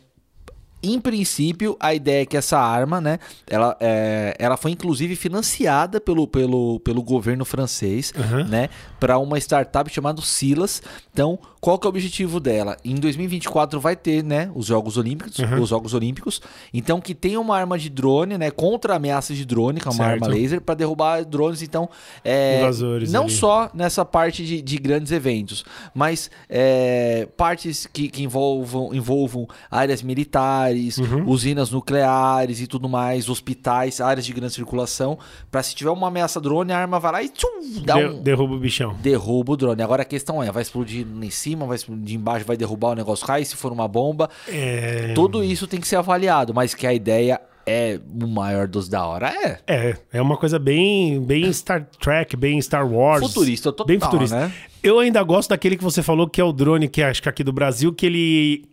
Em 0.86 1.00
princípio, 1.00 1.78
a 1.80 1.94
ideia 1.94 2.22
é 2.22 2.26
que 2.26 2.36
essa 2.36 2.58
arma, 2.58 3.00
né? 3.00 3.18
Ela, 3.46 3.74
é, 3.80 4.36
ela 4.38 4.54
foi 4.58 4.70
inclusive 4.70 5.16
financiada 5.16 5.98
pelo, 5.98 6.28
pelo, 6.28 6.78
pelo 6.80 7.02
governo 7.02 7.42
francês, 7.42 8.12
Aham. 8.14 8.44
né? 8.44 8.68
Para 9.00 9.16
uma 9.18 9.38
startup 9.38 9.90
chamada 9.90 10.20
Silas. 10.20 10.82
Então, 11.10 11.38
qual 11.64 11.78
que 11.78 11.86
é 11.86 11.88
o 11.88 11.90
objetivo 11.90 12.38
dela? 12.40 12.76
Em 12.84 12.94
2024 12.96 13.80
vai 13.80 13.96
ter, 13.96 14.22
né? 14.22 14.50
Os 14.54 14.66
Jogos 14.66 14.98
Olímpicos, 14.98 15.40
Aham. 15.40 15.60
os 15.62 15.70
Jogos 15.70 15.94
Olímpicos. 15.94 16.42
Então, 16.74 17.00
que 17.00 17.14
tem 17.14 17.38
uma 17.38 17.56
arma 17.56 17.78
de 17.78 17.88
drone, 17.88 18.36
né? 18.36 18.50
Contra 18.50 18.96
ameaças 18.96 19.34
de 19.34 19.46
drone, 19.46 19.80
que 19.80 19.88
é 19.88 19.90
uma 19.90 20.04
Certo. 20.04 20.24
arma 20.24 20.26
laser, 20.34 20.60
para 20.60 20.74
derrubar 20.74 21.24
drones. 21.24 21.62
Então, 21.62 21.88
é, 22.22 22.58
Invasores 22.60 23.10
não 23.10 23.22
ali. 23.22 23.32
só 23.32 23.70
nessa 23.72 24.04
parte 24.04 24.44
de, 24.44 24.60
de 24.60 24.76
grandes 24.76 25.10
eventos, 25.10 25.64
mas 25.94 26.30
é, 26.50 27.26
partes 27.34 27.86
que, 27.90 28.08
que 28.08 28.22
envolvam, 28.22 28.92
envolvam 28.94 29.48
áreas 29.70 30.02
militares, 30.02 30.98
Uhum. 30.98 31.26
usinas 31.28 31.70
nucleares 31.70 32.60
e 32.60 32.66
tudo 32.66 32.90
mais, 32.90 33.28
hospitais, 33.30 34.00
áreas 34.02 34.26
de 34.26 34.32
grande 34.34 34.52
circulação, 34.52 35.18
para 35.50 35.62
se 35.62 35.74
tiver 35.74 35.90
uma 35.90 36.08
ameaça 36.08 36.38
drone, 36.40 36.72
a 36.72 36.78
arma 36.78 37.00
vai 37.00 37.12
lá 37.12 37.22
e 37.22 37.28
tchum, 37.30 37.82
dá 37.86 37.94
De- 37.94 38.04
um 38.06 38.22
Derruba 38.22 38.54
o 38.54 38.58
bichão. 38.58 38.94
derruba 39.02 39.52
o 39.52 39.56
drone. 39.56 39.82
Agora 39.82 40.02
a 40.02 40.04
questão 40.04 40.42
é, 40.42 40.52
vai 40.52 40.60
explodir 40.62 41.06
em 41.22 41.30
cima, 41.30 41.53
vai 41.56 41.76
explodir 41.76 42.16
embaixo, 42.16 42.44
vai 42.44 42.56
derrubar 42.56 42.90
o 42.90 42.94
negócio, 42.94 43.26
cai 43.26 43.44
se 43.44 43.56
for 43.56 43.72
uma 43.72 43.86
bomba. 43.88 44.28
É. 44.48 45.12
Tudo 45.14 45.42
isso 45.42 45.66
tem 45.66 45.80
que 45.80 45.88
ser 45.88 45.96
avaliado, 45.96 46.52
mas 46.54 46.74
que 46.74 46.86
a 46.86 46.92
ideia 46.92 47.40
é 47.66 47.98
o 48.22 48.26
maior 48.26 48.68
dos 48.68 48.88
da 48.88 49.06
hora 49.06 49.28
é. 49.30 49.58
É, 49.66 49.96
é 50.12 50.20
uma 50.22 50.36
coisa 50.36 50.58
bem, 50.58 51.20
bem 51.22 51.50
Star 51.52 51.86
Trek, 52.00 52.36
bem 52.36 52.60
Star 52.60 52.86
Wars. 52.86 53.26
Futurista 53.26 53.72
total, 53.72 53.86
Bem 53.86 53.98
futurista. 53.98 54.36
né? 54.36 54.52
Eu 54.82 54.98
ainda 54.98 55.22
gosto 55.22 55.48
daquele 55.50 55.76
que 55.76 55.82
você 55.84 56.02
falou 56.02 56.28
que 56.28 56.40
é 56.40 56.44
o 56.44 56.52
drone, 56.52 56.88
que 56.88 57.02
acho 57.02 57.22
que 57.22 57.28
aqui 57.28 57.42
do 57.42 57.52
Brasil, 57.54 57.92
que 57.92 58.04
ele 58.04 58.64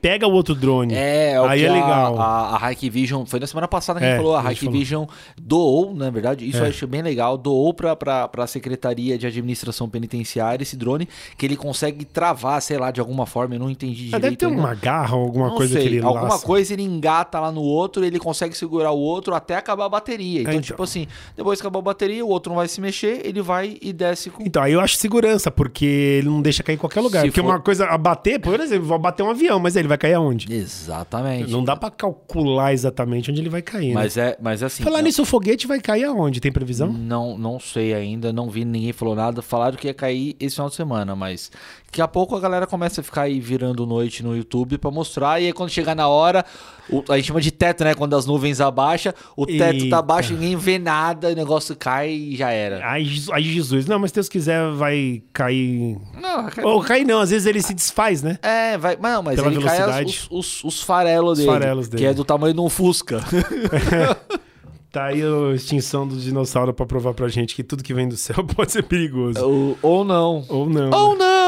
pega 0.00 0.26
o 0.28 0.32
outro 0.32 0.54
drone. 0.54 0.94
É, 0.94 1.32
é 1.32 1.40
o 1.40 1.46
Aí 1.46 1.60
que 1.60 1.66
é 1.66 1.68
a- 1.68 1.72
legal. 1.72 2.20
A, 2.20 2.66
a 2.66 2.72
Hikvision, 2.72 3.24
foi 3.24 3.40
na 3.40 3.46
semana 3.46 3.66
passada 3.66 3.98
que 3.98 4.04
a 4.04 4.08
É, 4.08 4.12
gente 4.12 4.18
falou, 4.22 4.34
a 4.36 4.38
a 4.38 4.42
falou. 4.42 4.52
Hikvision 4.54 5.06
doou, 5.40 5.94
na 5.94 6.10
verdade, 6.10 6.48
isso 6.48 6.58
É. 6.58 6.60
eu 6.62 6.66
acho 6.68 6.86
bem 6.86 7.02
legal, 7.02 7.36
doou 7.36 7.72
pra, 7.74 7.96
pra, 7.96 8.28
pra 8.28 8.46
Secretaria 8.46 9.18
de 9.18 9.26
Administração 9.26 9.88
Penitenciária 9.88 10.62
esse 10.62 10.76
drone, 10.76 11.08
que 11.36 11.44
ele 11.46 11.56
consegue 11.56 12.04
travar, 12.04 12.60
sei 12.62 12.78
lá, 12.78 12.90
de 12.90 13.00
alguma 13.00 13.26
forma, 13.26 13.54
eu 13.54 13.58
não 13.58 13.70
entendi 13.70 14.04
direito. 14.04 14.22
deve 14.22 14.36
ter 14.36 14.46
ainda. 14.46 14.58
uma 14.60 14.74
garra 14.74 15.16
ou 15.16 15.22
alguma 15.24 15.48
Não 15.48 15.56
coisa 15.56 15.72
sei, 15.74 15.82
que 15.82 15.88
ele 15.96 16.04
alguma 16.04 16.22
laça. 16.28 16.46
coisa 16.46 16.72
ele 16.72 16.82
engata 16.82 17.40
lá 17.40 17.50
no 17.50 17.62
outro, 17.62 18.04
ele 18.04 18.18
consegue 18.18 18.56
segurar 18.56 18.92
o 18.92 18.98
outro 18.98 19.34
até 19.34 19.56
acabar 19.56 19.86
a 19.86 19.88
bateria. 19.88 20.42
Então, 20.42 20.52
então. 20.52 20.62
tipo 20.62 20.82
assim, 20.82 21.06
depois 21.36 21.60
que 21.60 21.66
acabar 21.66 21.78
a 21.80 21.82
bateria, 21.82 22.24
o 22.24 22.28
outro 22.28 22.50
não 22.50 22.56
vai 22.58 22.68
se 22.68 22.80
mexer, 22.80 23.22
ele 23.24 23.40
vai 23.42 23.76
e 23.80 23.92
desce 23.92 24.30
com. 24.30 24.42
Então, 24.44 24.62
aí 24.62 24.72
eu 24.72 24.80
acho 24.80 24.96
segurança, 24.96 25.50
porque 25.50 25.84
ele 25.84 26.28
não 26.28 26.40
deixa 26.42 26.62
cair 26.62 26.74
em 26.76 26.78
qualquer 26.78 27.00
lugar. 27.00 27.22
Se 27.22 27.28
porque 27.28 27.40
for- 27.40 27.46
uma 27.48 27.60
coisa, 27.60 27.86
a 27.86 27.98
bater, 27.98 28.38
por 28.40 28.60
exemplo, 28.60 28.86
vai 28.86 28.98
bater 28.98 29.22
um 29.22 29.30
avião, 29.30 29.45
mas 29.58 29.76
aí 29.76 29.82
ele 29.82 29.88
vai 29.88 29.98
cair 29.98 30.14
aonde? 30.14 30.52
Exatamente. 30.52 31.50
Não 31.50 31.64
dá 31.64 31.76
pra 31.76 31.90
calcular 31.90 32.72
exatamente 32.72 33.30
onde 33.30 33.40
ele 33.40 33.48
vai 33.48 33.62
cair, 33.62 33.88
né? 33.88 33.94
Mas 33.94 34.16
é, 34.16 34.36
mas 34.40 34.62
assim. 34.62 34.82
Falar 34.82 35.02
nisso, 35.02 35.22
o 35.22 35.24
foguete 35.24 35.66
vai 35.66 35.80
cair 35.80 36.04
aonde? 36.04 36.40
Tem 36.40 36.52
previsão? 36.52 36.92
Não, 36.92 37.36
não 37.38 37.58
sei 37.58 37.94
ainda, 37.94 38.32
não 38.32 38.50
vi, 38.50 38.64
ninguém 38.64 38.92
falou 38.92 39.14
nada. 39.14 39.42
Falaram 39.42 39.76
que 39.76 39.86
ia 39.86 39.94
cair 39.94 40.36
esse 40.40 40.56
final 40.56 40.68
de 40.68 40.74
semana, 40.74 41.16
mas 41.16 41.50
daqui 41.86 42.02
a 42.02 42.08
pouco 42.08 42.36
a 42.36 42.40
galera 42.40 42.66
começa 42.66 43.00
a 43.00 43.04
ficar 43.04 43.22
aí 43.22 43.40
virando 43.40 43.86
noite 43.86 44.22
no 44.22 44.36
YouTube 44.36 44.76
pra 44.78 44.90
mostrar. 44.90 45.40
E 45.40 45.46
aí 45.46 45.52
quando 45.52 45.70
chegar 45.70 45.94
na 45.94 46.08
hora, 46.08 46.44
o- 46.90 47.02
a 47.08 47.16
gente 47.16 47.26
chama 47.26 47.40
de 47.40 47.50
teto, 47.50 47.84
né? 47.84 47.94
Quando 47.94 48.14
as 48.14 48.26
nuvens 48.26 48.60
abaixam, 48.60 49.12
o 49.36 49.46
teto 49.46 49.84
Eita. 49.84 49.96
tá 49.96 50.02
baixo, 50.02 50.34
ninguém 50.34 50.56
vê 50.56 50.78
nada, 50.78 51.30
o 51.30 51.34
negócio 51.34 51.74
cai 51.74 52.10
e 52.10 52.36
já 52.36 52.50
era. 52.50 52.80
Ai, 52.84 53.04
Jesus-. 53.04 53.86
Não, 53.86 53.98
mas 53.98 54.10
se 54.10 54.16
Deus 54.16 54.28
quiser, 54.28 54.70
vai 54.72 55.22
cair. 55.32 55.96
Não, 56.20 56.46
cai- 56.50 56.64
Ou 56.64 56.80
cair 56.82 57.04
não, 57.06 57.20
às 57.20 57.30
vezes 57.30 57.46
ele 57.46 57.62
se 57.62 57.72
desfaz, 57.72 58.22
né? 58.22 58.38
É, 58.42 58.76
vai. 58.76 58.96
Não, 59.00 59.22
mas 59.22 59.36
pela 59.36 59.48
ele 59.52 59.62
cai 59.64 59.76
velocidade. 59.78 60.28
os, 60.30 60.62
os, 60.62 60.64
os 60.64 60.82
farelos 60.82 61.32
Os 61.32 61.38
dele. 61.38 61.50
farelos 61.50 61.88
Que 61.88 61.96
dele. 61.96 62.06
é 62.08 62.14
do 62.14 62.24
tamanho 62.24 62.52
de 62.52 62.60
um 62.60 62.68
Fusca. 62.68 63.20
Tá 64.92 65.06
aí 65.06 65.20
a 65.22 65.54
extinção 65.54 66.08
do 66.08 66.16
dinossauro 66.16 66.72
pra 66.72 66.86
provar 66.86 67.12
pra 67.12 67.28
gente 67.28 67.54
que 67.54 67.62
tudo 67.62 67.82
que 67.84 67.92
vem 67.92 68.08
do 68.08 68.16
céu 68.16 68.36
pode 68.56 68.72
ser 68.72 68.82
perigoso. 68.82 69.38
ou, 69.46 69.76
ou 69.82 70.04
não. 70.04 70.42
Ou 70.48 70.66
não. 70.70 70.90
Ou 70.90 71.14
não! 71.14 71.45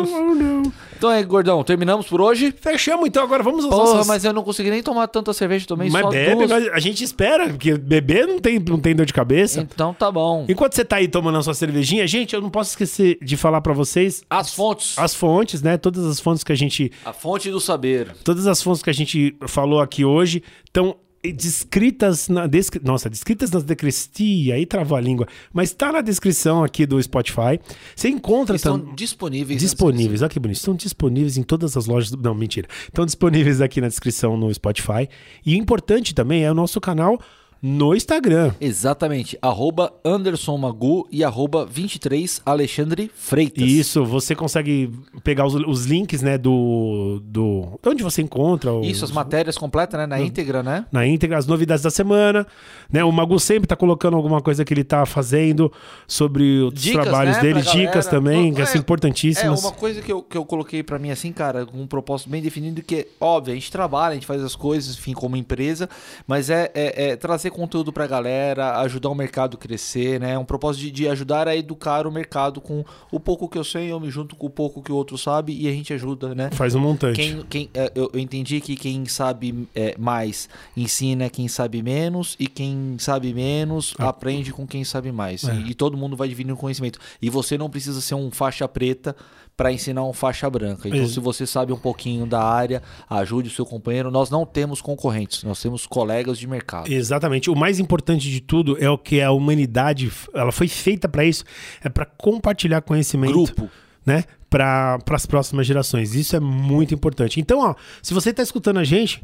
Ou 0.00 0.34
não. 0.34 0.72
Então 0.96 1.10
é, 1.12 1.22
gordão, 1.22 1.62
terminamos 1.62 2.06
por 2.08 2.20
hoje? 2.20 2.52
Fechamos 2.60 3.06
então, 3.06 3.22
agora 3.22 3.42
vamos 3.42 3.64
aos 3.64 3.72
Porra, 3.74 4.04
mas 4.04 4.24
eu 4.24 4.32
não 4.32 4.42
consegui 4.42 4.68
nem 4.70 4.82
tomar 4.82 5.06
tanta 5.06 5.32
cerveja, 5.32 5.64
tomei 5.66 5.88
Mas 5.90 6.02
só 6.02 6.10
bebe, 6.10 6.34
duas. 6.46 6.50
mas 6.50 6.68
a 6.72 6.78
gente 6.80 7.04
espera, 7.04 7.48
porque 7.48 7.76
beber 7.78 8.26
não 8.26 8.38
tem, 8.40 8.58
não 8.58 8.80
tem 8.80 8.96
dor 8.96 9.06
de 9.06 9.12
cabeça. 9.12 9.60
Então 9.60 9.94
tá 9.94 10.10
bom. 10.10 10.44
Enquanto 10.48 10.74
você 10.74 10.84
tá 10.84 10.96
aí 10.96 11.06
tomando 11.06 11.38
a 11.38 11.42
sua 11.42 11.54
cervejinha, 11.54 12.06
gente, 12.06 12.34
eu 12.34 12.40
não 12.40 12.50
posso 12.50 12.70
esquecer 12.70 13.16
de 13.22 13.36
falar 13.36 13.60
pra 13.60 13.72
vocês 13.72 14.22
As 14.28 14.52
fontes. 14.52 14.98
as 14.98 15.14
fontes, 15.14 15.62
né? 15.62 15.76
Todas 15.76 16.04
as 16.04 16.18
fontes 16.18 16.42
que 16.42 16.50
a 16.52 16.56
gente 16.56 16.90
A 17.04 17.12
fonte 17.12 17.48
do 17.50 17.60
saber. 17.60 18.14
Todas 18.24 18.46
as 18.48 18.60
fontes 18.60 18.82
que 18.82 18.90
a 18.90 18.94
gente 18.94 19.36
falou 19.46 19.80
aqui 19.80 20.04
hoje 20.04 20.42
estão 20.64 20.96
descritas 21.22 22.28
na 22.28 22.46
descri... 22.46 22.80
nossa, 22.84 23.10
descritas 23.10 23.50
na 23.50 23.60
descrição, 23.60 24.54
aí 24.54 24.64
travou 24.64 24.96
a 24.96 25.00
língua, 25.00 25.26
mas 25.52 25.70
está 25.70 25.92
na 25.92 26.00
descrição 26.00 26.62
aqui 26.62 26.86
do 26.86 27.02
Spotify. 27.02 27.58
Você 27.94 28.08
encontra 28.08 28.56
Estão 28.56 28.78
tam- 28.78 28.94
disponíveis. 28.94 29.60
disponíveis, 29.60 30.22
olha 30.22 30.28
que 30.28 30.38
bonito, 30.38 30.58
estão 30.58 30.74
disponíveis 30.74 31.36
em 31.36 31.42
todas 31.42 31.76
as 31.76 31.86
lojas, 31.86 32.10
do... 32.10 32.16
não, 32.16 32.34
mentira. 32.34 32.68
Estão 32.86 33.04
disponíveis 33.04 33.60
aqui 33.60 33.80
na 33.80 33.88
descrição 33.88 34.36
no 34.36 34.52
Spotify. 34.52 35.08
E 35.44 35.56
importante 35.56 36.14
também 36.14 36.44
é 36.44 36.50
o 36.50 36.54
nosso 36.54 36.80
canal 36.80 37.18
no 37.60 37.94
Instagram. 37.94 38.52
Exatamente. 38.60 39.36
Arroba 39.42 39.92
Anderson 40.04 40.56
Magu 40.56 41.08
e 41.10 41.24
arroba 41.24 41.66
23 41.66 42.40
Alexandre 42.46 43.10
Freitas. 43.14 43.64
Isso, 43.64 44.04
você 44.04 44.34
consegue 44.34 44.90
pegar 45.24 45.44
os, 45.46 45.54
os 45.54 45.84
links, 45.86 46.22
né, 46.22 46.38
do, 46.38 47.20
do... 47.24 47.78
de 47.82 47.88
onde 47.88 48.02
você 48.02 48.22
encontra. 48.22 48.72
os- 48.72 48.86
Isso, 48.86 49.04
as 49.04 49.10
matérias 49.10 49.58
completas, 49.58 49.98
né? 49.98 50.06
Na 50.06 50.20
íntegra, 50.20 50.62
né? 50.62 50.86
na 50.92 51.06
íntegra, 51.06 51.36
as 51.38 51.46
novidades 51.46 51.82
da 51.82 51.90
semana, 51.90 52.46
né? 52.90 53.02
O 53.04 53.10
Magu 53.12 53.38
sempre 53.40 53.66
tá 53.66 53.74
colocando 53.76 54.16
alguma 54.16 54.40
coisa 54.40 54.64
que 54.64 54.72
ele 54.72 54.84
tá 54.84 55.04
fazendo 55.04 55.72
sobre 56.06 56.60
os 56.62 56.74
Dicas, 56.74 57.02
trabalhos 57.02 57.36
né, 57.36 57.42
dele, 57.42 57.62
dicas 57.62 58.06
também, 58.06 58.52
que 58.54 58.60
É, 58.60 58.64
assim, 58.64 58.78
É, 58.78 58.80
importantíssimas. 58.80 59.62
uma 59.62 59.72
coisa 59.72 60.00
que 60.00 60.12
eu, 60.12 60.22
que 60.22 60.36
eu 60.36 60.44
coloquei 60.44 60.82
pra 60.82 60.98
mim 60.98 61.10
assim, 61.10 61.32
cara, 61.32 61.66
com 61.66 61.80
um 61.82 61.86
propósito 61.86 62.30
bem 62.30 62.40
definido, 62.40 62.82
que, 62.82 63.08
óbvio, 63.20 63.52
a 63.52 63.54
gente 63.54 63.70
trabalha, 63.72 64.12
a 64.12 64.14
gente 64.14 64.26
faz 64.26 64.42
as 64.42 64.54
coisas, 64.54 64.94
enfim, 64.96 65.12
como 65.12 65.36
empresa, 65.36 65.88
mas 66.26 66.48
é, 66.50 66.70
é- 66.74 67.10
é 67.10 67.16
trazer 67.16 67.47
conteúdo 67.50 67.92
pra 67.92 68.06
galera, 68.06 68.78
ajudar 68.80 69.08
o 69.08 69.14
mercado 69.14 69.56
a 69.56 69.60
crescer, 69.60 70.20
né? 70.20 70.38
Um 70.38 70.44
propósito 70.44 70.82
de, 70.82 70.90
de 70.90 71.08
ajudar 71.08 71.48
a 71.48 71.56
educar 71.56 72.06
o 72.06 72.12
mercado 72.12 72.60
com 72.60 72.84
o 73.10 73.18
pouco 73.20 73.48
que 73.48 73.58
eu 73.58 73.64
sei, 73.64 73.90
eu 73.90 74.00
me 74.00 74.10
junto 74.10 74.36
com 74.36 74.46
o 74.46 74.50
pouco 74.50 74.82
que 74.82 74.92
o 74.92 74.96
outro 74.96 75.16
sabe 75.18 75.52
e 75.58 75.68
a 75.68 75.72
gente 75.72 75.92
ajuda, 75.92 76.34
né? 76.34 76.50
Faz 76.52 76.74
um 76.74 76.80
montante. 76.80 77.16
Quem, 77.20 77.42
quem, 77.48 77.70
é, 77.74 77.92
eu, 77.94 78.10
eu 78.12 78.20
entendi 78.20 78.60
que 78.60 78.76
quem 78.76 79.06
sabe 79.06 79.68
é, 79.74 79.94
mais 79.98 80.48
ensina 80.76 81.28
quem 81.30 81.48
sabe 81.48 81.82
menos 81.82 82.36
e 82.38 82.46
quem 82.46 82.96
sabe 82.98 83.32
menos 83.32 83.94
Ah. 83.98 84.08
aprende 84.08 84.52
com 84.52 84.66
quem 84.66 84.84
sabe 84.84 85.10
mais. 85.12 85.44
É. 85.44 85.54
E, 85.54 85.70
e 85.70 85.74
todo 85.74 85.96
mundo 85.96 86.16
vai 86.16 86.28
dividindo 86.28 86.56
conhecimento. 86.56 86.98
E 87.20 87.28
você 87.30 87.58
não 87.58 87.68
precisa 87.70 88.00
ser 88.00 88.14
um 88.14 88.30
faixa 88.30 88.66
preta 88.68 89.14
para 89.58 89.72
ensinar 89.72 90.04
um 90.04 90.12
faixa 90.12 90.48
branca. 90.48 90.86
Então, 90.88 91.00
Ex- 91.00 91.10
se 91.10 91.18
você 91.18 91.44
sabe 91.44 91.72
um 91.72 91.76
pouquinho 91.76 92.24
da 92.24 92.40
área, 92.40 92.80
ajude 93.10 93.48
o 93.48 93.50
seu 93.50 93.66
companheiro. 93.66 94.08
Nós 94.08 94.30
não 94.30 94.46
temos 94.46 94.80
concorrentes, 94.80 95.42
nós 95.42 95.60
temos 95.60 95.84
colegas 95.84 96.38
de 96.38 96.46
mercado. 96.46 96.88
Exatamente. 96.90 97.50
O 97.50 97.56
mais 97.56 97.80
importante 97.80 98.30
de 98.30 98.40
tudo 98.40 98.76
é 98.82 98.88
o 98.88 98.96
que 98.96 99.20
a 99.20 99.32
humanidade, 99.32 100.12
ela 100.32 100.52
foi 100.52 100.68
feita 100.68 101.08
para 101.08 101.24
isso, 101.24 101.42
é 101.82 101.88
para 101.88 102.04
compartilhar 102.06 102.80
conhecimento. 102.82 103.32
Grupo. 103.32 103.68
né? 104.06 104.22
Para 104.48 104.98
as 105.10 105.26
próximas 105.26 105.66
gerações. 105.66 106.14
Isso 106.14 106.36
é 106.36 106.40
muito 106.40 106.94
importante. 106.94 107.40
Então, 107.40 107.58
ó, 107.60 107.74
se 108.00 108.14
você 108.14 108.32
tá 108.32 108.42
escutando 108.44 108.78
a 108.78 108.84
gente, 108.84 109.20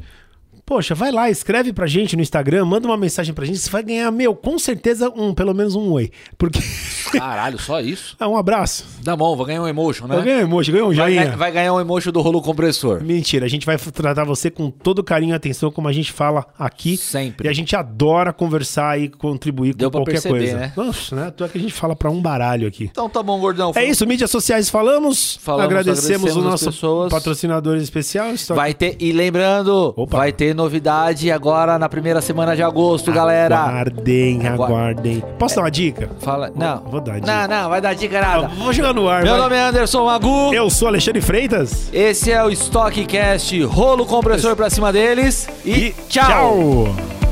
poxa, 0.65 0.95
vai 0.95 1.11
lá, 1.11 1.29
escreve 1.29 1.71
pra 1.71 1.85
gente 1.87 2.15
no 2.15 2.21
Instagram, 2.21 2.65
manda 2.65 2.87
uma 2.87 2.97
mensagem 2.97 3.33
pra 3.33 3.45
gente, 3.45 3.59
você 3.59 3.69
vai 3.69 3.83
ganhar, 3.83 4.09
meu, 4.11 4.35
com 4.35 4.57
certeza, 4.57 5.09
um, 5.15 5.33
pelo 5.33 5.53
menos 5.53 5.75
um 5.75 5.91
oi. 5.91 6.11
Porque. 6.37 6.59
Caralho, 7.11 7.57
só 7.59 7.79
isso? 7.79 8.15
ah, 8.19 8.27
um 8.27 8.35
abraço. 8.35 8.83
Tá 9.03 9.15
bom, 9.15 9.35
vou 9.35 9.45
ganhar 9.45 9.61
um 9.61 9.67
emotion, 9.67 10.07
né? 10.07 10.17
Eu 10.17 10.23
ganhei 10.23 10.39
um 10.39 10.43
emoji, 10.43 10.71
ganhei 10.71 10.83
um 10.83 10.87
Vai, 10.87 10.95
joinha. 10.95 11.23
ganhar- 11.25 11.37
vai 11.37 11.51
ganhar 11.51 11.73
um 11.73 11.79
emotion 11.79 12.11
do 12.11 12.19
rolo 12.19 12.41
compressor. 12.41 13.01
Mentira, 13.03 13.45
a 13.45 13.49
gente 13.49 13.65
vai 13.65 13.77
tratar 13.77 14.23
você 14.25 14.49
com 14.49 14.69
todo 14.71 15.03
carinho 15.03 15.31
e 15.31 15.35
atenção, 15.35 15.71
como 15.71 15.87
a 15.87 15.93
gente 15.93 16.11
fala 16.11 16.45
aqui. 16.57 16.97
Sempre. 16.97 17.47
E 17.47 17.49
a 17.49 17.53
gente 17.53 17.75
adora 17.75 18.33
conversar 18.33 18.99
e 18.99 19.07
contribuir 19.07 19.75
Deu 19.75 19.91
com 19.91 19.99
qualquer 19.99 20.13
perceber, 20.13 20.37
coisa. 20.39 20.57
né? 20.57 20.73
Nossa, 20.75 21.15
né? 21.15 21.31
Tu 21.31 21.43
é 21.43 21.47
que 21.47 21.57
a 21.57 21.61
gente 21.61 21.73
fala 21.73 21.95
pra 21.95 22.09
um 22.09 22.19
baralho 22.21 22.67
aqui. 22.67 22.85
Então 22.91 23.07
tá 23.07 23.21
bom, 23.21 23.39
gordão. 23.39 23.71
É 23.75 23.85
isso, 23.85 24.05
mídias 24.07 24.31
sociais 24.31 24.69
falamos. 24.69 25.37
Falamos, 25.41 25.65
agradecemos 25.65 26.05
agradecemos, 26.11 26.35
o 26.45 26.49
nosso 26.49 26.65
pessoas. 26.65 27.11
patrocinador 27.11 27.77
especial. 27.77 28.35
Só- 28.37 28.55
Vai 28.55 28.73
ter, 28.73 28.97
e 28.99 29.11
lembrando, 29.11 29.93
Opa. 29.95 30.17
vai 30.17 30.31
ter 30.33 30.54
novidade 30.55 31.31
agora 31.31 31.77
na 31.77 31.87
primeira 31.87 32.21
semana 32.21 32.55
de 32.55 32.63
agosto, 32.63 33.11
galera. 33.11 33.57
Aguardem, 33.57 34.47
aguardem. 34.47 35.23
Posso 35.37 35.55
dar 35.55 35.61
uma 35.63 35.71
dica? 35.71 36.09
Fala, 36.19 36.51
não. 36.55 36.79
Vou 36.89 37.01
dar 37.01 37.19
dica. 37.19 37.47
Não, 37.47 37.47
não, 37.63 37.69
vai 37.69 37.81
dar 37.81 37.93
dica 37.93 38.21
nada. 38.21 38.47
Vou 38.47 38.73
jogar 38.73 38.93
no 38.93 39.07
ar. 39.07 39.23
Meu 39.23 39.33
vai. 39.33 39.41
nome 39.41 39.55
é 39.55 39.59
Anderson 39.61 40.05
Magu. 40.05 40.53
Eu 40.53 40.69
sou 40.69 40.87
Alexandre 40.87 41.21
Freitas. 41.21 41.89
Esse 41.93 42.31
é 42.31 42.43
o 42.43 42.49
Stockcast, 42.49 43.61
rolo 43.63 44.05
compressor 44.05 44.55
pra 44.55 44.69
cima 44.69 44.91
deles 44.91 45.47
e, 45.63 45.71
E 45.71 45.95
tchau. 46.09 46.25
tchau. 46.25 47.24